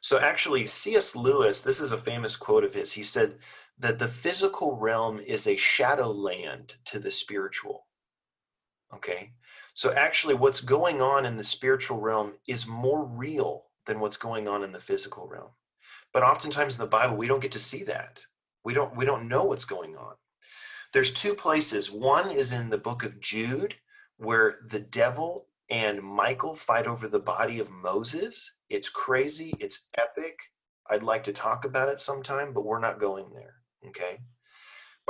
[0.00, 1.16] So actually, C.S.
[1.16, 2.92] Lewis, this is a famous quote of his.
[2.92, 3.38] He said
[3.78, 7.86] that the physical realm is a shadow land to the spiritual.
[8.94, 9.32] Okay.
[9.74, 14.48] So actually, what's going on in the spiritual realm is more real than what's going
[14.48, 15.50] on in the physical realm.
[16.12, 18.20] But oftentimes in the Bible, we don't get to see that.
[18.64, 20.14] We don't we don't know what's going on.
[20.92, 21.90] There's two places.
[21.90, 23.74] One is in the book of Jude,
[24.16, 28.50] where the devil and Michael fight over the body of Moses.
[28.70, 30.38] It's crazy, it's epic.
[30.90, 33.56] I'd like to talk about it sometime, but we're not going there.
[33.86, 34.20] Okay.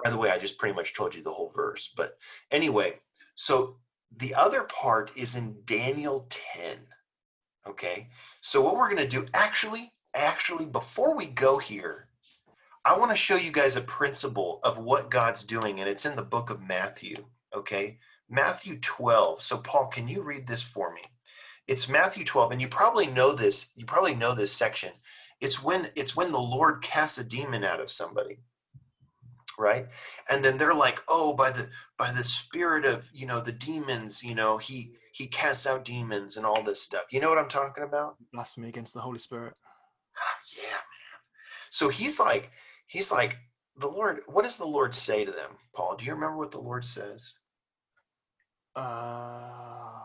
[0.02, 1.92] By the way, I just pretty much told you the whole verse.
[1.96, 2.16] But
[2.50, 2.96] anyway,
[3.36, 3.76] so
[4.16, 6.78] the other part is in Daniel 10.
[7.68, 8.08] Okay.
[8.40, 12.07] So what we're going to do actually, actually, before we go here,
[12.84, 16.16] I want to show you guys a principle of what God's doing, and it's in
[16.16, 17.24] the book of Matthew.
[17.54, 17.98] Okay.
[18.28, 19.42] Matthew 12.
[19.42, 21.02] So, Paul, can you read this for me?
[21.66, 23.70] It's Matthew 12, and you probably know this.
[23.76, 24.92] You probably know this section.
[25.40, 28.38] It's when it's when the Lord casts a demon out of somebody,
[29.58, 29.86] right?
[30.30, 31.68] And then they're like, "Oh, by the
[31.98, 36.38] by the spirit of you know the demons, you know he he casts out demons
[36.38, 38.16] and all this stuff." You know what I'm talking about?
[38.32, 39.54] Blasphemy against the Holy Spirit.
[40.16, 41.20] Ah, yeah, man.
[41.70, 42.50] So he's like,
[42.88, 43.38] he's like,
[43.78, 44.22] the Lord.
[44.26, 45.94] What does the Lord say to them, Paul?
[45.96, 47.38] Do you remember what the Lord says?
[48.74, 50.00] Uh,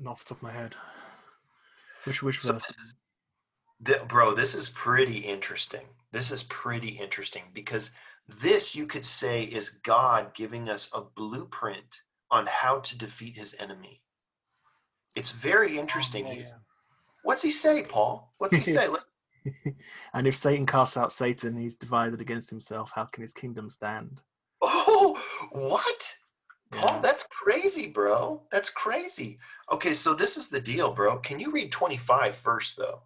[0.00, 0.74] not off the top of my head.
[2.04, 2.66] Which which So verse?
[2.68, 2.94] this is-
[3.84, 5.86] th- bro, this is pretty interesting.
[6.12, 7.90] This is pretty interesting because
[8.28, 13.54] this you could say is God giving us a blueprint on how to defeat his
[13.58, 14.02] enemy.
[15.16, 16.26] It's very interesting.
[16.26, 16.54] Yeah, He- yeah.
[17.24, 18.32] What's he say, Paul?
[18.38, 18.86] What's he say?
[18.88, 19.02] Let-
[20.14, 22.92] and if Satan casts out Satan, he's divided against himself.
[22.94, 24.22] How can his kingdom stand?
[24.62, 25.20] oh,
[25.52, 26.14] what?
[26.70, 28.42] Paul, that's crazy, bro.
[28.52, 29.38] That's crazy.
[29.72, 31.18] Okay, so this is the deal, bro.
[31.18, 33.00] Can you read 25 first, though?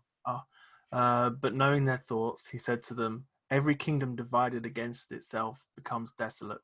[0.92, 6.12] Uh, but knowing their thoughts, he said to them, Every kingdom divided against itself becomes
[6.12, 6.62] desolate,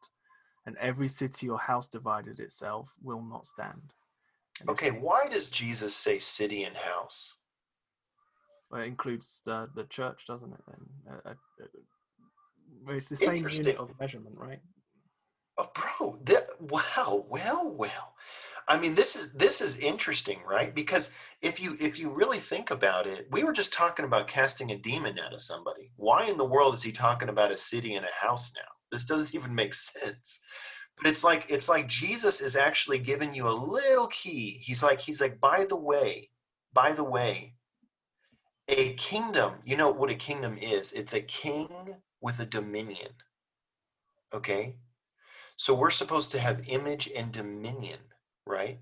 [0.65, 3.93] and every city or house divided itself will not stand.
[4.61, 7.35] And Okay, why does Jesus say city and house?
[8.71, 10.61] Well, it includes the, the church, doesn't it?
[10.67, 11.35] Then uh, uh,
[12.85, 14.61] well, it's the same unit of measurement, right?
[15.57, 18.15] Oh, bro, that, wow, well, well.
[18.69, 20.75] I mean, this is this is interesting, right?
[20.75, 24.73] Because if you if you really think about it, we were just talking about casting
[24.73, 25.91] a demon out of somebody.
[25.97, 28.69] Why in the world is he talking about a city and a house now?
[28.93, 30.41] This doesn't even make sense.
[30.99, 34.61] But it's like it's like Jesus is actually giving you a little key.
[34.63, 36.29] He's like he's like, by the way,
[36.75, 37.55] by the way,
[38.69, 39.55] a kingdom.
[39.65, 40.93] You know what a kingdom is?
[40.93, 41.69] It's a king
[42.21, 43.13] with a dominion.
[44.35, 44.77] Okay.
[45.57, 47.99] So we're supposed to have image and dominion,
[48.47, 48.79] right?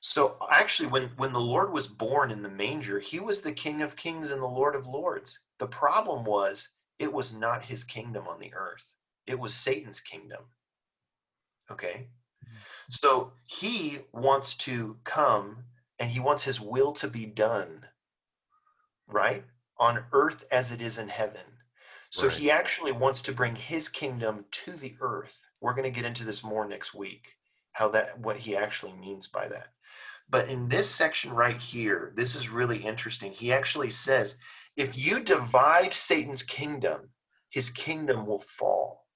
[0.00, 3.80] So actually, when when the Lord was born in the manger, he was the King
[3.80, 5.40] of Kings and the Lord of Lords.
[5.58, 6.68] The problem was
[6.98, 8.84] it was not his kingdom on the earth;
[9.26, 10.42] it was Satan's kingdom.
[11.70, 12.08] Okay,
[12.44, 12.56] mm-hmm.
[12.90, 15.64] so he wants to come
[15.98, 17.86] and he wants his will to be done,
[19.14, 19.44] right,
[19.78, 21.46] on earth as it is in heaven.
[22.10, 22.36] So Right.
[22.36, 25.38] he actually wants to bring his kingdom to the earth.
[25.60, 27.38] We're going to get into this more next week,
[27.72, 29.72] how that what he actually means by that.
[30.28, 33.32] But in this section right here, this is really interesting.
[33.32, 34.36] He actually says,
[34.76, 37.10] if you divide Satan's kingdom,
[37.50, 39.06] his kingdom will fall.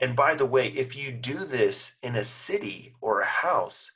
[0.00, 3.90] And by the way, if you do this in a city or a house,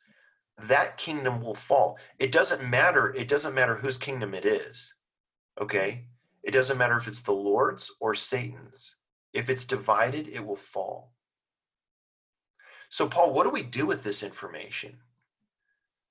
[0.59, 1.99] that kingdom will fall.
[2.19, 4.95] It doesn't matter, it doesn't matter whose kingdom it is.
[5.61, 6.07] Okay?
[6.43, 8.97] It doesn't matter if it's the Lord's or Satan's.
[9.33, 11.13] If it's divided, it will fall.
[12.91, 14.99] So, Paul, what do we do with this information?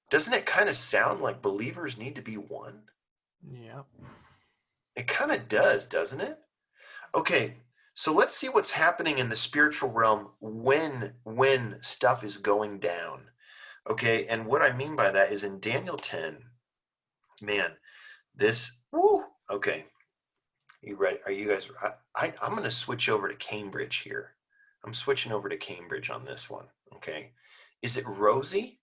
[0.10, 2.82] Doesn't it kind of sound like believers need to be one?
[3.50, 3.84] Yeah.
[4.96, 6.40] It kind of does, doesn't it?
[7.14, 7.56] Okay,
[7.94, 13.22] so let's see what's happening in the spiritual realm when when stuff is going down.
[13.90, 16.38] Okay, and what I mean by that is in Daniel 10,
[17.42, 17.72] man,
[18.36, 19.86] this woo, okay.
[20.82, 21.18] You ready?
[21.26, 24.32] Are you guys I, I I'm gonna switch over to Cambridge here.
[24.84, 26.66] I'm switching over to Cambridge on this one.
[26.96, 27.32] Okay.
[27.82, 28.80] is it Rosie?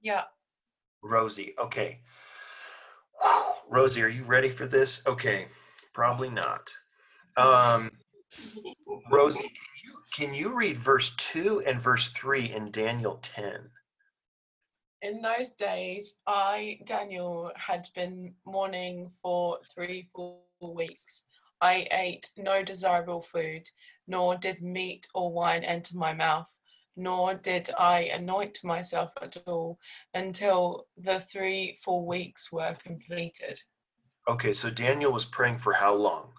[0.00, 0.24] Yeah.
[1.02, 1.54] Rosie.
[1.58, 2.00] Okay.
[3.68, 5.02] Rosie, are you ready for this?
[5.06, 5.46] Okay,
[5.92, 6.70] probably not.
[7.36, 7.90] Um,
[9.10, 9.52] Rosie, can
[9.84, 13.70] you, can you read verse 2 and verse 3 in Daniel 10?
[15.04, 21.26] In those days, I, Daniel, had been mourning for three four weeks.
[21.60, 23.68] I ate no desirable food,
[24.08, 26.48] nor did meat or wine enter my mouth,
[26.96, 29.78] nor did I anoint myself at all
[30.14, 33.60] until the three four weeks were completed.
[34.26, 36.32] Okay, so Daniel was praying for how long?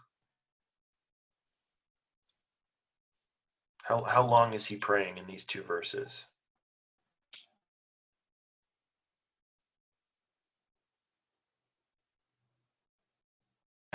[3.84, 6.26] How, how long is he praying in these two verses?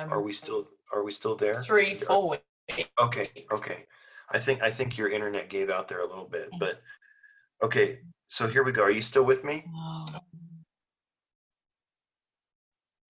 [0.09, 1.63] Are we still are we still there?
[1.63, 2.89] three four weeks?
[3.01, 3.87] Okay, okay.
[4.33, 6.81] I think I think your internet gave out there a little bit, but
[7.63, 7.99] okay.
[8.29, 8.83] So here we go.
[8.83, 9.65] Are you still with me?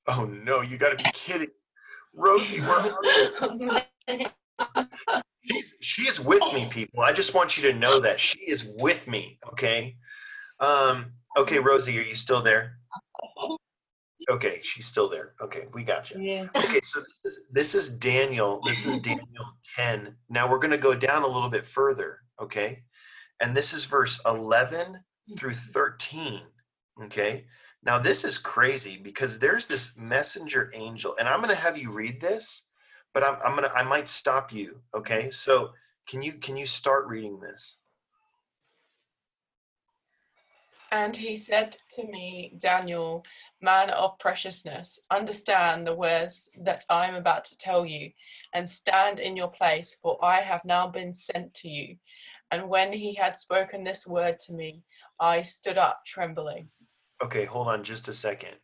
[0.06, 1.50] Oh no, you got to be kidding,
[2.14, 2.60] Rosie.
[2.60, 3.54] Where are
[4.08, 4.26] you?
[5.42, 7.00] She's, she's with me, people.
[7.00, 9.38] I just want you to know that she is with me.
[9.48, 9.96] Okay.
[10.58, 11.12] Um.
[11.36, 12.79] Okay, Rosie, are you still there?
[14.28, 15.34] Okay, she's still there.
[15.40, 16.20] Okay, we got you.
[16.20, 16.50] Yes.
[16.54, 18.60] Okay, so this is, this is Daniel.
[18.64, 19.26] This is Daniel
[19.76, 20.14] 10.
[20.28, 22.82] Now we're going to go down a little bit further, okay?
[23.40, 24.98] And this is verse 11
[25.38, 26.42] through 13,
[27.04, 27.46] okay?
[27.82, 31.90] Now this is crazy because there's this messenger angel, and I'm going to have you
[31.90, 32.66] read this,
[33.14, 35.30] but I'm, I'm going to I might stop you, okay?
[35.30, 35.70] So
[36.06, 37.78] can you can you start reading this?
[40.92, 43.24] And he said to me, Daniel,
[43.62, 48.10] man of preciousness, understand the words that I am about to tell you,
[48.54, 51.96] and stand in your place, for I have now been sent to you.
[52.50, 54.82] And when he had spoken this word to me,
[55.20, 56.68] I stood up trembling.
[57.22, 58.54] Okay, hold on just a second.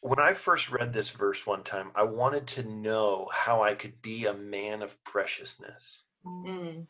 [0.00, 4.02] When I first read this verse one time, I wanted to know how I could
[4.02, 6.02] be a man of preciousness.
[6.26, 6.86] Mm.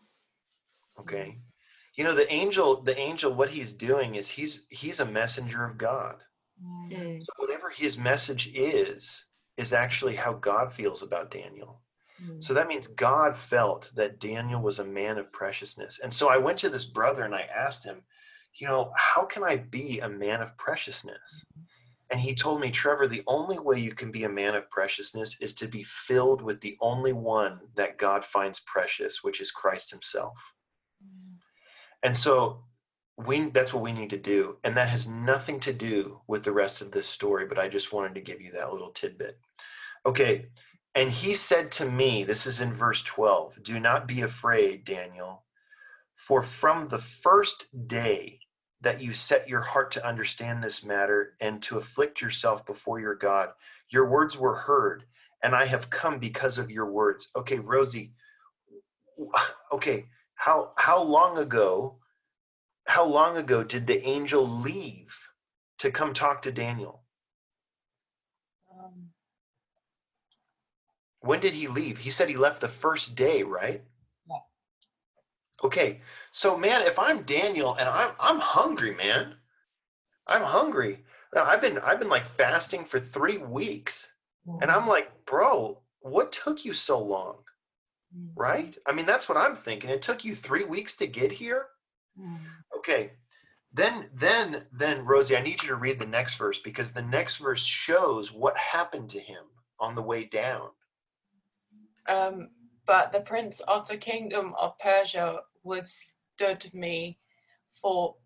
[1.01, 1.39] okay
[1.97, 5.78] you know the angel the angel what he's doing is he's he's a messenger of
[5.78, 6.16] god
[6.63, 7.21] Mm.
[7.21, 9.25] so whatever his message is
[9.57, 11.81] is actually how god feels about daniel.
[12.23, 12.43] Mm.
[12.43, 16.01] so that means god felt that daniel was a man of preciousness.
[16.03, 18.03] And so i went to this brother and i asked him
[18.55, 21.45] you know how can i be a man of preciousness?
[22.11, 25.39] And he told me trevor the only way you can be a man of preciousness
[25.41, 29.91] is to be filled with the only one that god finds precious which is christ
[29.91, 30.37] himself.
[32.03, 32.65] And so
[33.17, 34.57] we that's what we need to do.
[34.65, 37.93] And that has nothing to do with the rest of this story, but I just
[37.93, 39.39] wanted to give you that little tidbit.
[40.07, 40.47] Okay.
[40.95, 45.45] And he said to me, this is in verse 12, do not be afraid, Daniel,
[46.17, 48.39] for from the first day
[48.83, 53.15] that you set your heart to understand this matter and to afflict yourself before your
[53.15, 53.51] God,
[53.89, 55.05] your words were heard,
[55.43, 57.31] and I have come because of your words.
[57.37, 58.13] Okay, Rosie,
[59.73, 61.99] okay, how how long ago
[62.87, 65.29] how long ago did the angel leave
[65.79, 67.03] to come talk to Daniel?
[68.71, 69.11] Um,
[71.21, 71.99] When did he leave?
[71.99, 73.83] He said he left the first day, right?
[74.29, 74.37] Yeah.
[75.65, 76.01] Okay.
[76.31, 79.37] So man, if I'm Daniel and I'm I'm hungry, man.
[80.27, 81.05] I'm hungry.
[81.35, 84.13] Now, I've been I've been like fasting for 3 weeks.
[84.61, 87.45] And I'm like, "Bro, what took you so long?"
[88.17, 88.77] mm, Right?
[88.87, 89.91] I mean, that's what I'm thinking.
[89.91, 91.69] It took you 3 weeks to get here?
[92.19, 92.39] mm.
[92.83, 93.13] Okay.
[93.73, 97.37] Then then then Rosie, I need you to read the next verse because the next
[97.37, 99.45] verse shows what happened to him
[99.79, 100.71] on the way down.
[102.09, 102.51] Um,
[102.87, 107.19] but the prince of the kingdom of Persia withstood me
[107.81, 108.17] for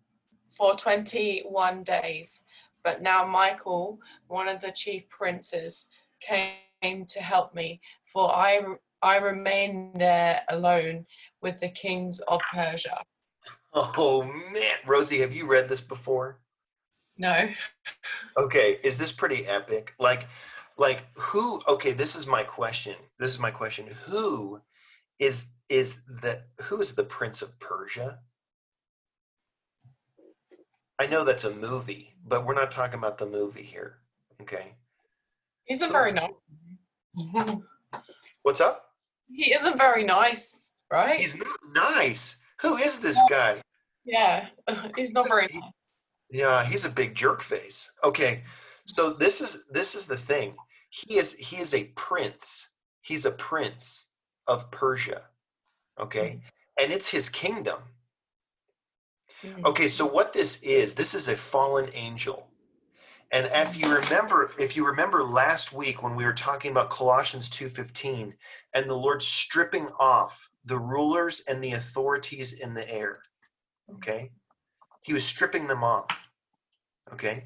[0.49, 2.41] for twenty one days.
[2.83, 5.87] But now Michael, one of the chief princes,
[6.19, 7.79] came to help me,
[8.11, 8.61] for I
[9.01, 11.05] I remain there alone
[11.41, 12.97] with the kings of Persia.
[13.73, 16.39] Oh man, Rosie, have you read this before?
[17.17, 17.49] No.
[18.37, 19.93] Okay, is this pretty epic?
[19.99, 20.27] Like
[20.77, 22.95] like who okay, this is my question.
[23.19, 23.87] This is my question.
[24.05, 24.61] Who
[25.19, 28.19] is is the who is the prince of Persia?
[30.99, 33.99] I know that's a movie, but we're not talking about the movie here.
[34.41, 34.73] Okay.
[35.65, 36.31] He isn't very nice.
[38.43, 38.87] What's up?
[39.29, 41.19] he isn't very nice, right?
[41.19, 42.37] He's not nice.
[42.61, 43.61] Who is this guy?
[44.05, 44.47] yeah,
[44.95, 45.71] he's not very nice.
[46.29, 47.91] Yeah, he's a big jerk face.
[48.03, 48.43] Okay.
[48.85, 50.55] So this is this is the thing.
[50.89, 52.69] He is he is a prince.
[53.01, 54.07] He's a prince
[54.47, 55.23] of Persia.
[55.99, 56.41] Okay?
[56.79, 57.79] And it's his kingdom.
[59.43, 59.65] Mm.
[59.65, 62.47] Okay, so what this is, this is a fallen angel.
[63.31, 67.49] And if you remember, if you remember last week when we were talking about Colossians
[67.49, 68.33] 2:15
[68.73, 73.19] and the Lord stripping off the rulers and the authorities in the air.
[73.95, 74.31] Okay?
[75.01, 76.29] He was stripping them off.
[77.13, 77.45] Okay?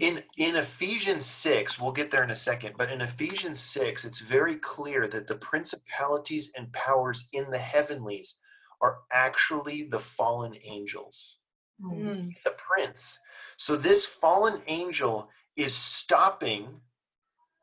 [0.00, 4.20] In in Ephesians 6, we'll get there in a second, but in Ephesians 6, it's
[4.20, 8.36] very clear that the principalities and powers in the heavenlies
[8.80, 11.38] are actually the fallen angels
[11.82, 12.34] Mm.
[12.42, 13.18] the prince.
[13.58, 16.80] So this fallen angel is stopping,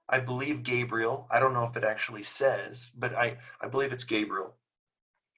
[0.07, 1.27] I believe Gabriel.
[1.31, 4.55] I don't know if it actually says, but I, I believe it's Gabriel.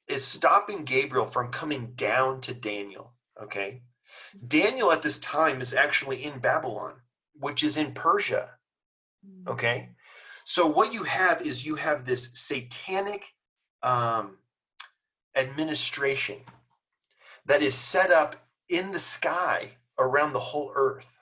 [0.07, 3.14] Is stopping Gabriel from coming down to Daniel.
[3.41, 3.82] Okay.
[4.48, 6.94] Daniel at this time is actually in Babylon,
[7.34, 8.52] which is in Persia.
[9.48, 9.90] Okay.
[10.45, 13.26] So what you have is you have this satanic
[13.82, 14.38] um,
[15.36, 16.38] administration
[17.45, 18.36] that is set up
[18.69, 21.19] in the sky around the whole earth.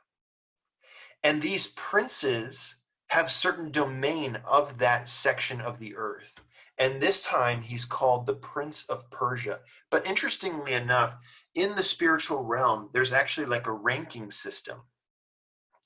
[1.24, 2.76] And these princes
[3.08, 6.42] have certain domain of that section of the earth.
[6.78, 9.60] And this time he's called the Prince of Persia.
[9.92, 11.16] But interestingly enough,
[11.56, 14.80] in the spiritual realm, there's actually like a ranking system.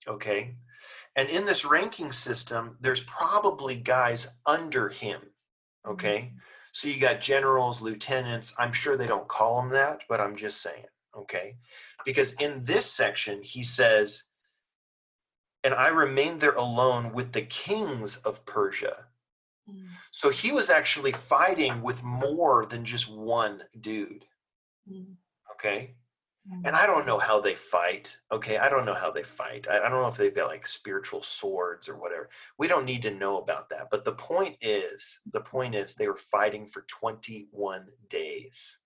[0.07, 0.55] Okay.
[1.15, 5.21] And in this ranking system, there's probably guys under him.
[5.85, 6.19] Okay.
[6.19, 6.37] Mm-hmm.
[6.71, 8.53] So you got generals, lieutenants.
[8.59, 10.85] I'm sure they don't call them that, but I'm just saying.
[11.17, 11.55] Okay.
[12.05, 14.23] Because in this section, he says,
[15.63, 19.05] and I remained there alone with the kings of Persia.
[19.69, 19.87] Mm.
[20.11, 24.25] So he was actually fighting with more than just one dude.
[24.91, 25.15] Mm.
[25.53, 25.95] Okay.
[26.63, 28.15] And I don't know how they fight.
[28.31, 28.57] Okay.
[28.57, 29.67] I don't know how they fight.
[29.69, 32.29] I, I don't know if they've got like spiritual swords or whatever.
[32.57, 33.89] We don't need to know about that.
[33.91, 38.77] But the point is, the point is they were fighting for 21 days.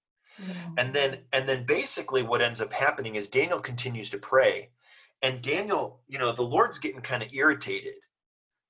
[0.42, 0.74] Mm.
[0.80, 4.72] And then and then basically what ends up happening is Daniel continues to pray.
[5.22, 7.94] And Daniel, you know, the Lord's getting kind of irritated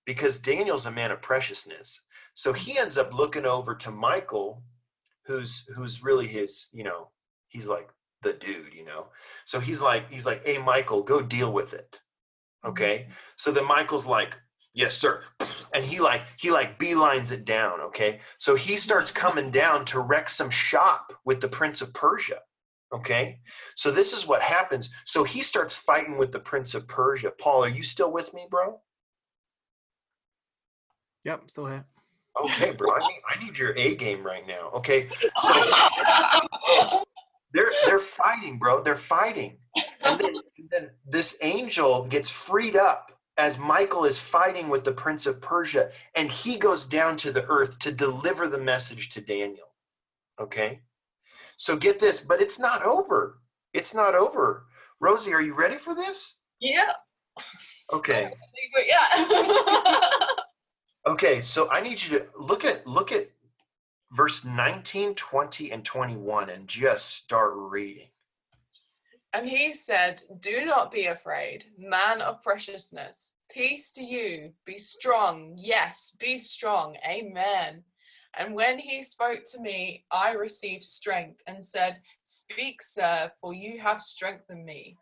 [0.06, 2.00] because Daniel's a man of preciousness.
[2.36, 2.82] So he mm.
[2.82, 4.64] ends up looking over to Michael,
[5.26, 7.10] who's who's really his, you know,
[7.50, 7.90] he's like
[8.24, 9.08] the dude, you know.
[9.46, 12.00] So he's like, he's like, hey Michael, go deal with it.
[12.64, 12.72] Mm-hmm.
[12.72, 13.08] Okay.
[13.38, 14.36] So then Michael's like,
[14.74, 15.24] yes, sir.
[15.74, 17.80] And he like he like beelines it down.
[17.80, 18.20] Okay.
[18.40, 18.80] So he mm-hmm.
[18.80, 22.40] starts coming down to wreck some shop with the Prince of Persia.
[22.94, 23.40] Okay.
[23.78, 24.90] So this is what happens.
[25.06, 27.32] So he starts fighting with the Prince of Persia.
[27.40, 28.82] Paul, are you still with me, bro?
[31.26, 31.86] Yep, still here.
[32.42, 32.92] Okay, bro.
[32.94, 34.70] I need, I need your A game right now.
[34.74, 35.10] Okay.
[35.38, 37.04] So
[37.54, 38.82] they're they're fighting, bro.
[38.82, 39.58] They're fighting.
[40.06, 44.92] And then, and then this angel gets freed up as Michael is fighting with the
[44.92, 49.22] prince of Persia, and he goes down to the earth to deliver the message to
[49.22, 49.68] Daniel.
[50.40, 50.82] Okay?
[51.58, 53.40] So get this, but it's not over.
[53.74, 54.66] It's not over.
[55.00, 56.38] Rosie, are you ready for this?
[56.60, 56.92] Yeah.
[57.92, 58.32] Okay.
[58.74, 59.71] But yeah.
[61.24, 63.30] Okay, so I need you to look at look at
[64.12, 68.08] verse 19, 20, and 21 and just start reading.
[69.32, 73.34] And he said, Do not be afraid, man of preciousness.
[73.52, 74.52] Peace to you.
[74.66, 75.54] Be strong.
[75.56, 76.98] Yes, be strong.
[77.08, 77.84] Amen.
[78.36, 83.80] And when he spoke to me, I received strength and said, Speak, sir, for you
[83.80, 84.98] have strengthened me.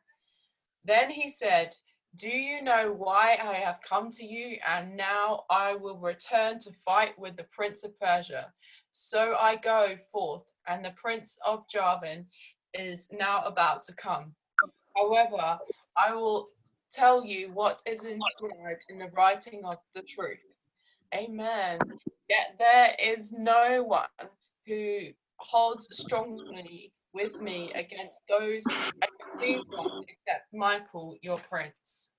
[0.83, 1.77] Then he said,
[2.15, 4.57] Do you know why I have come to you?
[4.67, 8.51] And now I will return to fight with the prince of Persia.
[8.91, 12.25] So I go forth, and the prince of Javan
[12.73, 14.33] is now about to come.
[14.95, 15.59] However,
[15.97, 16.49] I will
[16.91, 20.39] tell you what is inscribed in the writing of the truth.
[21.13, 21.79] Amen.
[22.27, 24.07] Yet there is no one
[24.67, 32.11] who holds strongly with me against those against ones except Michael, your prince.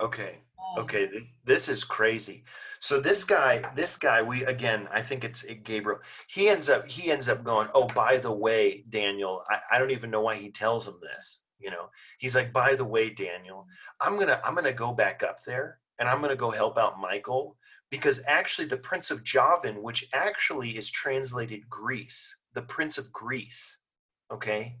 [0.00, 0.38] Okay.
[0.76, 2.44] Um, Okay, this, this is crazy.
[2.80, 6.00] So this guy, this guy, we again, I think it's Gabriel.
[6.28, 7.68] He ends up, he ends up going.
[7.74, 11.42] Oh, by the way, Daniel, I, I don't even know why he tells him this.
[11.60, 11.88] You know,
[12.18, 13.66] he's like, by the way, Daniel,
[14.00, 17.56] I'm gonna, I'm gonna go back up there and I'm gonna go help out Michael
[17.90, 23.78] because actually the Prince of Javan, which actually is translated Greece, the Prince of Greece,
[24.34, 24.76] okay,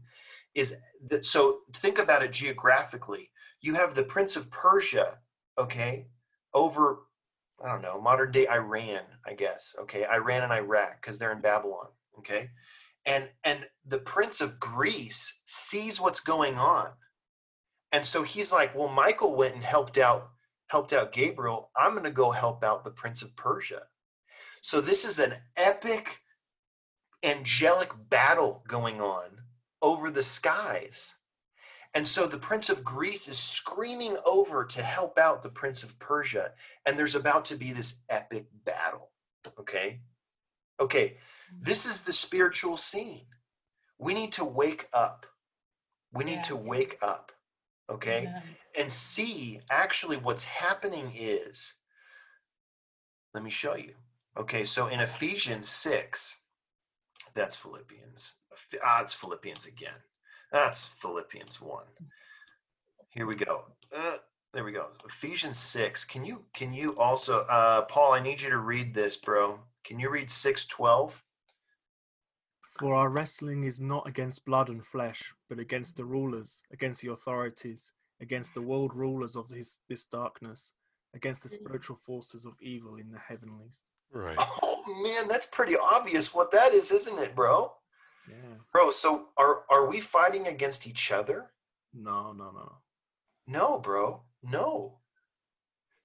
[0.54, 0.76] is
[1.08, 3.30] that so think about it geographically.
[3.60, 5.18] You have the Prince of Persia,
[5.58, 6.06] okay,
[6.52, 6.98] over
[7.64, 9.74] I don't know, modern day Iran, I guess.
[9.82, 11.86] Okay, Iran and Iraq because they're in Babylon.
[12.18, 12.50] Okay,
[13.06, 16.88] and and the Prince of Greece sees what's going on,
[17.92, 20.28] and so he's like, well, Michael went and helped out
[20.68, 21.70] helped out Gabriel.
[21.76, 23.82] I'm going to go help out the Prince of Persia.
[24.62, 26.18] So this is an epic
[27.22, 29.24] angelic battle going on
[29.84, 31.14] over the skies.
[31.92, 35.96] And so the prince of Greece is screaming over to help out the prince of
[35.98, 36.52] Persia.
[36.86, 39.10] And there's about to be this epic battle.
[39.60, 40.00] Okay.
[40.80, 41.18] Okay.
[41.60, 43.26] This is the spiritual scene.
[43.98, 45.26] We need to wake up.
[46.12, 46.42] We need Yeah.
[46.54, 47.30] to wake up.
[47.90, 48.22] Okay.
[48.24, 48.42] Yeah.
[48.76, 51.74] And see actually what's happening is,
[53.34, 53.94] let me show you.
[54.36, 54.64] Okay.
[54.64, 56.38] So in Ephesians 6,
[57.34, 58.34] that's Philippians.
[58.84, 60.00] Ah, it's Philippians again.
[60.52, 61.84] That's Philippians 1.
[63.10, 63.64] Here we go.
[63.94, 64.18] Uh,
[64.52, 64.86] there we go.
[65.04, 66.04] Ephesians 6.
[66.04, 69.58] Can you can you also uh Paul, I need you to read this, bro.
[69.84, 71.22] Can you read 612?
[72.78, 77.12] For our wrestling is not against blood and flesh, but against the rulers, against the
[77.12, 80.72] authorities, against the world rulers of his, this darkness,
[81.14, 83.84] against the spiritual forces of evil in the heavenlies.
[84.12, 84.36] Right.
[84.38, 87.72] Oh man, that's pretty obvious what that is, isn't it, bro?
[88.28, 88.56] Yeah.
[88.72, 91.50] Bro, so are are we fighting against each other?
[91.92, 92.72] No, no, no.
[93.46, 94.22] No, bro.
[94.42, 94.98] No.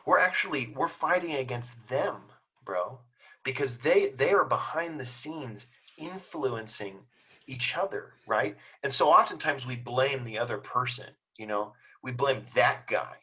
[0.05, 2.21] We're actually we're fighting against them,
[2.63, 2.99] bro,
[3.43, 5.67] because they they are behind the scenes
[5.97, 6.99] influencing
[7.47, 8.55] each other, right?
[8.83, 11.73] And so oftentimes we blame the other person, you know,
[12.03, 13.17] we blame that guy.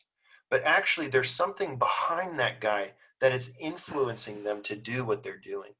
[0.50, 5.38] But actually there's something behind that guy that is influencing them to do what they're
[5.38, 5.72] doing.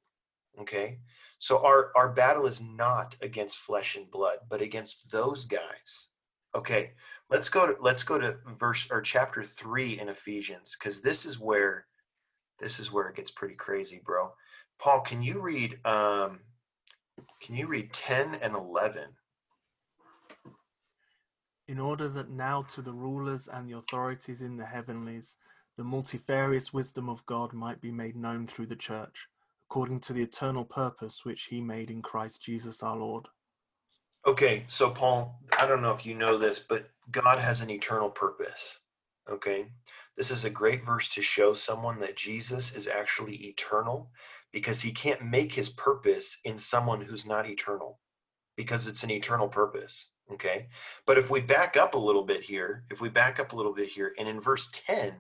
[0.60, 0.98] Okay?
[1.38, 6.08] So our our battle is not against flesh and blood, but against those guys.
[6.54, 6.92] Okay,
[7.30, 11.38] let's go to let's go to verse or chapter 3 in Ephesians cuz this is
[11.38, 11.86] where
[12.58, 14.32] this is where it gets pretty crazy, bro.
[14.78, 16.40] Paul, can you read um
[17.40, 19.16] can you read 10 and 11?
[21.68, 25.34] in order that now to the rulers and the authorities in the heavenlies
[25.76, 29.28] the multifarious wisdom of God might be made known through the church,
[29.68, 33.26] according to the eternal purpose which he made in Christ Jesus our Lord.
[34.26, 38.10] Okay, so Paul, I don't know if you know this, but God has an eternal
[38.10, 38.78] purpose.
[39.30, 39.66] Okay,
[40.16, 44.10] this is a great verse to show someone that Jesus is actually eternal
[44.52, 47.98] because he can't make his purpose in someone who's not eternal
[48.56, 50.08] because it's an eternal purpose.
[50.32, 50.68] Okay,
[51.06, 53.74] but if we back up a little bit here, if we back up a little
[53.74, 55.12] bit here, and in verse 10,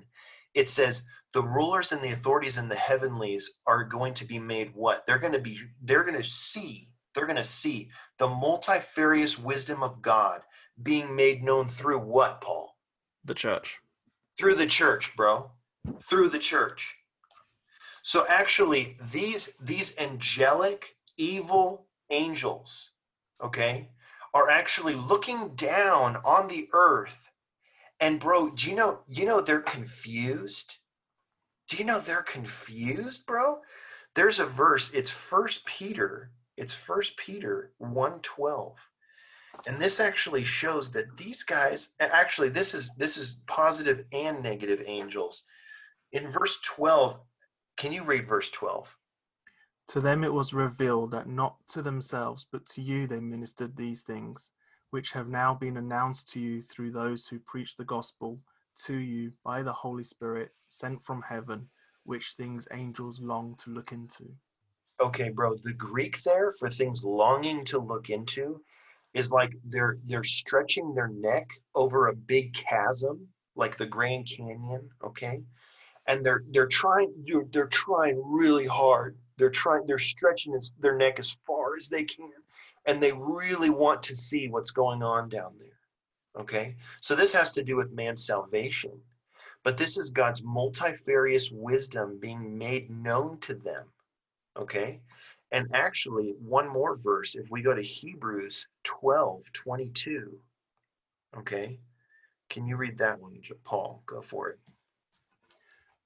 [0.54, 1.04] it says,
[1.36, 5.04] the rulers and the authorities in the heavenlies are going to be made what?
[5.04, 9.82] They're going to be, they're going to see, they're going to see the multifarious wisdom
[9.82, 10.40] of God
[10.82, 12.74] being made known through what, Paul?
[13.26, 13.76] The church.
[14.38, 15.50] Through the church, bro.
[16.04, 16.96] Through the church.
[18.02, 22.92] So actually, these these angelic evil angels,
[23.44, 23.90] okay,
[24.32, 27.30] are actually looking down on the earth.
[28.00, 30.78] And bro, do you know you know they're confused?
[31.68, 33.58] Do you know they're confused, bro?
[34.14, 38.76] There's a verse, it's first Peter, it's first Peter 112
[39.66, 44.82] and this actually shows that these guys actually this is this is positive and negative
[44.86, 45.44] angels.
[46.12, 47.18] In verse 12
[47.76, 48.88] can you read verse 12
[49.88, 54.02] To them it was revealed that not to themselves, but to you they ministered these
[54.02, 54.50] things,
[54.90, 58.40] which have now been announced to you through those who preach the gospel
[58.84, 61.68] to you by the Holy Spirit sent from heaven,
[62.04, 64.26] which things angels long to look into.
[65.00, 68.60] okay bro the greek there for things longing to look into
[69.14, 74.88] is like they're they're stretching their neck over a big chasm like the grand canyon
[75.04, 75.40] okay?
[76.06, 79.18] And they're they're trying they're, they're trying really hard.
[79.38, 82.30] They're trying they're stretching their neck as far as they can
[82.86, 85.75] and they really want to see what's going on down there
[86.38, 86.76] okay?
[87.00, 88.92] So this has to do with man's salvation
[89.62, 93.84] but this is god's multifarious wisdom being made known to them
[94.56, 95.00] okay?
[95.52, 100.38] And actually one more verse if we go to hebrews 12 22
[101.38, 101.78] okay?
[102.48, 104.02] Can you read that one paul?
[104.06, 104.58] Go for it.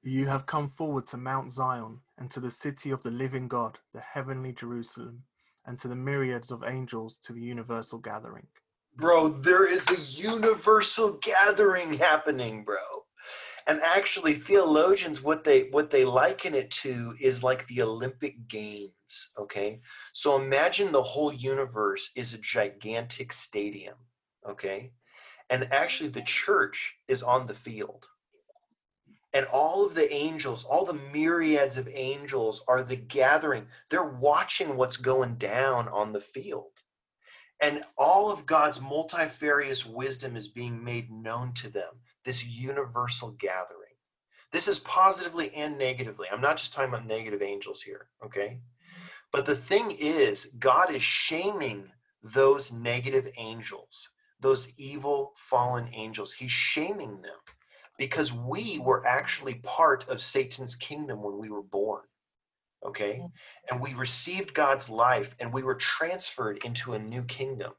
[0.02, 3.78] You have come forward to Mount Zion, and to the city of the living God,
[3.92, 5.24] the heavenly Jerusalem,
[5.66, 8.46] and to the myriads of angels to the universal gathering.
[8.96, 12.78] Bro there is a universal gathering happening bro.
[13.66, 18.92] And actually theologians what they what they liken it to is like the olympic games
[19.38, 19.80] okay?
[20.12, 23.96] So imagine the whole universe is a gigantic stadium
[24.48, 24.92] okay?
[25.50, 28.06] And actually the church is on the field.
[29.32, 33.66] And all of the angels all the myriads of angels are the gathering.
[33.88, 36.79] They're watching what's going down on the field
[37.60, 41.92] and all of God's multifarious wisdom is being made known to them,
[42.24, 43.76] this universal gathering.
[44.52, 46.26] This is positively and negatively.
[46.30, 48.58] I'm not just talking about negative angels here, okay?
[49.32, 51.90] But the thing is, God is shaming
[52.22, 54.08] those negative angels,
[54.40, 56.32] those evil fallen angels.
[56.32, 57.36] He's shaming them
[57.96, 62.02] because we were actually part of Satan's kingdom when we were born.
[62.84, 63.20] Okay?
[63.22, 63.30] Mm.
[63.70, 67.72] And we received God's life and we were transferred into a new kingdom,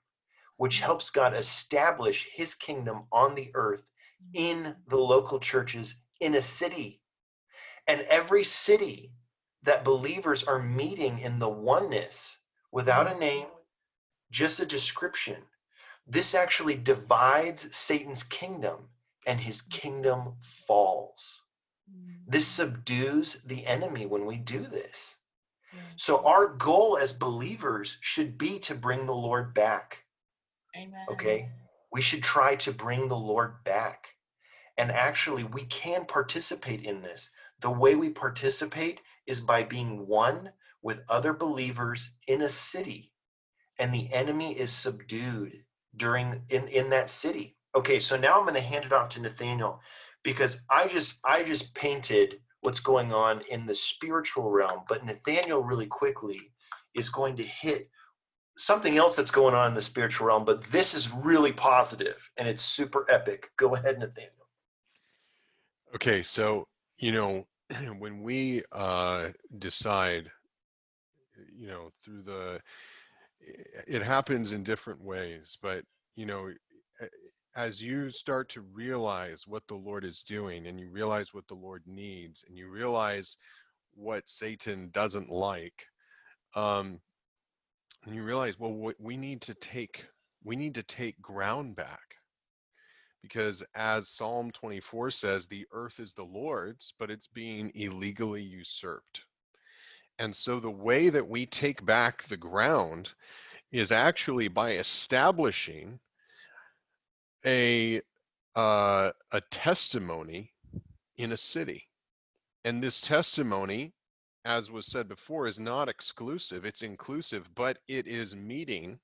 [0.58, 0.84] which mm.
[0.84, 3.90] helps God establish his kingdom on the earth
[4.24, 4.40] mm.
[4.40, 7.02] in the local churches in a city.
[7.88, 9.12] And every city
[9.64, 12.38] that believers are meeting in the oneness
[12.72, 13.48] without a name,
[14.32, 15.38] just a description,
[16.08, 18.90] this actually divides Satan's kingdom
[19.28, 21.41] and his kingdom falls.
[22.28, 25.18] This subdues the enemy when we do this.
[25.96, 30.04] So, our goal as believers should be to bring the Lord back.
[30.76, 31.06] Amen.
[31.10, 31.50] Okay?
[31.92, 34.08] We should try to bring the Lord back.
[34.78, 37.30] And actually, we can participate in this.
[37.60, 40.52] The way we participate is by being one
[40.82, 43.14] with other believers in a city,
[43.78, 45.64] and the enemy is subdued
[45.96, 47.58] during in, in that city.
[47.76, 49.80] Okay, so now I'm going to hand it off to Nathaniel
[50.24, 55.64] because I just I just painted what's going on in the spiritual realm, but Nathaniel
[55.64, 56.52] really quickly
[56.94, 57.90] is going to hit
[58.58, 62.48] something else that's going on in the spiritual realm, but this is really positive and
[62.48, 63.50] it's super epic.
[63.58, 64.32] Go ahead, Nathaniel.
[65.96, 66.68] Okay, so
[67.00, 67.46] you know
[67.98, 69.30] when we uh,
[69.60, 70.30] decide,
[71.56, 72.62] you know, through the,
[73.88, 75.84] it happens in different ways, but
[76.16, 76.50] you know,
[77.56, 81.56] as you start to realize what the Lord is doing, and you realize what the
[81.56, 83.38] Lord needs, and you realize
[83.94, 85.86] what Satan doesn't like,
[86.56, 87.00] um,
[88.06, 90.06] and you realize, well, we need to take
[90.44, 92.16] we need to take ground back
[93.22, 99.22] because as Psalm 24 says, the earth is the Lord's, but it's being illegally usurped.
[100.20, 103.10] And so the way that we take back the ground
[103.72, 106.00] is actually by establishing
[107.46, 108.02] a
[108.56, 110.54] uh, a testimony
[111.18, 111.88] in a city.
[112.66, 113.94] And this testimony,
[114.46, 119.00] as was said before, is not exclusive, it's inclusive, but it is meeting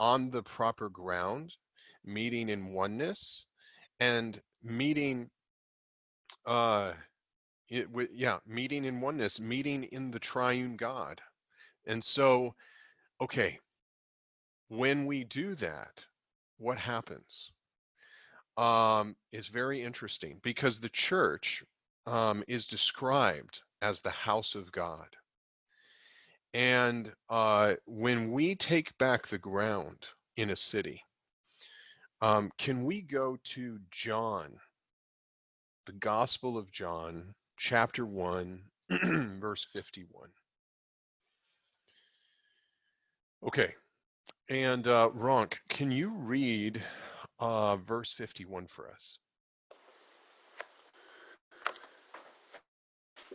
[0.00, 1.54] on the proper ground
[2.04, 3.46] meeting in oneness
[4.00, 5.28] and meeting
[6.46, 6.92] uh
[7.68, 11.20] it yeah meeting in oneness meeting in the triune god
[11.86, 12.54] and so
[13.20, 13.58] okay
[14.68, 16.04] when we do that
[16.58, 17.50] what happens
[18.58, 21.62] um is very interesting because the church
[22.06, 25.08] um is described as the house of god
[26.54, 30.06] and uh when we take back the ground
[30.36, 31.02] in a city
[32.20, 34.52] um, can we go to John,
[35.86, 38.60] the Gospel of John, chapter 1,
[39.38, 40.28] verse 51?
[43.46, 43.72] Okay.
[44.48, 46.82] And uh, Ron, can you read
[47.40, 49.18] uh, verse 51 for us?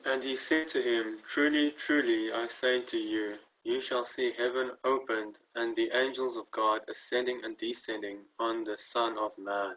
[0.05, 4.71] And he said to him, Truly, truly, I say to you, you shall see heaven
[4.83, 9.75] opened and the angels of God ascending and descending on the Son of Man.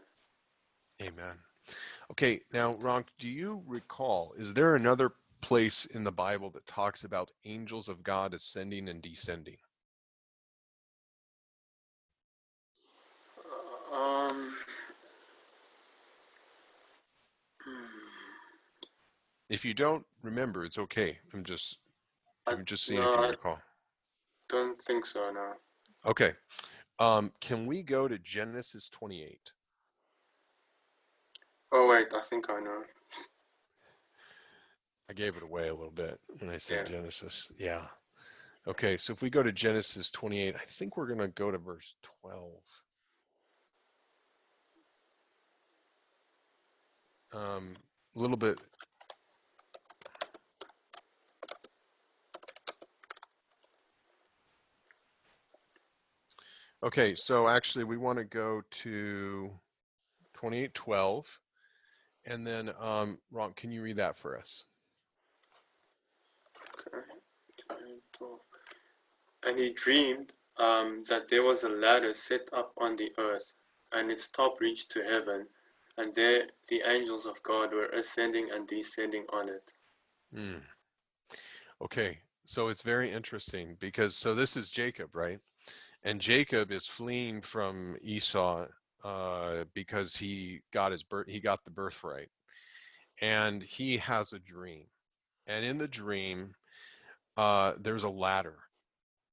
[1.01, 1.39] Amen.
[2.11, 7.05] Okay, now, Ron, do you recall, is there another place in the Bible that talks
[7.05, 9.59] about angels of God ascending and descending?
[13.97, 14.52] Um,
[19.48, 21.18] if you don't remember, it's okay.
[21.32, 21.78] I'm just,
[22.47, 23.59] I'm just seeing no, if you I- recall.
[24.48, 25.52] don't think so, no.
[26.05, 26.32] Okay.
[26.98, 29.39] Um, can we go to Genesis 28?
[31.73, 32.82] Oh, wait, I think I know.
[35.09, 36.97] I gave it away a little bit when I said Yeah.
[36.97, 37.47] Genesis.
[37.59, 37.86] Yeah.
[38.66, 41.59] Okay, so if we go to Genesis 28, I think we're going to go to
[41.59, 42.51] verse 12.
[47.37, 47.75] Um,
[48.15, 48.59] a little bit.
[56.83, 59.51] Okay, so actually we want to go to
[60.35, 61.27] 2812.
[62.25, 64.65] And then, um, Ron, can you read that for us?
[69.45, 73.53] And he dreamed um, that there was a ladder set up on the earth,
[73.93, 75.49] and its top reached to heaven,
[75.97, 79.73] and there the angels of God were ascending and descending on it.
[80.35, 80.59] Hmm.
[81.82, 85.39] Okay, so it's very interesting because so this is Jacob, right?
[86.05, 88.66] And Jacob is fleeing from Esau
[89.05, 92.28] uh, because he got his birth, he got the birthright,
[93.20, 94.85] and he has a dream,
[95.47, 96.55] and in the dream,
[97.36, 98.59] uh, there's a ladder,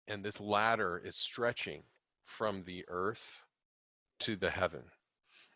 [0.08, 1.84] and this ladder is stretching,
[2.26, 3.44] from the earth
[4.20, 4.84] to the heaven.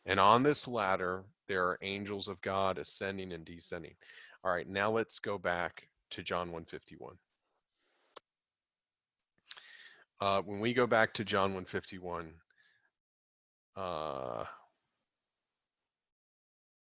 [0.07, 3.93] And on this ladder, there are angels of God ascending and descending.
[4.43, 7.15] All right, now let's go back to John 151.
[10.19, 12.31] Uh, when we go back to John 151,
[13.75, 14.45] uh,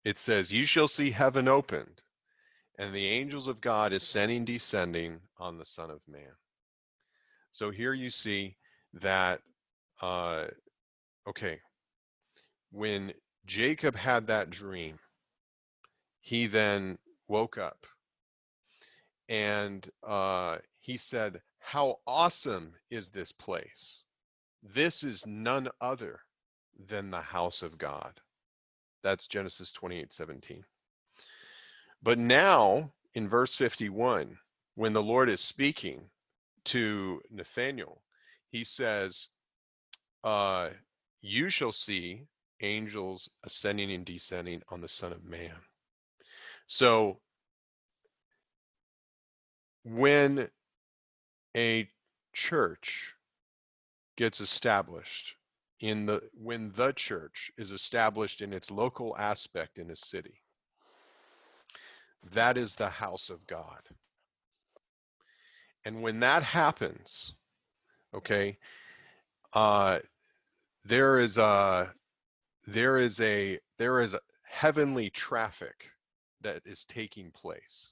[0.04, 2.02] it says, You shall see heaven opened,
[2.78, 6.36] and the angels of God ascending, descending on the Son of Man.
[7.50, 8.56] So here you see
[8.92, 9.40] that,
[10.02, 10.44] uh,
[11.26, 11.58] okay,
[12.70, 13.12] when
[13.46, 14.98] Jacob had that dream,
[16.20, 16.98] he then
[17.28, 17.86] woke up
[19.28, 24.04] and uh, he said, How awesome is this place!
[24.62, 26.20] This is none other
[26.88, 28.20] than the house of God.
[29.02, 30.64] That's Genesis 28 17.
[32.02, 34.36] But now, in verse 51,
[34.74, 36.02] when the Lord is speaking
[36.66, 38.02] to Nathanael,
[38.50, 39.28] he says,
[40.22, 40.70] uh,
[41.20, 42.26] You shall see
[42.60, 45.54] angels ascending and descending on the Son of Man.
[46.66, 47.20] So,
[49.84, 50.48] when
[51.56, 51.88] a
[52.32, 53.14] church
[54.16, 55.36] gets established
[55.80, 60.40] in the when the church is established in its local aspect in a city
[62.32, 63.80] that is the house of god
[65.84, 67.34] and when that happens
[68.14, 68.56] okay
[69.52, 69.98] uh
[70.84, 71.92] there is a
[72.66, 75.90] there is a there is a heavenly traffic
[76.42, 77.90] that is taking place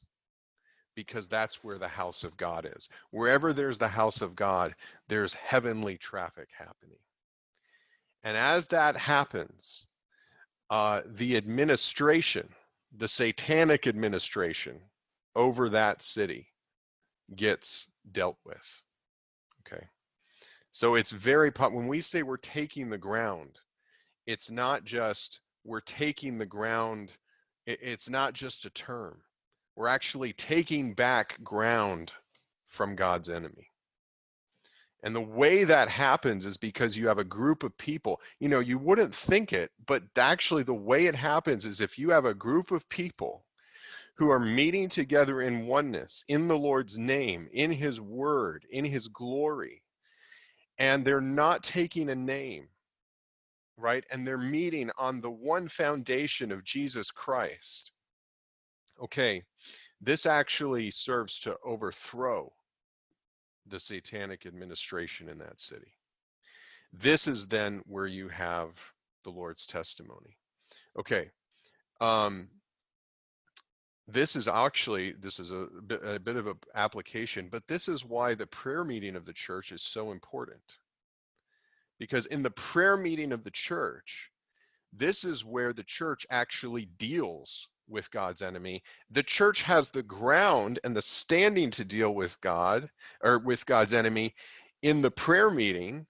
[0.94, 4.74] because that's where the house of god is wherever there's the house of god
[5.08, 6.98] there's heavenly traffic happening
[8.24, 9.86] and as that happens,
[10.70, 12.48] uh, the administration,
[12.96, 14.80] the satanic administration
[15.36, 16.48] over that city
[17.36, 18.82] gets dealt with.
[19.60, 19.84] Okay.
[20.72, 23.60] So it's very, when we say we're taking the ground,
[24.26, 27.12] it's not just we're taking the ground,
[27.66, 29.20] it's not just a term.
[29.76, 32.12] We're actually taking back ground
[32.68, 33.70] from God's enemy.
[35.02, 38.20] And the way that happens is because you have a group of people.
[38.40, 42.10] You know, you wouldn't think it, but actually, the way it happens is if you
[42.10, 43.44] have a group of people
[44.16, 49.08] who are meeting together in oneness, in the Lord's name, in His word, in His
[49.08, 49.82] glory,
[50.78, 52.68] and they're not taking a name,
[53.76, 54.04] right?
[54.10, 57.92] And they're meeting on the one foundation of Jesus Christ.
[59.02, 59.42] Okay,
[60.00, 62.52] this actually serves to overthrow
[63.66, 65.92] the satanic administration in that city.
[66.92, 68.70] This is then where you have
[69.24, 70.36] the Lord's testimony.
[70.98, 71.30] Okay.
[72.00, 72.48] Um,
[74.06, 75.66] this is actually this is a
[76.04, 79.72] a bit of an application but this is why the prayer meeting of the church
[79.72, 80.60] is so important
[81.98, 84.30] because in the prayer meeting of the church
[84.96, 88.82] this is where the church actually deals with God's enemy.
[89.10, 92.88] The church has the ground and the standing to deal with God
[93.22, 94.34] or with God's enemy
[94.82, 96.06] in the prayer meeting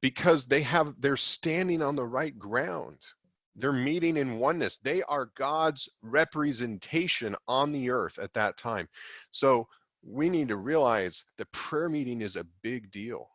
[0.00, 2.98] because they have they're standing on the right ground.
[3.56, 4.78] They're meeting in oneness.
[4.78, 8.88] They are God's representation on the earth at that time.
[9.32, 9.66] So
[10.04, 13.28] we need to realize the prayer meeting is a big deal.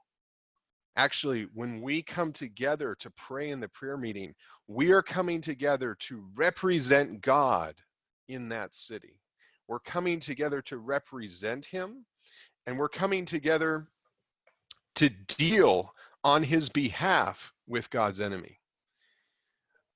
[0.96, 4.34] Actually, when we come together to pray in the prayer meeting,
[4.68, 7.76] we are coming together to represent God
[8.30, 9.20] in that city.
[9.68, 12.06] We're coming together to represent Him,
[12.68, 13.88] and we're coming together
[14.96, 15.94] to deal
[16.24, 18.60] on His behalf with God's enemy.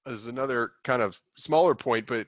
[0.06, 2.28] There's another kind of smaller point, but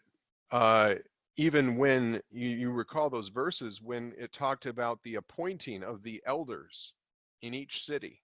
[0.51, 0.95] uh,
[1.37, 6.21] even when you, you recall those verses, when it talked about the appointing of the
[6.25, 6.93] elders
[7.41, 8.21] in each city,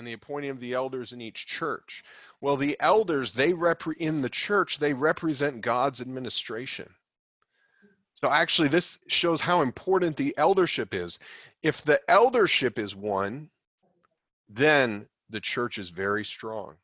[0.00, 2.02] and the appointing of the elders in each church.
[2.40, 6.88] Well, the elders, they rep in the church, they represent God's administration.
[8.14, 11.18] So actually, this shows how important the eldership is.
[11.62, 13.50] If the eldership is one,
[14.48, 16.76] then the church is very strong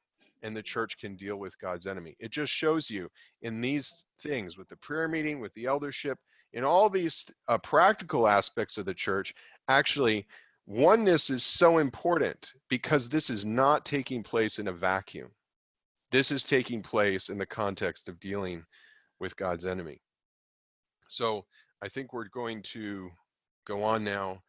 [0.42, 2.16] and the church can deal with God's enemy.
[2.20, 3.10] It just shows you
[3.40, 6.18] in these things with the prayer meeting, with the eldership,
[6.52, 9.32] in all these uh, practical aspects of the church,
[9.68, 10.26] actually,
[10.66, 15.28] Oneness is so important because this is not taking place in a vacuum.
[16.10, 18.64] This is taking place in the context of dealing
[19.20, 20.00] with God's enemy.
[21.08, 21.44] So
[21.82, 23.10] I think we're going to
[23.64, 24.42] go on now,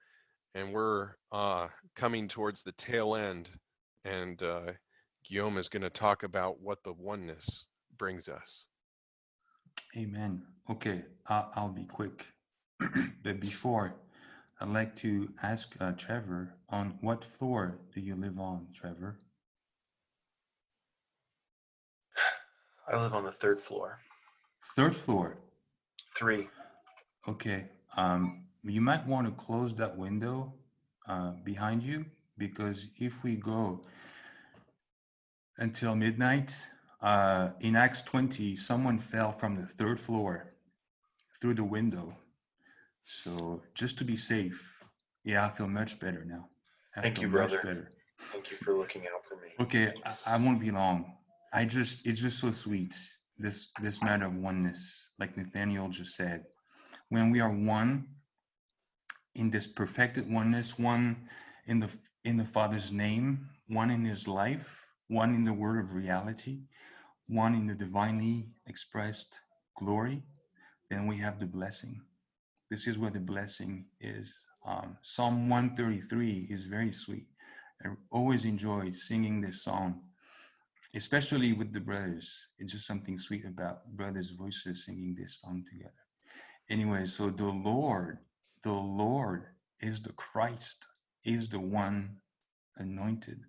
[0.55, 3.49] and we're uh, coming towards the tail end.
[4.05, 4.71] And uh,
[5.23, 7.65] Guillaume is going to talk about what the oneness
[7.97, 8.65] brings us.
[9.95, 10.41] Amen.
[10.69, 12.25] Okay, I'll be quick.
[13.23, 13.95] but before
[14.59, 19.19] I'd like to ask uh, Trevor on what floor do you live on, Trevor?
[22.87, 23.99] I live on the third floor.
[24.75, 25.37] Third floor.
[26.15, 26.47] Three.
[27.27, 27.65] Okay.
[27.95, 30.53] Um, you might want to close that window
[31.07, 32.05] uh, behind you
[32.37, 33.85] because if we go
[35.57, 36.55] until midnight,
[37.01, 40.53] uh, in Acts 20, someone fell from the third floor
[41.39, 42.15] through the window.
[43.07, 44.83] So just to be safe,
[45.23, 46.49] yeah, I feel much better now.
[46.95, 47.57] I Thank you, brother.
[47.63, 47.91] better.
[48.33, 49.53] Thank you for looking out for me.
[49.61, 51.13] Okay, I, I won't be long.
[51.53, 52.93] I just it's just so sweet.
[53.37, 56.43] This this matter of oneness, like Nathaniel just said.
[57.07, 58.07] When we are one
[59.35, 61.29] in this perfected oneness, one
[61.67, 61.89] in the
[62.25, 66.63] in the Father's name, one in his life, one in the word of reality,
[67.27, 69.39] one in the divinely expressed
[69.77, 70.23] glory,
[70.89, 72.01] then we have the blessing.
[72.69, 74.35] This is where the blessing is.
[74.65, 77.27] Um, Psalm 133 is very sweet.
[77.83, 80.01] I always enjoy singing this song,
[80.93, 82.47] especially with the brothers.
[82.59, 85.93] It's just something sweet about brothers' voices singing this song together.
[86.69, 88.17] Anyway, so the Lord,
[88.63, 89.45] the Lord
[89.79, 90.85] is the Christ,
[91.23, 92.17] is the one
[92.77, 93.39] anointed.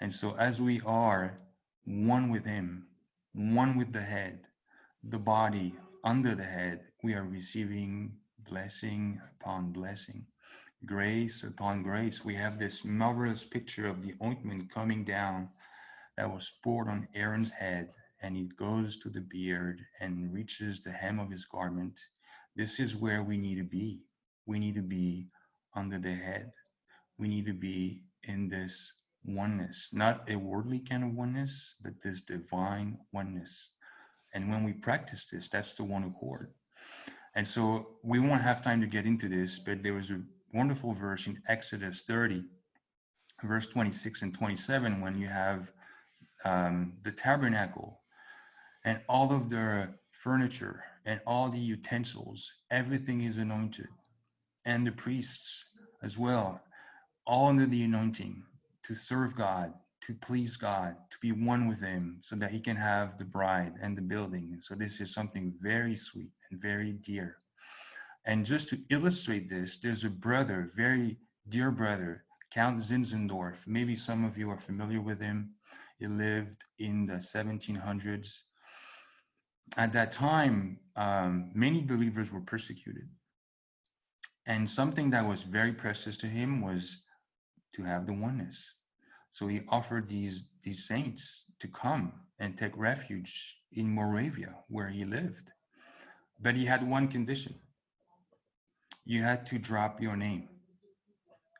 [0.00, 1.38] And so as we are
[1.84, 2.86] one with Him,
[3.34, 4.40] one with the head,
[5.02, 5.74] the body
[6.04, 8.12] under the head, we are receiving
[8.48, 10.26] blessing upon blessing
[10.84, 12.24] grace upon grace.
[12.24, 15.48] We have this marvelous picture of the ointment coming down
[16.16, 17.90] that was poured on Aaron's head,
[18.20, 22.00] and it goes to the beard and reaches the hem of his garment.
[22.54, 24.00] This is where we need to be.
[24.46, 25.28] We need to be
[25.74, 26.52] under the head.
[27.18, 28.92] We need to be in this
[29.24, 33.70] oneness, not a worldly kind of oneness, but this divine oneness.
[34.34, 36.52] And when we practice this, that's the one accord.
[37.36, 40.22] And so we won't have time to get into this, but there was a
[40.54, 42.42] wonderful verse in Exodus 30,
[43.44, 45.70] verse 26 and 27, when you have
[46.46, 48.00] um, the tabernacle
[48.86, 53.88] and all of the furniture and all the utensils, everything is anointed,
[54.64, 55.66] and the priests
[56.02, 56.62] as well,
[57.26, 58.42] all under the anointing
[58.82, 59.74] to serve God,
[60.06, 63.74] to please God, to be one with Him, so that He can have the bride
[63.82, 64.56] and the building.
[64.60, 67.36] So, this is something very sweet and very dear.
[68.24, 71.16] And just to illustrate this, there's a brother, very
[71.48, 73.66] dear brother, Count Zinzendorf.
[73.66, 75.50] Maybe some of you are familiar with him.
[75.98, 78.42] He lived in the 1700s.
[79.76, 83.08] At that time, um, many believers were persecuted.
[84.46, 87.02] And something that was very precious to him was
[87.74, 88.74] to have the oneness.
[89.36, 95.04] So he offered these, these saints to come and take refuge in Moravia, where he
[95.04, 95.50] lived.
[96.40, 97.54] But he had one condition
[99.04, 100.48] you had to drop your name.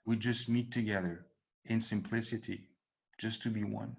[0.06, 1.26] We just meet together
[1.66, 2.62] in simplicity,
[3.18, 3.94] just to be one.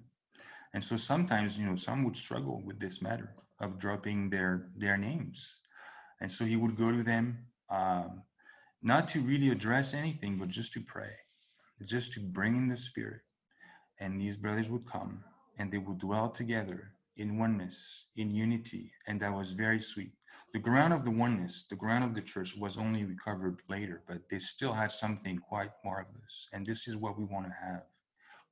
[0.73, 4.97] And so sometimes, you know, some would struggle with this matter of dropping their their
[4.97, 5.55] names.
[6.19, 8.23] And so he would go to them, um,
[8.81, 11.13] not to really address anything, but just to pray,
[11.85, 13.21] just to bring in the spirit.
[13.99, 15.23] And these brothers would come
[15.57, 20.11] and they would dwell together in oneness, in unity, and that was very sweet.
[20.53, 24.29] The ground of the oneness, the ground of the church was only recovered later, but
[24.29, 26.47] they still had something quite marvelous.
[26.53, 27.83] And this is what we want to have.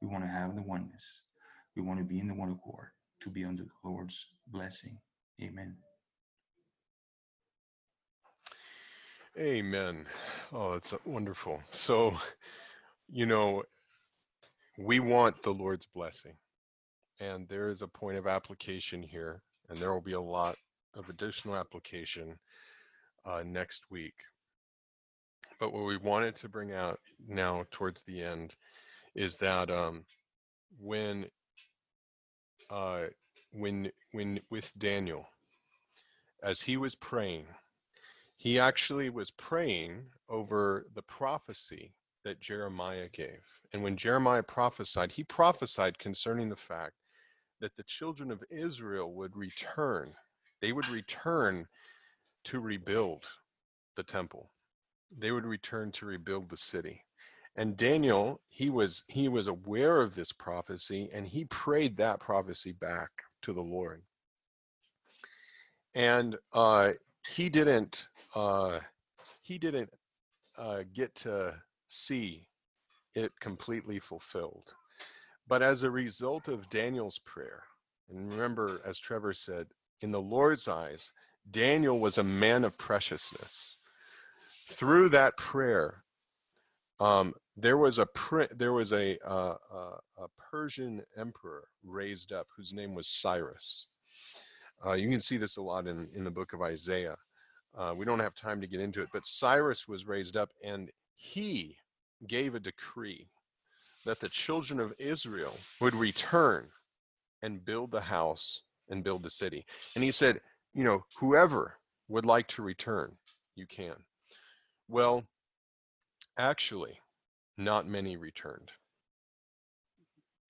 [0.02, 1.24] We want to have the oneness.
[1.76, 2.90] We want to be in the one accord,
[3.22, 4.98] to be under the Lord's blessing.
[5.42, 5.76] Amen.
[9.38, 10.06] Amen.
[10.54, 11.62] Oh, that's wonderful.
[11.70, 12.16] So,
[13.10, 13.64] you know,
[14.78, 16.34] we want the Lord's blessing.
[17.20, 20.56] And there is a point of application here, and there will be a lot
[20.96, 22.38] of additional application
[23.26, 24.16] uh, next week.
[25.60, 28.54] But what we wanted to bring out now towards the end
[29.16, 30.04] is that um,
[30.78, 31.26] when
[32.70, 33.04] uh,
[33.52, 35.26] when when with Daniel,
[36.44, 37.46] as he was praying,
[38.36, 41.94] he actually was praying over the prophecy
[42.26, 43.42] that Jeremiah gave.
[43.72, 46.94] And when Jeremiah prophesied, he prophesied concerning the fact
[47.62, 50.14] that the children of Israel would return.
[50.62, 51.66] They would return
[52.46, 53.24] to rebuild
[53.96, 54.52] the temple.
[55.18, 57.02] They would return to rebuild the city.
[57.56, 62.74] And Daniel, he was he was aware of this prophecy and he prayed that prophecy
[62.74, 63.10] back
[63.44, 64.02] to the Lord.
[65.94, 66.94] And uh,
[67.30, 68.80] he didn't uh,
[69.42, 69.90] he didn't
[70.58, 71.56] uh, get to
[71.88, 72.48] see
[73.14, 74.74] it completely fulfilled.
[75.48, 77.64] But as a result of Daniel's prayer,
[78.10, 79.68] and remember, as Trevor said,
[80.02, 81.12] in the Lord's eyes,
[81.52, 83.78] Daniel was a man of preciousness.
[84.68, 86.04] Through that prayer,
[87.00, 88.08] Um, there was a
[88.56, 93.90] there was a, uh, uh, a Persian emperor raised up whose name was Cyrus.
[94.86, 97.18] Uh, you can see this a lot in in the book of Isaiah.
[97.78, 100.90] Uh, we don't have time to get into it, but Cyrus was raised up, and
[101.16, 101.78] he
[102.28, 103.28] gave a decree
[104.06, 106.68] that the children of Israel would return
[107.42, 109.66] and build the house and build the city.
[109.96, 110.40] And he said,
[110.74, 111.78] you know, whoever
[112.08, 113.12] would like to return,
[113.56, 113.96] you can.
[114.88, 115.24] Well,
[116.38, 117.00] actually,
[117.58, 118.72] not many returned.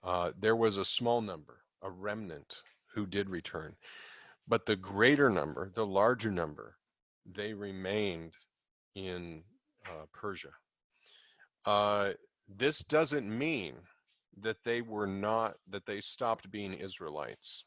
[0.04, 2.62] Uh, there was a small number, a remnant,
[2.94, 3.76] who did return.
[4.48, 6.78] But the greater number, the larger number,
[7.26, 8.34] they remained
[8.96, 9.44] in
[9.88, 10.49] uh, Persia.
[11.66, 12.12] Uh,
[12.48, 13.76] this doesn't mean
[14.41, 17.66] that they were not, that they stopped being Israelites.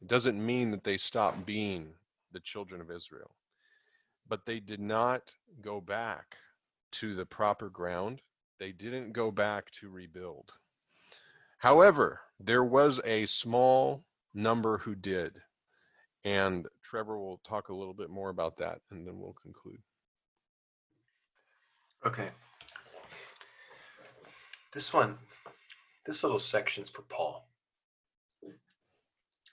[0.00, 1.88] It doesn't mean that they stopped being
[2.32, 3.34] the children of Israel.
[4.28, 6.36] But they did not go back
[6.92, 8.20] to the proper ground.
[8.58, 10.52] They didn't go back to rebuild.
[11.58, 15.40] However, there was a small number who did.
[16.24, 19.80] And Trevor will talk a little bit more about that and then we'll conclude.
[22.06, 22.28] Okay.
[24.72, 25.18] This one,
[26.06, 27.46] this little section's for Paul.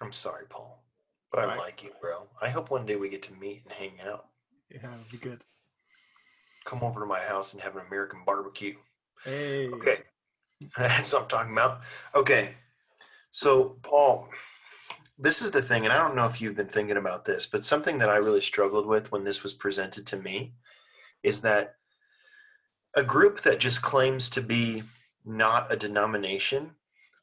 [0.02, 0.82] I'm sorry, Paul,
[1.30, 1.60] but I Alright.
[1.60, 2.24] like you, bro.
[2.42, 4.28] I hope one day we get to meet and hang out.
[4.70, 5.44] Yeah, it'd be good.
[6.66, 8.76] Come over to my house and have an American barbecue.
[9.26, 9.68] Hey.
[9.68, 10.00] Okay.
[10.78, 11.82] That's what I'm talking about.
[12.16, 12.56] Okay.
[13.32, 14.30] So, Paul,
[15.18, 17.66] this is the thing, and I don't know if you've been thinking about this, but
[17.66, 20.54] something that I really struggled with when this was presented to me
[21.24, 21.76] is that
[22.96, 24.84] a group that just claims to be
[25.26, 26.72] not a denomination,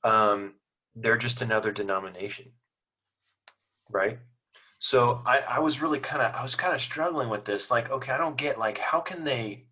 [0.05, 0.55] um,
[0.95, 2.53] they're just another denomination.
[3.91, 4.19] Right?
[4.79, 7.71] So I, I was really kind of I was kind of struggling with this.
[7.71, 9.67] Like, okay, I don't get like how can they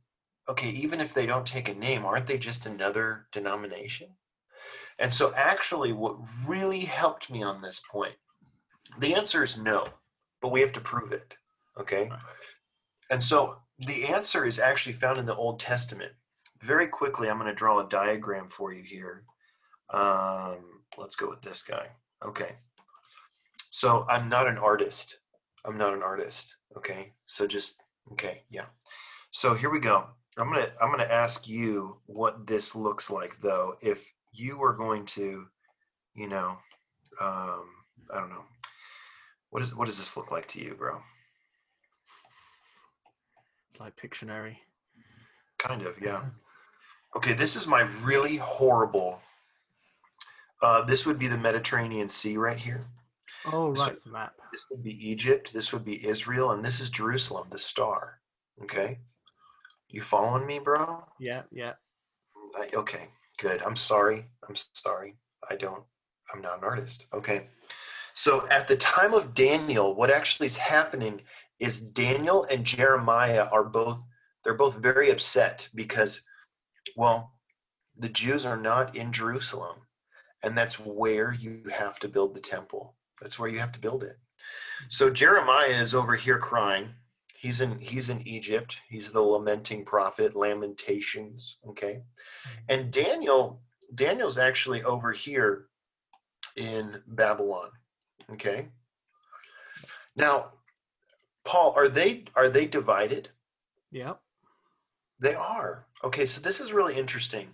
[0.49, 4.09] okay, even if they don't take a name, aren't they just another denomination?
[4.99, 6.17] And so, actually, what
[6.47, 8.15] really helped me on this point,
[8.99, 9.87] the answer is no,
[10.41, 11.35] but we have to prove it.
[11.79, 12.11] Okay.
[13.11, 16.13] And so, the answer is actually found in the Old Testament.
[16.61, 19.25] Very quickly, I'm going to draw a diagram for you here.
[19.91, 21.89] Um, let's go with this guy.
[22.25, 22.57] Okay.
[23.71, 25.19] So, I'm not an artist.
[25.65, 26.57] I'm not an artist.
[26.77, 27.13] Okay.
[27.27, 27.75] So, just,
[28.13, 28.43] okay.
[28.51, 28.67] Yeah.
[29.31, 30.07] So, here we go.
[30.37, 33.77] I'm gonna I'm gonna ask you what this looks like though.
[33.81, 35.47] If you were going to,
[36.15, 36.57] you know,
[37.21, 37.67] um,
[38.13, 38.45] I don't know,
[39.51, 41.01] what is what does this look like to you, bro?
[43.75, 44.55] It's like Pictionary.
[45.59, 46.23] Kind of, yeah.
[47.17, 49.19] Okay, this is my really horrible.
[50.63, 52.85] Uh, this would be the Mediterranean Sea right here.
[53.47, 54.35] Oh, So- right, it's a map.
[54.53, 55.53] This would be Egypt.
[55.53, 58.21] This would be Israel, and this is Jerusalem, the star.
[58.63, 59.01] Okay,
[59.89, 61.05] you following me, bro?
[61.19, 61.73] Yeah, yeah.
[62.57, 63.61] I, okay, good.
[63.63, 64.25] I'm sorry.
[64.49, 65.17] I'm sorry.
[65.51, 65.83] I don't.
[66.33, 67.07] I'm not an artist.
[67.13, 67.49] Okay.
[68.17, 71.23] So at the time of Daniel, what actually is happening
[71.61, 74.03] is Daniel and Jeremiah are both.
[74.43, 76.23] They're both very upset because,
[76.97, 77.33] well,
[77.97, 79.79] the Jews are not in Jerusalem,
[80.43, 82.97] and that's where you have to build the temple.
[83.23, 84.17] That's where you have to build it.
[84.89, 86.91] So Jeremiah is over here crying.
[87.37, 88.79] He's in he's in Egypt.
[88.89, 91.59] He's the lamenting prophet, Lamentations.
[91.69, 92.03] Okay.
[92.69, 93.63] And Daniel,
[93.95, 95.67] Daniel's actually over here
[96.57, 97.71] in Babylon.
[98.33, 98.69] Okay.
[100.17, 100.53] Now,
[101.45, 103.29] Paul, are they are they divided?
[103.93, 104.21] Yep.
[105.21, 105.87] They are.
[106.03, 107.49] Okay, so this is really interesting.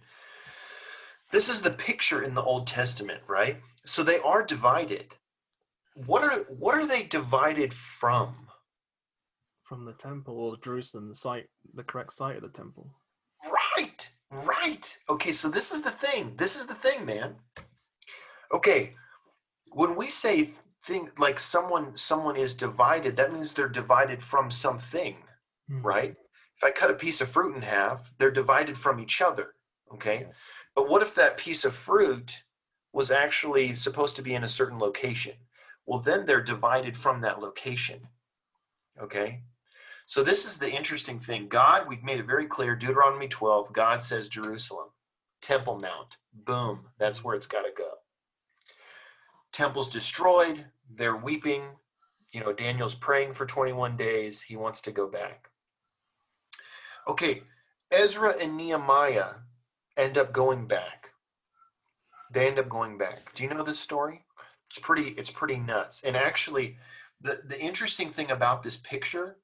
[1.31, 3.59] This is the picture in the Old Testament, right?
[3.85, 5.15] So they are divided.
[5.95, 8.35] What are what are they divided from?
[9.65, 12.91] From the temple or Jerusalem, the site, the correct site of the temple.
[13.45, 14.99] Right, right.
[15.09, 16.35] Okay, so this is the thing.
[16.37, 17.37] This is the thing, man.
[18.53, 18.95] Okay,
[19.73, 20.51] when we say
[20.85, 25.17] thing like someone someone is divided, that means they're divided from something,
[25.69, 25.83] Hmm.
[25.83, 26.17] right?
[26.57, 29.55] If I cut a piece of fruit in half, they're divided from each other.
[29.93, 30.29] Okay,
[30.75, 32.43] but what if that piece of fruit
[32.93, 35.35] was actually supposed to be in a certain location?
[35.87, 38.09] Well, then they're divided from that location.
[39.01, 39.43] Okay,
[40.07, 41.49] so this is the interesting thing.
[41.49, 44.89] God, we've made it very clear, Deuteronomy 12, God says Jerusalem,
[45.41, 46.17] Temple Mount.
[46.33, 48.00] Boom, that's where it's got to go.
[49.53, 51.63] Temple's destroyed, they're weeping.
[52.33, 54.41] You know, Daniel's praying for 21 days.
[54.41, 55.49] He wants to go back.
[57.09, 57.43] Okay,
[57.91, 59.35] Ezra and Nehemiah
[59.97, 61.11] end up going back.
[62.33, 63.35] They end up going back.
[63.35, 64.25] Do you know this story?
[64.69, 66.03] It's pretty it's pretty nuts.
[66.05, 66.79] And actually
[67.21, 69.39] the the interesting thing about this picture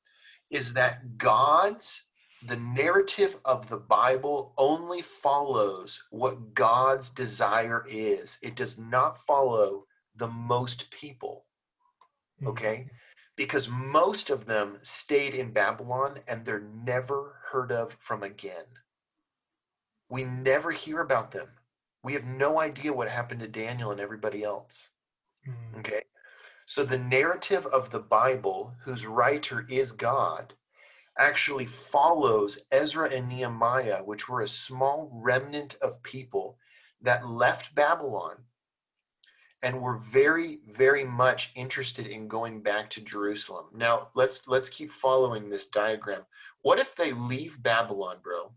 [0.50, 2.02] is that God's
[2.46, 8.38] the narrative of the Bible only follows what God's desire is.
[8.42, 9.86] It does not follow
[10.16, 11.44] the most people.
[12.42, 12.48] Mm.
[12.48, 12.90] Okay?
[13.36, 18.64] Because most of them stayed in Babylon and they're never heard of from again.
[20.08, 21.48] We never hear about them.
[22.02, 24.88] We have no idea what happened to Daniel and everybody else.
[25.46, 25.80] Mm.
[25.80, 26.02] Okay.
[26.66, 30.54] So the narrative of the Bible, whose writer is God,
[31.18, 36.58] actually follows Ezra and Nehemiah, which were a small remnant of people
[37.00, 38.36] that left Babylon
[39.66, 43.66] and were very very much interested in going back to Jerusalem.
[43.74, 46.22] Now, let's let's keep following this diagram.
[46.62, 48.52] What if they leave Babylon, bro?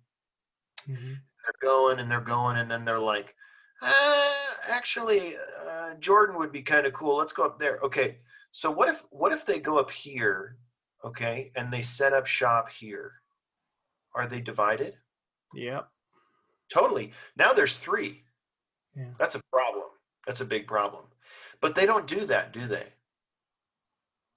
[0.88, 1.18] Mhm.
[1.44, 3.36] they're going and they're going and then they're like
[3.82, 4.34] uh,
[4.68, 5.36] actually
[5.68, 8.20] uh, jordan would be kind of cool let's go up there okay
[8.52, 10.58] so what if what if they go up here
[11.04, 13.22] okay and they set up shop here
[14.16, 14.94] are they divided
[15.54, 15.90] Yep.
[16.74, 18.24] totally now there's three
[18.96, 19.12] Yeah.
[19.20, 19.88] that's a problem
[20.26, 21.06] that's a big problem.
[21.62, 22.88] But they don't do that do they?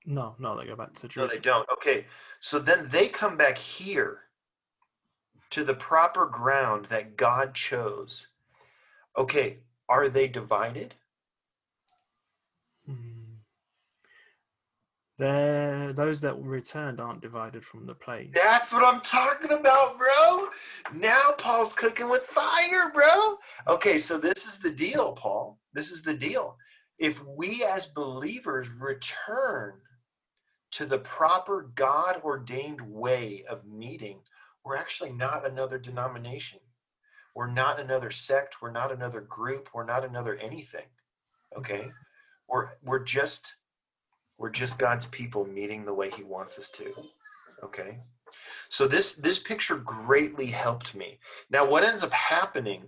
[0.04, 1.28] No, no, they go back to Jerusalem.
[1.28, 1.68] no they don't.
[1.70, 2.06] Okay.
[2.40, 4.22] So then they come back here
[5.50, 8.26] to the proper ground that god chose.
[9.16, 9.58] Okay.
[9.88, 10.94] Are they divided
[15.22, 18.30] They're, those that returned aren't divided from the place.
[18.34, 20.48] That's what I'm talking about, bro.
[20.92, 23.38] Now Paul's cooking with fire, bro.
[23.68, 25.60] Okay, so this is the deal, Paul.
[25.74, 26.56] This is the deal.
[26.98, 29.74] If we as believers return
[30.72, 34.18] to the proper God ordained way of meeting,
[34.64, 36.58] we're actually not another denomination.
[37.36, 38.56] We're not another sect.
[38.60, 39.68] We're not another group.
[39.72, 40.86] We're not another anything.
[41.56, 41.78] Okay?
[41.78, 41.90] Mm-hmm.
[42.48, 43.54] We're we're just
[44.42, 46.92] we're just God's people meeting the way he wants us to.
[47.62, 48.00] Okay?
[48.68, 51.20] So this this picture greatly helped me.
[51.48, 52.82] Now what ends up happening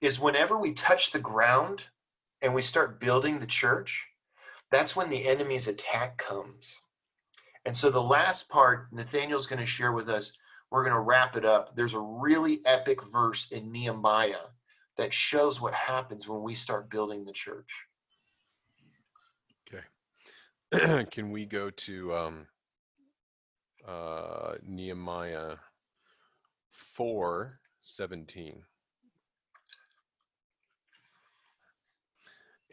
[0.00, 1.82] is whenever we touch the ground
[2.40, 4.06] and we start building the church,
[4.70, 6.72] that's when the enemy's attack comes.
[7.64, 10.38] And so the last part Nathaniel's going to share with us,
[10.70, 11.74] we're going to wrap it up.
[11.74, 14.46] There's a really epic verse in Nehemiah
[14.98, 17.86] that shows what happens when we start building the church.
[21.12, 22.46] Can we go to um,
[23.86, 25.56] uh, Nehemiah
[26.72, 28.62] four seventeen?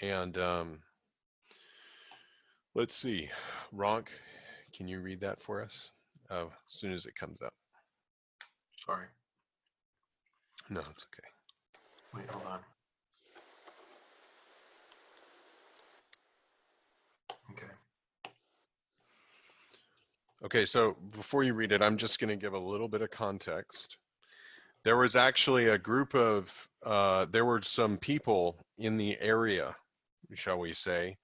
[0.01, 0.79] And um,
[2.73, 3.29] let's see,
[3.71, 4.05] Ron,
[4.75, 5.91] can you read that for us
[6.29, 7.53] uh, as soon as it comes up?
[8.75, 9.05] Sorry.
[10.69, 11.27] No, it's okay.
[12.15, 12.59] Wait, hold on.
[17.51, 17.71] Okay.
[20.45, 23.09] Okay, so before you read it, I'm just going to give a little bit of
[23.11, 23.95] context.
[24.83, 29.73] There was actually a group of, uh, there were some people in the area,
[30.33, 31.15] shall we say,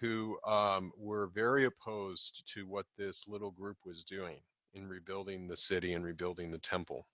[0.00, 4.38] who um, were very opposed to what this little group was doing
[4.74, 7.06] in rebuilding the city and rebuilding the temple.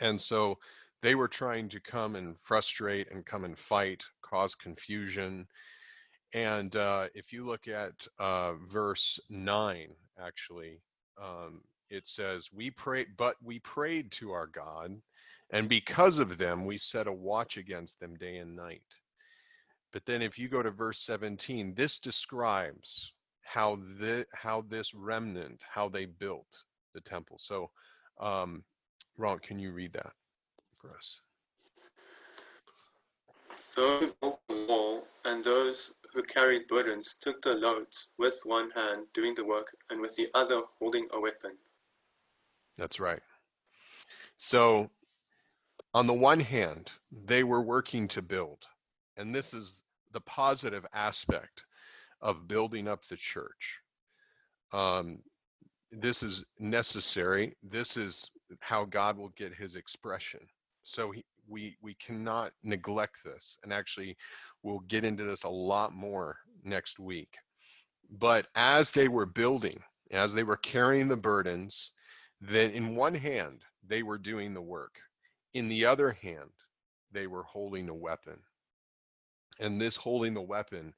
[0.00, 0.56] And so
[1.02, 5.46] they were trying to come and frustrate and come and fight, cause confusion.
[6.32, 10.80] And uh, if you look at uh, verse 9, actually,
[11.20, 15.00] um, it says, We pray, but we prayed to our God,
[15.50, 18.82] and because of them, we set a watch against them day and night.
[19.92, 23.12] But then if you go to verse 17, this describes
[23.42, 26.62] how the how this remnant, how they built
[26.94, 27.38] the temple.
[27.38, 27.70] So
[28.20, 28.64] um
[29.18, 30.12] Ron, can you read that
[30.78, 31.20] for us?
[33.74, 39.34] So the wall, and those who carried burdens took the loads with one hand doing
[39.34, 41.52] the work and with the other holding a weapon.
[42.78, 43.20] That's right.
[44.36, 44.90] So,
[45.94, 48.64] on the one hand, they were working to build,
[49.16, 49.82] and this is
[50.12, 51.64] the positive aspect
[52.20, 53.78] of building up the church.
[54.72, 55.18] Um,
[55.90, 57.56] this is necessary.
[57.62, 58.30] This is
[58.60, 60.40] how God will get his expression.
[60.84, 64.16] So, he, we, we cannot neglect this, and actually,
[64.62, 67.36] we'll get into this a lot more next week.
[68.10, 71.92] But as they were building, as they were carrying the burdens,
[72.40, 74.98] then in one hand they were doing the work.
[75.54, 76.50] In the other hand
[77.10, 78.38] they were holding a weapon.
[79.60, 80.94] And this holding the weapon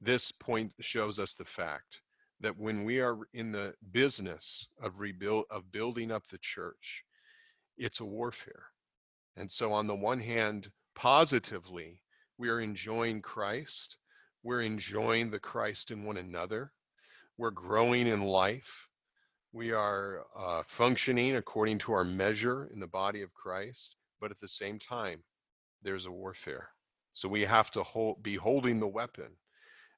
[0.00, 2.00] this point shows us the fact
[2.40, 7.04] that when we are in the business of rebuild of building up the church
[7.78, 8.66] it's a warfare
[9.36, 12.00] and so on the one hand positively
[12.38, 13.96] we are enjoying christ
[14.42, 16.72] we're enjoying the christ in one another
[17.38, 18.88] we're growing in life
[19.56, 24.38] we are uh, functioning according to our measure in the body of Christ, but at
[24.38, 25.22] the same time,
[25.82, 26.68] there's a warfare.
[27.14, 29.30] So we have to hold, be holding the weapon.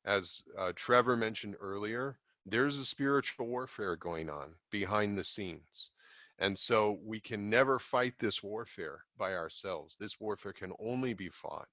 [0.04, 5.90] As uh, Trevor mentioned earlier, there's a spiritual warfare going on behind the scenes.
[6.38, 9.96] And so we can never fight this warfare by ourselves.
[9.98, 11.68] This warfare can only be fought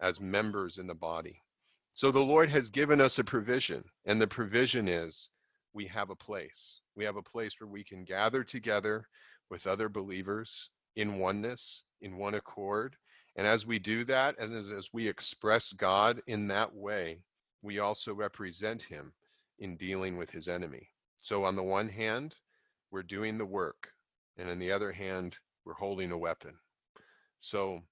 [0.00, 1.42] as members in the body.
[1.94, 5.30] So the Lord has given us a provision, and the provision is
[5.72, 6.80] we have a place.
[6.96, 9.06] We have a place where we can gather together
[9.50, 12.96] with other believers in oneness, in one accord.
[13.36, 17.18] And as we do that, and as, as we express God in that way,
[17.62, 19.12] we also represent Him
[19.58, 20.88] in dealing with His enemy.
[21.20, 22.36] So, on the one hand,
[22.90, 23.90] we're doing the work,
[24.36, 26.54] and on the other hand, we're holding a weapon.
[27.38, 27.82] So,